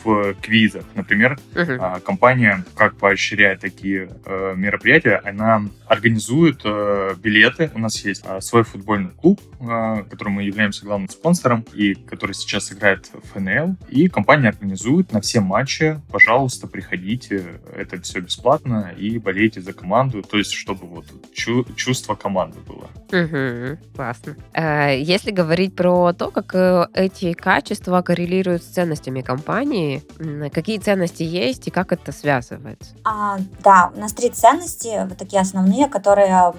в 0.04 0.34
квизах. 0.36 0.84
Например, 0.96 1.40
uh-huh. 1.54 2.02
компания, 2.02 2.64
как 2.76 2.96
поощряет 2.98 3.62
такие 3.62 4.10
э, 4.26 4.54
мероприятия, 4.56 5.22
она 5.24 5.64
организует 5.88 6.62
э, 6.64 7.16
билеты. 7.18 7.72
У 7.74 7.80
нас 7.80 8.04
есть 8.04 8.24
э, 8.26 8.42
свой 8.42 8.64
футбольный 8.64 9.12
клуб, 9.12 9.42
э, 9.60 10.04
которым 10.10 10.34
мы 10.34 10.44
являемся 10.44 10.86
главным 10.86 11.10
спонсором, 11.10 11.66
и 11.74 11.96
который 11.96 12.34
сейчас 12.34 12.72
играет 12.72 13.10
в 13.14 13.34
ФНЛ. 13.34 13.76
И 13.90 14.08
компания 14.10 14.50
организует 14.50 15.12
на 15.12 15.22
все 15.22 15.40
матчи. 15.40 16.00
Пожалуйста, 16.12 16.68
приходите. 16.68 17.62
Это 17.74 18.02
все 18.02 18.20
бесплатно. 18.20 18.94
И 18.98 19.18
болейте 19.18 19.62
за 19.62 19.74
команду. 19.74 20.22
То 20.22 20.38
есть, 20.38 20.52
чтобы 20.52 20.88
вот 20.88 21.06
чу- 21.34 21.66
чувство 21.76 22.16
команды 22.16 22.60
было. 22.68 22.90
Угу, 23.12 23.96
классно. 23.96 24.36
Э, 24.54 25.00
если 25.00 25.32
говорить 25.32 25.76
про 25.76 26.14
то, 26.14 26.32
как 26.32 26.54
э, 26.56 26.88
эти 26.94 27.34
качества 27.34 28.02
коррелируют 28.02 28.64
с 28.64 28.68
ценностями 28.68 29.22
компании, 29.22 29.97
какие 30.52 30.78
ценности 30.80 31.24
есть 31.24 31.68
и 31.68 31.72
как 31.72 31.92
это 31.92 32.12
связывается? 32.12 32.96
А, 33.04 33.38
да, 33.64 33.92
у 33.96 34.00
нас 34.00 34.14
три 34.14 34.30
ценности, 34.30 35.08
вот 35.08 35.18
такие 35.18 35.42
основные, 35.42 35.88
которые 35.88 36.54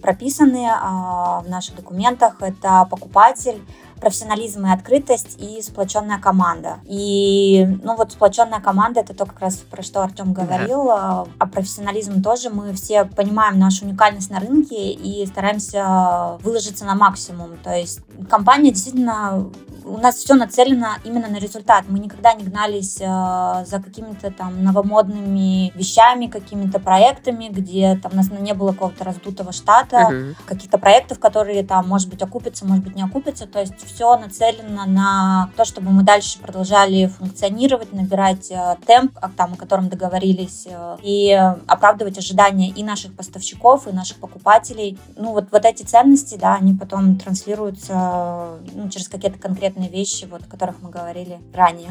прописаны 0.00 0.68
а, 0.70 1.40
в 1.40 1.48
наших 1.48 1.76
документах. 1.76 2.36
Это 2.40 2.86
покупатель, 2.90 3.62
профессионализм 4.00 4.66
и 4.66 4.70
открытость 4.70 5.36
и 5.38 5.60
сплоченная 5.62 6.18
команда. 6.18 6.78
И, 6.86 7.66
ну 7.82 7.96
вот 7.96 8.12
сплоченная 8.12 8.60
команда 8.60 9.00
это 9.00 9.14
то, 9.14 9.26
как 9.26 9.40
раз 9.40 9.56
про 9.56 9.82
что 9.82 10.02
Артем 10.02 10.32
говорил. 10.32 10.86
Да. 10.86 11.26
А 11.38 11.46
профессионализм 11.46 12.22
тоже 12.22 12.50
мы 12.50 12.72
все 12.72 13.04
понимаем 13.04 13.58
нашу 13.58 13.84
уникальность 13.84 14.30
на 14.30 14.40
рынке 14.40 14.92
и 14.92 15.24
стараемся 15.26 16.38
выложиться 16.42 16.84
на 16.84 16.94
максимум. 16.94 17.56
То 17.62 17.74
есть 17.74 18.00
компания 18.28 18.70
действительно 18.70 19.50
у 19.84 19.96
нас 19.96 20.16
все 20.16 20.34
нацелено 20.34 20.96
именно 21.04 21.28
на 21.28 21.38
результат. 21.38 21.84
Мы 21.88 21.98
никогда 21.98 22.34
не 22.34 22.44
гнались 22.44 22.98
э, 23.00 23.64
за 23.66 23.80
какими-то 23.82 24.30
там 24.30 24.62
новомодными 24.62 25.72
вещами, 25.74 26.26
какими-то 26.26 26.78
проектами, 26.78 27.48
где 27.48 27.98
там 28.02 28.12
у 28.12 28.16
нас 28.16 28.30
не 28.30 28.54
было 28.54 28.72
какого-то 28.72 29.04
раздутого 29.04 29.52
штата, 29.52 30.08
uh-huh. 30.10 30.34
каких-то 30.46 30.78
проектов, 30.78 31.18
которые 31.18 31.64
там, 31.64 31.88
может 31.88 32.08
быть, 32.08 32.22
окупятся, 32.22 32.66
может 32.66 32.84
быть, 32.84 32.94
не 32.94 33.02
окупятся. 33.02 33.46
То 33.46 33.60
есть 33.60 33.74
все 33.92 34.16
нацелено 34.16 34.86
на 34.86 35.50
то, 35.56 35.64
чтобы 35.64 35.90
мы 35.90 36.02
дальше 36.02 36.38
продолжали 36.38 37.06
функционировать, 37.06 37.92
набирать 37.92 38.50
э, 38.50 38.76
темп, 38.86 39.18
о 39.20 39.28
котором 39.56 39.88
договорились, 39.88 40.66
э, 40.66 40.96
и 41.02 41.32
оправдывать 41.66 42.18
ожидания 42.18 42.70
и 42.70 42.82
наших 42.82 43.14
поставщиков, 43.14 43.88
и 43.88 43.92
наших 43.92 44.18
покупателей. 44.18 44.98
Ну, 45.16 45.32
вот, 45.32 45.48
вот 45.50 45.64
эти 45.64 45.82
ценности, 45.82 46.36
да, 46.36 46.54
они 46.54 46.74
потом 46.74 47.16
транслируются 47.16 48.58
ну, 48.74 48.88
через 48.90 49.08
какие-то 49.08 49.38
конкретные 49.38 49.88
вещи, 49.88 50.26
вот, 50.30 50.42
о 50.42 50.46
которых 50.46 50.76
мы 50.82 50.90
говорили 50.90 51.40
ранее. 51.52 51.90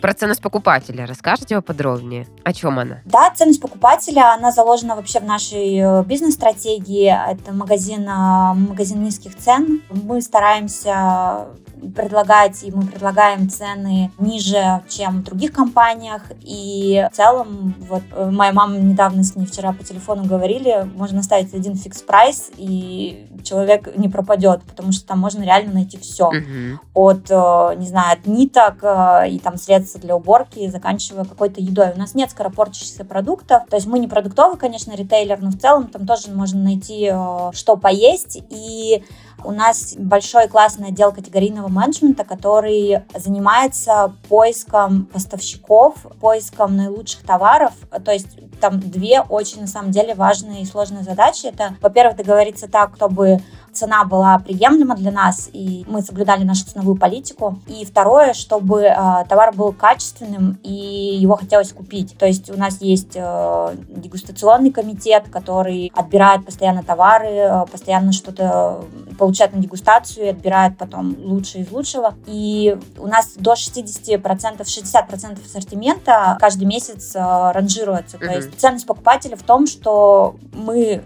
Про 0.00 0.14
ценность 0.14 0.42
покупателя 0.42 1.06
расскажите 1.06 1.56
поподробнее. 1.56 2.26
О 2.44 2.52
чем 2.52 2.78
она? 2.78 3.00
Да, 3.04 3.30
ценность 3.34 3.60
покупателя, 3.60 4.34
она 4.34 4.52
заложена 4.52 4.94
вообще 4.94 5.20
в 5.20 5.24
нашей 5.24 5.78
э, 5.78 6.04
бизнес-стратегии. 6.04 7.06
Это 7.06 7.52
магазин, 7.52 8.02
э, 8.08 8.54
магазин 8.54 9.02
низких 9.02 9.36
цен. 9.36 9.82
Мы 9.90 10.20
стараемся 10.20 11.46
предлагать, 11.94 12.62
и 12.62 12.70
мы 12.70 12.86
предлагаем 12.86 13.48
цены 13.48 14.10
ниже, 14.18 14.82
чем 14.88 15.20
в 15.20 15.24
других 15.24 15.52
компаниях. 15.52 16.22
И 16.40 17.06
в 17.12 17.16
целом, 17.16 17.74
вот 17.88 18.02
э, 18.12 18.30
моя 18.30 18.52
мама 18.52 18.76
недавно 18.76 19.22
с 19.22 19.36
ней 19.36 19.46
вчера 19.46 19.72
по 19.72 19.84
телефону 19.84 20.24
говорили, 20.24 20.88
можно 20.94 21.22
ставить 21.22 21.54
один 21.54 21.76
фикс 21.76 22.02
прайс, 22.02 22.50
и 22.56 23.28
человек 23.42 23.96
не 23.96 24.08
пропадет, 24.08 24.62
потому 24.62 24.92
что 24.92 25.06
там 25.06 25.18
можно 25.18 25.42
реально 25.42 25.74
найти 25.74 25.98
все. 25.98 26.28
Угу. 26.28 26.80
От, 26.94 27.30
э, 27.30 27.74
не 27.76 27.86
знаю, 27.86 28.18
от 28.18 28.26
ниток 28.26 28.82
э, 28.82 29.30
и 29.30 29.38
там 29.38 29.56
средств 29.56 30.00
для 30.00 30.16
уборки, 30.16 30.68
заканчивая 30.68 31.24
какой-то 31.24 31.60
едой. 31.60 31.92
У 31.94 31.98
нас 31.98 32.14
нет 32.14 32.30
скоропортящихся 32.30 33.04
продуктов, 33.04 33.62
то 33.68 33.76
есть 33.76 33.86
мы 33.86 33.98
не 33.98 34.08
продуктовый, 34.08 34.58
конечно, 34.58 34.94
ритейлер, 34.94 35.40
но 35.40 35.50
в 35.50 35.58
целом 35.58 35.88
там 35.88 36.06
тоже 36.06 36.30
можно 36.30 36.60
найти, 36.62 37.12
что 37.52 37.76
поесть. 37.76 38.42
И 38.50 39.04
у 39.46 39.52
нас 39.52 39.94
большой 39.96 40.48
классный 40.48 40.88
отдел 40.88 41.12
категорийного 41.12 41.68
менеджмента, 41.68 42.24
который 42.24 43.02
занимается 43.14 44.12
поиском 44.28 45.06
поставщиков, 45.06 45.94
поиском 46.20 46.76
наилучших 46.76 47.24
товаров. 47.24 47.72
То 48.04 48.12
есть 48.12 48.36
там 48.60 48.80
две 48.80 49.20
очень, 49.20 49.62
на 49.62 49.66
самом 49.66 49.90
деле, 49.90 50.14
важные 50.14 50.62
и 50.62 50.66
сложные 50.66 51.02
задачи. 51.02 51.46
Это, 51.46 51.76
во-первых, 51.80 52.16
договориться 52.16 52.68
так, 52.68 52.96
чтобы 52.96 53.40
цена 53.76 54.04
была 54.04 54.38
приемлема 54.38 54.96
для 54.96 55.12
нас, 55.12 55.48
и 55.52 55.84
мы 55.86 56.02
соблюдали 56.02 56.44
нашу 56.44 56.64
ценовую 56.64 56.96
политику. 56.96 57.58
И 57.66 57.84
второе, 57.84 58.32
чтобы 58.32 58.82
э, 58.82 58.94
товар 59.28 59.54
был 59.54 59.72
качественным, 59.72 60.58
и 60.62 61.18
его 61.20 61.36
хотелось 61.36 61.72
купить. 61.72 62.16
То 62.18 62.26
есть 62.26 62.50
у 62.50 62.58
нас 62.58 62.80
есть 62.80 63.12
э, 63.14 63.76
дегустационный 63.88 64.72
комитет, 64.72 65.28
который 65.30 65.92
отбирает 65.94 66.44
постоянно 66.44 66.82
товары, 66.82 67.28
э, 67.28 67.66
постоянно 67.70 68.12
что-то 68.12 68.84
получает 69.18 69.54
на 69.54 69.60
дегустацию 69.60 70.26
и 70.26 70.30
отбирает 70.30 70.78
потом 70.78 71.14
лучшее 71.18 71.64
из 71.64 71.70
лучшего. 71.70 72.14
И 72.26 72.76
у 72.98 73.06
нас 73.06 73.34
до 73.36 73.52
60%, 73.52 74.20
60% 74.22 75.44
ассортимента 75.44 76.36
каждый 76.40 76.64
месяц 76.64 77.14
э, 77.14 77.20
ранжируется. 77.20 78.16
Mm-hmm. 78.16 78.26
То 78.26 78.32
есть 78.32 78.45
ценность 78.56 78.86
покупателя 78.86 79.36
в 79.36 79.42
том, 79.42 79.66
что 79.66 80.36
мы 80.52 81.02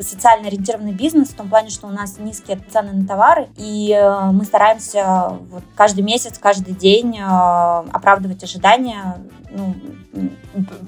социально 0.00 0.48
ориентированный 0.48 0.92
бизнес 0.92 1.28
в 1.28 1.34
том 1.34 1.48
плане, 1.48 1.70
что 1.70 1.86
у 1.86 1.90
нас 1.90 2.18
низкие 2.18 2.58
цены 2.70 2.92
на 2.92 3.06
товары, 3.06 3.48
и 3.56 3.92
э, 3.92 4.30
мы 4.32 4.44
стараемся 4.44 5.38
вот 5.50 5.62
каждый 5.76 6.02
месяц, 6.02 6.38
каждый 6.38 6.74
день 6.74 7.18
э, 7.18 7.22
оправдывать 7.22 8.42
ожидания 8.42 9.18
ну, 9.54 9.74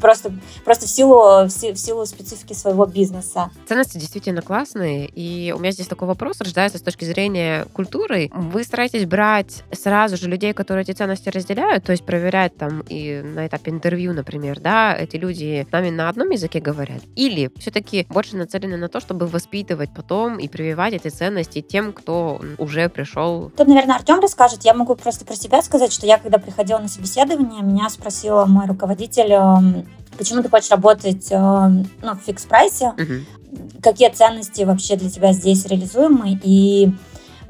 просто, 0.00 0.32
просто 0.64 0.86
в, 0.86 0.88
силу, 0.88 1.44
в 1.44 1.50
силу 1.50 2.06
специфики 2.06 2.52
своего 2.52 2.86
бизнеса. 2.86 3.50
Ценности 3.68 3.98
действительно 3.98 4.42
классные, 4.42 5.06
и 5.06 5.52
у 5.52 5.58
меня 5.58 5.70
здесь 5.72 5.86
такой 5.86 6.08
вопрос 6.08 6.40
рождается 6.40 6.78
с 6.78 6.82
точки 6.82 7.04
зрения 7.04 7.66
культуры. 7.72 8.30
Вы 8.34 8.64
стараетесь 8.64 9.06
брать 9.06 9.62
сразу 9.72 10.16
же 10.16 10.28
людей, 10.28 10.52
которые 10.52 10.82
эти 10.82 10.92
ценности 10.92 11.28
разделяют, 11.28 11.84
то 11.84 11.92
есть 11.92 12.04
проверять 12.04 12.56
там 12.56 12.80
и 12.88 13.22
на 13.22 13.46
этапе 13.46 13.70
интервью, 13.70 14.12
например, 14.12 14.60
да, 14.60 14.94
эти 14.96 15.16
люди 15.16 15.66
с 15.68 15.72
нами 15.72 15.90
на 15.90 16.08
одном 16.08 16.30
языке 16.30 16.60
говорят, 16.60 17.02
или 17.14 17.50
все-таки 17.58 18.06
больше 18.08 18.36
нацелены 18.36 18.76
на 18.76 18.88
то, 18.88 19.00
чтобы 19.00 19.26
воспитывать 19.26 19.90
потом 19.94 20.38
и 20.38 20.48
прививать 20.48 20.94
эти 20.94 21.08
ценности 21.08 21.60
тем, 21.60 21.92
кто 21.92 22.40
уже 22.58 22.88
пришел. 22.88 23.50
Тут, 23.56 23.68
наверное, 23.68 23.96
Артем 23.96 24.20
расскажет. 24.20 24.64
Я 24.64 24.74
могу 24.74 24.94
просто 24.94 25.24
про 25.24 25.36
себя 25.36 25.62
сказать, 25.62 25.92
что 25.92 26.06
я, 26.06 26.18
когда 26.18 26.38
приходила 26.38 26.78
на 26.78 26.88
собеседование, 26.88 27.62
меня 27.62 27.88
спросила 27.90 28.44
мой 28.56 28.66
руководитель, 28.66 29.32
эм, 29.32 29.86
почему 30.16 30.42
ты 30.42 30.48
хочешь 30.48 30.70
работать 30.70 31.28
эм, 31.30 31.88
ну, 32.02 32.14
в 32.14 32.20
фикс-прайсе, 32.26 32.90
угу. 32.90 33.70
какие 33.82 34.08
ценности 34.08 34.62
вообще 34.62 34.96
для 34.96 35.10
тебя 35.10 35.32
здесь 35.32 35.66
реализуемы, 35.66 36.40
и 36.42 36.90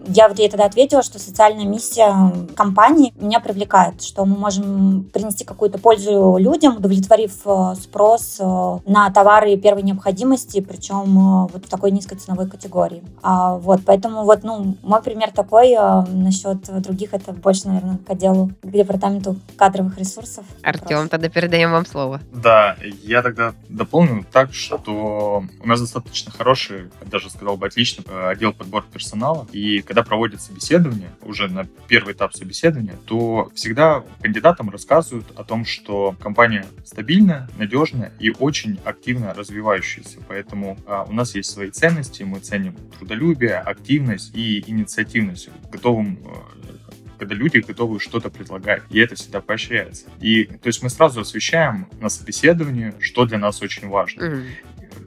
я 0.09 0.29
вот 0.29 0.39
ей 0.39 0.49
тогда 0.49 0.67
ответила, 0.67 1.03
что 1.03 1.19
социальная 1.19 1.65
миссия 1.65 2.33
компании 2.55 3.13
меня 3.17 3.41
привлекает, 3.41 4.03
что 4.03 4.25
мы 4.25 4.37
можем 4.37 5.05
принести 5.13 5.45
какую-то 5.45 5.79
пользу 5.79 6.37
людям, 6.39 6.77
удовлетворив 6.77 7.33
э, 7.45 7.75
спрос 7.81 8.37
э, 8.39 8.79
на 8.87 9.11
товары 9.11 9.57
первой 9.57 9.83
необходимости, 9.83 10.61
причем 10.61 11.47
э, 11.47 11.49
вот 11.53 11.67
в 11.67 11.69
такой 11.69 11.91
низкой 11.91 12.17
ценовой 12.17 12.49
категории. 12.49 13.03
А, 13.23 13.57
вот, 13.57 13.81
поэтому 13.85 14.25
вот, 14.25 14.43
ну, 14.43 14.77
мой 14.83 15.03
пример 15.03 15.31
такой, 15.33 15.77
насчет 16.09 16.65
других 16.83 17.15
это 17.15 17.33
больше, 17.33 17.69
наверное, 17.69 17.99
к 17.99 18.11
отделу, 18.11 18.51
к 18.63 18.71
департаменту 18.71 19.37
кадровых 19.57 19.99
ресурсов. 19.99 20.45
Артем, 20.63 21.09
тогда 21.09 21.29
передаем 21.29 21.73
вам 21.73 21.87
слово. 21.87 22.21
Да, 22.33 22.77
я 23.03 23.23
тогда 23.23 23.55
дополню 23.69 24.25
так, 24.33 24.53
что 24.53 25.45
у 25.63 25.69
нас 25.69 25.81
достаточно 25.81 26.31
хороший, 26.31 26.91
даже 27.07 27.31
сказал 27.31 27.57
бы 27.57 27.67
отлично, 27.67 28.31
отдел 28.31 28.53
подбора 28.53 28.85
персонала, 28.93 29.47
и 29.53 29.83
когда 29.83 29.96
когда 29.97 30.11
проводят 30.11 30.43
собеседование, 30.43 31.09
уже 31.23 31.49
на 31.49 31.65
первый 31.89 32.13
этап 32.13 32.35
собеседования, 32.35 32.97
то 33.07 33.51
всегда 33.55 34.05
кандидатам 34.21 34.69
рассказывают 34.69 35.27
о 35.37 35.43
том, 35.43 35.65
что 35.65 36.15
компания 36.21 36.67
стабильная, 36.85 37.49
надежная 37.57 38.13
и 38.19 38.31
очень 38.31 38.79
активно 38.85 39.33
развивающаяся. 39.33 40.19
Поэтому 40.29 40.77
а, 40.87 41.05
у 41.05 41.15
нас 41.15 41.35
есть 41.35 41.51
свои 41.51 41.71
ценности, 41.71 42.25
мы 42.25 42.41
ценим 42.41 42.77
трудолюбие, 42.99 43.55
активность 43.55 44.37
и 44.37 44.63
инициативность, 44.71 45.49
готовым 45.73 46.19
а, 46.27 46.45
когда 47.19 47.35
люди 47.35 47.57
готовы 47.67 47.99
что-то 47.99 48.29
предлагать, 48.29 48.83
и 48.91 48.99
это 48.99 49.15
всегда 49.15 49.41
поощряется. 49.41 50.05
И 50.21 50.45
то 50.45 50.67
есть 50.67 50.83
мы 50.83 50.91
сразу 50.91 51.23
освещаем 51.23 51.89
на 52.03 52.11
собеседовании, 52.11 52.93
что 53.01 53.25
для 53.25 53.39
нас 53.39 53.63
очень 53.63 53.89
важно. 53.89 54.21
Mm-hmm. 54.21 54.45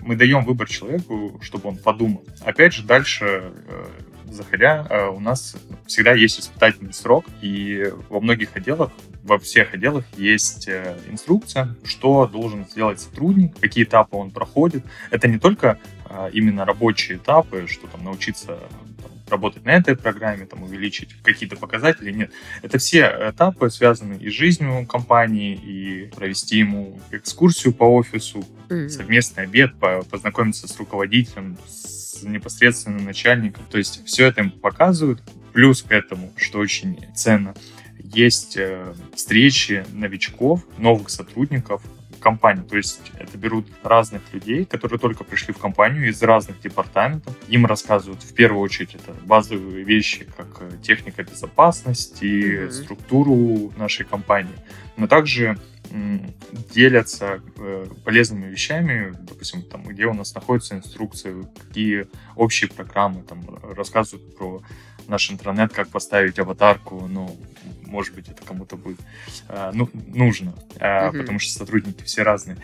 Мы 0.02 0.16
даем 0.16 0.44
выбор 0.44 0.68
человеку, 0.68 1.40
чтобы 1.44 1.70
он 1.70 1.78
подумал. 1.78 2.26
Опять 2.42 2.74
же, 2.74 2.84
дальше 2.84 3.52
э, 3.68 3.86
заходя, 4.32 4.86
э, 4.90 5.08
у 5.08 5.20
нас 5.20 5.56
всегда 5.86 6.14
есть 6.14 6.40
испытательный 6.40 6.94
срок, 6.94 7.26
и 7.42 7.92
во 8.10 8.20
многих 8.20 8.56
отделах, 8.56 8.92
во 9.24 9.38
всех 9.38 9.74
отделах 9.74 10.06
есть 10.18 10.68
э, 10.68 10.98
инструкция, 11.10 11.76
что 11.84 12.28
должен 12.28 12.66
сделать 12.68 13.00
сотрудник, 13.00 13.60
какие 13.60 13.84
этапы 13.84 14.16
он 14.16 14.32
проходит. 14.32 14.84
Это 15.12 15.28
не 15.28 15.40
только 15.40 15.80
э, 16.10 16.30
именно 16.34 16.66
рабочие 16.66 17.18
этапы, 17.18 17.68
что 17.68 17.88
там 17.88 18.04
научиться 18.04 18.48
там, 18.48 19.12
работать 19.30 19.66
на 19.66 19.72
этой 19.72 19.96
программе, 19.96 20.46
там, 20.46 20.64
увеличить 20.64 21.14
какие-то 21.24 21.56
показатели. 21.56 22.12
Нет. 22.12 22.32
Это 22.62 22.78
все 22.78 23.30
этапы, 23.30 23.70
связанные 23.70 24.20
и 24.20 24.30
с 24.30 24.34
жизнью 24.34 24.86
компании, 24.88 25.56
и 25.56 26.12
провести 26.16 26.58
ему 26.58 27.00
экскурсию 27.12 27.74
по 27.74 27.84
офису, 27.84 28.46
mm-hmm. 28.70 28.90
совместный 28.90 29.44
обед, 29.44 29.74
познакомиться 30.10 30.68
с 30.68 30.78
руководителем, 30.78 31.58
с 31.68 31.99
непосредственно 32.28 33.00
начальником. 33.00 33.64
То 33.70 33.78
есть 33.78 34.06
все 34.06 34.28
это 34.28 34.42
им 34.42 34.52
показывают. 34.52 35.22
Плюс 35.54 35.82
к 35.82 35.92
этому, 35.92 36.32
что 36.38 36.60
очень 36.60 37.06
ценно, 37.16 37.56
есть 38.04 38.58
э, 38.58 38.94
встречи 39.16 39.86
новичков, 39.94 40.64
новых 40.78 41.10
сотрудников 41.10 41.82
компании. 42.20 42.64
То 42.64 42.78
есть 42.78 43.02
это 43.18 43.38
берут 43.38 43.68
разных 43.84 44.22
людей, 44.34 44.66
которые 44.66 45.00
только 45.00 45.24
пришли 45.24 45.54
в 45.54 45.58
компанию 45.58 46.10
из 46.10 46.22
разных 46.22 46.60
департаментов. 46.62 47.36
Им 47.48 47.66
рассказывают 47.66 48.22
в 48.22 48.34
первую 48.34 48.62
очередь 48.62 48.96
это 48.96 49.14
базовые 49.26 49.84
вещи, 49.84 50.28
как 50.38 50.48
э, 50.62 50.72
техника 50.84 51.24
безопасности, 51.24 52.26
mm-hmm. 52.26 52.72
структуру 52.72 53.74
нашей 53.78 54.06
компании. 54.06 54.56
Но 54.98 55.08
также 55.08 55.58
делятся 56.74 57.42
э, 57.58 57.88
полезными 58.04 58.48
вещами, 58.48 59.14
допустим, 59.22 59.64
там, 59.64 59.84
где 59.84 60.06
у 60.06 60.14
нас 60.14 60.36
находятся 60.36 60.76
инструкции, 60.76 61.48
какие 61.68 62.08
общие 62.40 62.70
программы, 62.70 63.22
там, 63.24 63.44
рассказывают 63.76 64.36
про 64.38 64.62
наш 65.08 65.30
интернет, 65.32 65.74
как 65.74 65.90
поставить 65.90 66.40
аватарку, 66.40 67.06
ну, 67.08 67.38
может 67.86 68.14
быть, 68.14 68.30
это 68.30 68.44
кому-то 68.46 68.78
будет 68.78 69.00
э, 69.50 69.72
ну, 69.74 69.90
нужно, 70.08 70.54
э, 70.80 71.10
угу. 71.10 71.18
потому 71.18 71.40
что 71.40 71.52
сотрудники 71.52 72.04
все 72.04 72.22
разные. 72.22 72.58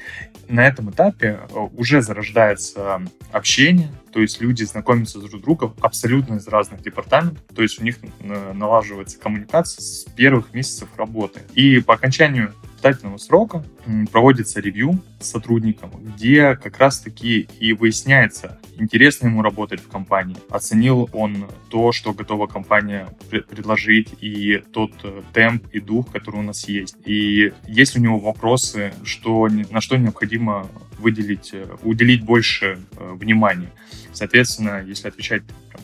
На 0.48 0.66
этом 0.68 0.92
этапе 0.92 1.40
э, 1.50 1.68
уже 1.76 2.02
зарождается 2.02 3.02
общение, 3.32 3.92
то 4.14 4.22
есть 4.22 4.40
люди 4.40 4.64
знакомятся 4.64 5.20
друг 5.20 5.32
с 5.42 5.44
другом 5.44 5.74
абсолютно 5.82 6.36
из 6.36 6.48
разных 6.48 6.82
департаментов, 6.84 7.44
то 7.54 7.64
есть 7.64 7.82
у 7.82 7.84
них 7.84 7.98
э, 8.02 8.54
налаживается 8.54 9.20
коммуникация 9.20 9.82
с 9.82 10.06
первых 10.16 10.54
месяцев 10.54 10.88
работы. 10.96 11.42
И 11.56 11.80
по 11.80 11.96
окончанию 11.96 12.54
испытательного 12.86 13.18
срока 13.18 13.66
проводится 14.12 14.60
ревью 14.60 15.00
с 15.20 15.30
сотрудником, 15.30 15.92
где 16.16 16.56
как 16.56 16.78
раз-таки 16.78 17.48
и 17.60 17.74
выясняется, 17.74 18.60
интересно 18.78 19.28
ему 19.28 19.42
работать 19.42 19.82
в 19.82 19.88
компании, 19.88 20.38
оценил 20.50 21.10
он 21.14 21.48
то, 21.70 21.92
что 21.92 22.14
готова 22.14 22.48
компания 22.48 23.08
предложить, 23.30 24.10
и 24.22 24.62
тот 24.74 24.92
э, 25.04 25.22
темп 25.34 25.68
и 25.72 25.80
дух, 25.80 26.12
который 26.12 26.38
у 26.38 26.44
нас 26.44 26.68
есть. 26.68 26.96
И 27.06 27.54
есть 27.68 27.98
у 27.98 28.02
него 28.02 28.20
вопросы, 28.20 28.94
что, 29.04 29.48
на 29.48 29.82
что 29.82 29.98
необходимо 29.98 30.68
выделить, 31.00 31.52
э, 31.54 31.66
уделить 31.84 32.24
больше 32.24 32.80
э, 32.98 33.14
внимания. 33.14 33.72
Соответственно, 34.14 34.84
если 34.86 35.10
отвечать 35.10 35.44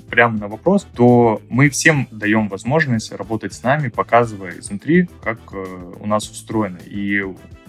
прямо 0.09 0.37
на 0.37 0.47
вопрос, 0.47 0.87
то 0.95 1.41
мы 1.49 1.69
всем 1.69 2.07
даем 2.11 2.47
возможность 2.47 3.11
работать 3.11 3.53
с 3.53 3.63
нами, 3.63 3.89
показывая 3.89 4.57
изнутри, 4.57 5.09
как 5.21 5.53
у 5.53 6.07
нас 6.07 6.29
устроено. 6.29 6.79
И 6.85 7.25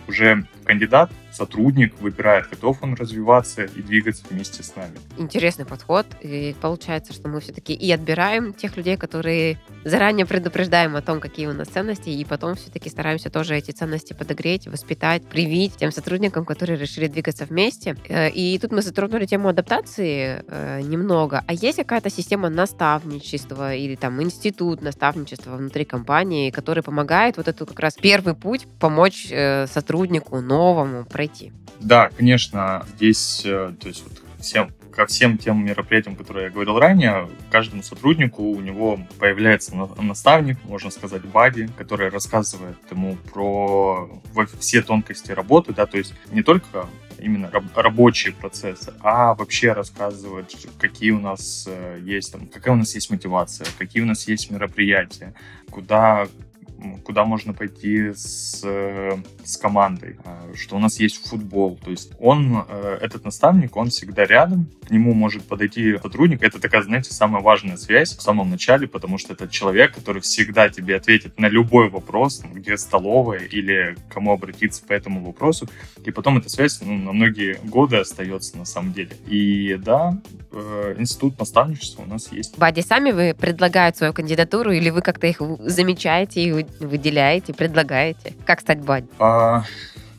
уже 0.09 0.45
кандидат, 0.65 1.11
сотрудник 1.33 1.99
выбирает, 2.01 2.49
готов 2.51 2.83
он 2.83 2.95
развиваться 2.95 3.65
и 3.65 3.83
двигаться 3.83 4.25
вместе 4.31 4.63
с 4.63 4.77
нами. 4.77 4.97
Интересный 5.19 5.65
подход. 5.65 6.07
И 6.21 6.55
получается, 6.61 7.13
что 7.13 7.29
мы 7.29 7.41
все-таки 7.41 7.73
и 7.73 7.91
отбираем 7.91 8.53
тех 8.53 8.77
людей, 8.77 8.97
которые 8.97 9.59
заранее 9.85 10.27
предупреждаем 10.27 10.97
о 10.97 11.03
том, 11.03 11.21
какие 11.21 11.47
у 11.47 11.53
нас 11.53 11.69
ценности, 11.69 12.11
и 12.11 12.25
потом 12.25 12.55
все-таки 12.55 12.89
стараемся 12.91 13.31
тоже 13.31 13.57
эти 13.57 13.71
ценности 13.71 14.13
подогреть, 14.13 14.67
воспитать, 14.67 15.23
привить 15.25 15.77
тем 15.77 15.91
сотрудникам, 15.91 16.45
которые 16.45 16.79
решили 16.79 17.07
двигаться 17.07 17.45
вместе. 17.45 17.97
Э, 18.09 18.31
и 18.31 18.59
тут 18.59 18.73
мы 18.73 18.83
затронули 18.83 19.27
тему 19.27 19.49
адаптации 19.49 20.45
э, 20.47 20.81
немного. 20.83 21.43
А 21.47 21.53
есть 21.55 21.79
какая-то 21.79 22.11
система 22.11 22.49
наставничества 22.49 23.75
или 23.75 23.97
там 23.97 24.23
институт 24.23 24.83
наставничества 24.83 25.57
внутри 25.57 25.85
компании, 25.85 26.51
который 26.51 26.83
помогает 26.83 27.37
вот 27.37 27.49
эту 27.49 27.67
как 27.67 27.81
раз 27.81 27.95
первый 27.95 28.35
путь 28.35 28.67
помочь 28.79 29.29
э, 29.31 29.67
сотруднику 29.67 30.41
новому 30.53 31.05
пройти? 31.05 31.53
Да, 31.81 32.11
конечно, 32.17 32.87
здесь, 32.95 33.41
то 33.43 33.77
есть 33.85 34.05
вот 34.05 34.23
всем 34.41 34.71
ко 34.93 35.07
всем 35.07 35.39
тем 35.39 35.65
мероприятиям, 35.65 36.15
которые 36.17 36.45
я 36.45 36.51
говорил 36.51 36.79
ранее, 36.79 37.29
каждому 37.51 37.83
сотруднику 37.83 38.43
у 38.43 38.61
него 38.61 39.01
появляется 39.19 39.75
наставник, 39.75 40.59
можно 40.65 40.91
сказать, 40.91 41.23
бади, 41.25 41.69
который 41.79 42.11
рассказывает 42.11 42.77
ему 42.91 43.17
про 43.33 44.11
все 44.61 44.83
тонкости 44.83 45.33
работы, 45.33 45.73
да, 45.73 45.87
то 45.87 45.99
есть 45.99 46.15
не 46.31 46.43
только 46.43 46.87
именно 47.19 47.51
рабочие 47.75 48.35
процессы, 48.35 48.93
а 49.01 49.35
вообще 49.35 49.73
рассказывать, 49.73 50.67
какие 50.79 51.13
у 51.13 51.21
нас 51.21 51.67
э, 51.69 52.01
есть, 52.03 52.33
там, 52.33 52.47
какая 52.47 52.73
у 52.73 52.77
нас 52.77 52.95
есть 52.95 53.11
мотивация, 53.11 53.67
какие 53.79 54.03
у 54.03 54.07
нас 54.07 54.27
есть 54.27 54.51
мероприятия, 54.51 55.33
куда 55.71 56.27
куда 57.05 57.25
можно 57.25 57.53
пойти 57.53 58.13
с, 58.15 58.61
э, 58.65 59.17
с 59.45 59.57
командой, 59.57 60.17
а, 60.25 60.53
что 60.55 60.77
у 60.77 60.79
нас 60.79 61.01
есть 61.01 61.27
футбол. 61.27 61.79
То 61.83 61.91
есть 61.91 62.13
он, 62.19 62.65
э, 62.69 62.99
этот 63.01 63.25
наставник, 63.25 63.77
он 63.77 63.91
всегда 63.91 64.25
рядом, 64.25 64.67
к 64.87 64.91
нему 64.91 65.15
может 65.15 65.43
подойти 65.45 65.97
сотрудник. 65.99 66.43
Это 66.43 66.61
такая, 66.61 66.83
знаете, 66.83 67.13
самая 67.13 67.43
важная 67.43 67.77
связь 67.77 68.17
в 68.17 68.23
самом 68.23 68.51
начале, 68.51 68.87
потому 68.87 69.19
что 69.19 69.33
это 69.35 69.49
человек, 69.49 69.95
который 69.95 70.21
всегда 70.23 70.69
тебе 70.69 70.97
ответит 70.97 71.39
на 71.39 71.49
любой 71.49 71.89
вопрос, 71.89 72.43
где 72.53 72.77
столовая 72.77 73.41
или 73.41 73.97
кому 74.13 74.33
обратиться 74.33 74.85
по 74.85 74.93
этому 74.93 75.25
вопросу. 75.25 75.69
И 76.05 76.11
потом 76.11 76.39
эта 76.39 76.49
связь 76.49 76.81
ну, 76.83 76.97
на 76.99 77.13
многие 77.13 77.59
годы 77.65 77.97
остается 77.97 78.57
на 78.59 78.65
самом 78.65 78.93
деле. 78.93 79.17
И 79.27 79.77
да, 79.77 80.21
э, 80.51 80.95
институт 80.99 81.39
наставничества 81.39 82.03
у 82.03 82.07
нас 82.07 82.33
есть. 82.33 82.59
Бади, 82.59 82.81
сами 82.81 83.13
вы 83.13 83.35
предлагают 83.35 83.97
свою 83.97 84.13
кандидатуру 84.13 84.73
или 84.73 84.91
вы 84.91 85.03
как-то 85.03 85.27
их 85.27 85.41
замечаете 85.61 86.43
и 86.43 86.67
выделяете, 86.81 87.53
предлагаете? 87.53 88.35
Как 88.45 88.61
стать 88.61 88.81
бади? 88.81 89.07
А, 89.19 89.65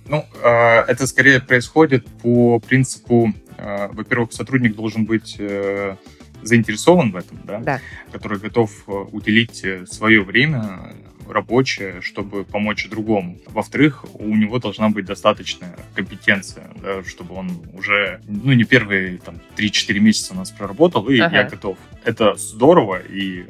ну, 0.07 0.25
а, 0.43 0.83
это 0.87 1.07
скорее 1.07 1.39
происходит 1.39 2.05
по 2.21 2.59
принципу, 2.59 3.33
а, 3.57 3.89
во-первых, 3.91 4.33
сотрудник 4.33 4.75
должен 4.75 5.05
быть 5.05 5.35
э, 5.39 5.95
заинтересован 6.41 7.11
в 7.11 7.15
этом, 7.15 7.39
да, 7.43 7.59
да. 7.59 7.81
который 8.11 8.39
готов 8.39 8.71
э, 8.87 8.91
уделить 8.91 9.63
э, 9.63 9.85
свое 9.85 10.23
время 10.23 10.93
рабочее, 11.29 12.01
чтобы 12.01 12.43
помочь 12.43 12.87
другому. 12.89 13.39
Во-вторых, 13.47 14.05
у 14.13 14.35
него 14.35 14.59
должна 14.59 14.89
быть 14.89 15.05
достаточная 15.05 15.75
компетенция, 15.95 16.69
да, 16.81 17.03
чтобы 17.03 17.35
он 17.35 17.51
уже, 17.73 18.21
ну, 18.27 18.53
не 18.53 18.63
первые 18.63 19.17
там 19.17 19.39
3-4 19.57 19.99
месяца 19.99 20.33
у 20.33 20.37
нас 20.37 20.51
проработал, 20.51 21.07
и 21.09 21.19
ага. 21.19 21.37
я 21.37 21.43
готов. 21.43 21.77
Это 22.03 22.35
здорово, 22.35 22.99
и 22.99 23.45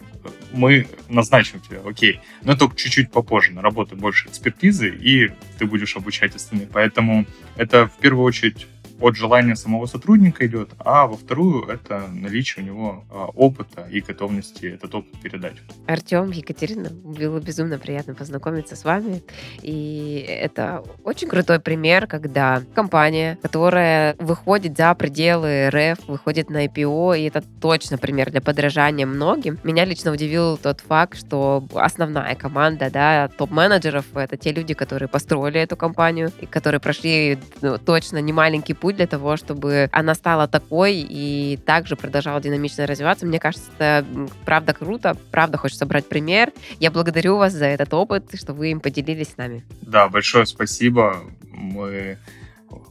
мы 0.51 0.87
назначим 1.09 1.59
тебя, 1.59 1.79
окей. 1.85 2.19
Но 2.43 2.55
только 2.55 2.75
чуть-чуть 2.75 3.11
попозже, 3.11 3.51
на 3.51 3.61
работу 3.61 3.95
больше 3.95 4.29
экспертизы, 4.29 4.89
и 4.89 5.31
ты 5.57 5.65
будешь 5.65 5.95
обучать 5.95 6.35
остальных. 6.35 6.69
Поэтому 6.69 7.25
это 7.55 7.87
в 7.87 7.97
первую 7.97 8.25
очередь 8.25 8.67
от 9.03 9.17
желания 9.17 9.55
самого 9.57 9.85
сотрудника 9.85 10.47
идет, 10.47 10.69
а 10.79 11.07
во 11.07 11.17
вторую 11.17 11.67
это 11.67 12.07
наличие 12.07 12.63
у 12.63 12.67
него 12.67 13.03
а, 13.11 13.25
опыта 13.35 13.85
и 13.91 13.99
готовности 13.99 14.67
этот 14.67 14.95
опыт 14.95 15.11
передать. 15.21 15.57
Артем, 15.87 16.31
Екатерина, 16.31 16.89
было 16.89 17.41
безумно 17.41 17.77
приятно 17.77 18.15
познакомиться 18.15 18.77
с 18.77 18.85
вами. 18.85 19.21
И 19.61 20.25
это 20.29 20.85
очень 21.03 21.27
крутой 21.27 21.59
пример, 21.59 22.07
когда 22.07 22.61
компания, 22.73 23.37
которая 23.41 24.15
выходит 24.19 24.77
за 24.77 24.95
пределы 24.95 25.69
РФ, 25.69 26.07
выходит 26.07 26.49
на 26.49 26.65
IPO, 26.65 27.19
и 27.19 27.23
это 27.23 27.43
точно 27.59 27.97
пример 27.97 28.31
для 28.31 28.39
подражания 28.39 29.05
многим. 29.05 29.59
Меня 29.65 29.83
лично 29.83 30.13
удивил 30.13 30.57
тот 30.57 30.79
факт, 30.79 31.17
что 31.19 31.67
основная 31.73 32.35
команда, 32.35 32.89
да, 32.89 33.27
топ-менеджеров, 33.27 34.05
это 34.15 34.37
те 34.37 34.53
люди, 34.53 34.73
которые 34.73 35.09
построили 35.09 35.59
эту 35.59 35.75
компанию, 35.75 36.31
и 36.39 36.45
которые 36.45 36.79
прошли 36.79 37.37
ну, 37.61 37.77
точно 37.77 38.19
немаленький 38.19 38.73
путь 38.73 38.92
для 38.95 39.07
того, 39.07 39.37
чтобы 39.37 39.89
она 39.91 40.15
стала 40.15 40.47
такой 40.47 40.95
и 40.97 41.59
также 41.65 41.95
продолжала 41.95 42.41
динамично 42.41 42.85
развиваться. 42.87 43.25
Мне 43.25 43.39
кажется, 43.39 43.69
это 43.77 44.05
правда 44.45 44.73
круто, 44.73 45.17
правда 45.31 45.57
хочется 45.57 45.85
брать 45.85 46.07
пример. 46.07 46.51
Я 46.79 46.91
благодарю 46.91 47.37
вас 47.37 47.53
за 47.53 47.65
этот 47.65 47.93
опыт, 47.93 48.25
что 48.35 48.53
вы 48.53 48.71
им 48.71 48.79
поделились 48.79 49.29
с 49.29 49.37
нами. 49.37 49.63
Да, 49.81 50.07
большое 50.07 50.45
спасибо. 50.45 51.23
Мы 51.51 52.17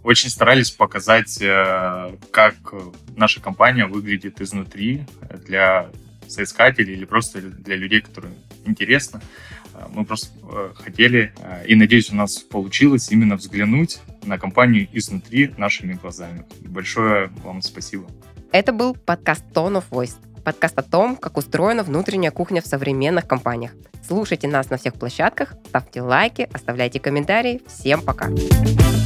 очень 0.03 0.30
старались 0.30 0.70
показать, 0.70 1.40
э, 1.40 2.16
как 2.30 2.55
наша 3.16 3.40
компания 3.40 3.86
выглядит 3.86 4.40
изнутри 4.40 5.05
для 5.44 5.90
соискателей 6.28 6.94
или 6.94 7.05
просто 7.05 7.40
для 7.40 7.76
людей, 7.76 8.00
которым 8.00 8.34
интересно. 8.64 9.20
Мы 9.90 10.04
просто 10.04 10.28
э, 10.42 10.70
хотели, 10.74 11.32
э, 11.38 11.66
и 11.66 11.74
надеюсь, 11.74 12.10
у 12.12 12.16
нас 12.16 12.38
получилось 12.38 13.10
именно 13.10 13.36
взглянуть 13.36 14.00
на 14.24 14.38
компанию 14.38 14.88
изнутри 14.92 15.52
нашими 15.56 15.94
глазами. 15.94 16.44
Большое 16.60 17.30
вам 17.44 17.62
спасибо. 17.62 18.06
Это 18.52 18.72
был 18.72 18.94
подкаст 18.94 19.44
Tone 19.52 19.82
of 19.82 19.84
Voice. 19.90 20.16
Подкаст 20.44 20.78
о 20.78 20.82
том, 20.82 21.16
как 21.16 21.36
устроена 21.36 21.82
внутренняя 21.84 22.32
кухня 22.32 22.60
в 22.60 22.66
современных 22.66 23.26
компаниях. 23.26 23.72
Слушайте 24.06 24.48
нас 24.48 24.70
на 24.70 24.76
всех 24.76 24.94
площадках, 24.94 25.54
ставьте 25.68 26.02
лайки, 26.02 26.48
оставляйте 26.52 26.98
комментарии. 26.98 27.62
Всем 27.66 28.02
пока! 28.02 28.28
Пока. 28.28 29.01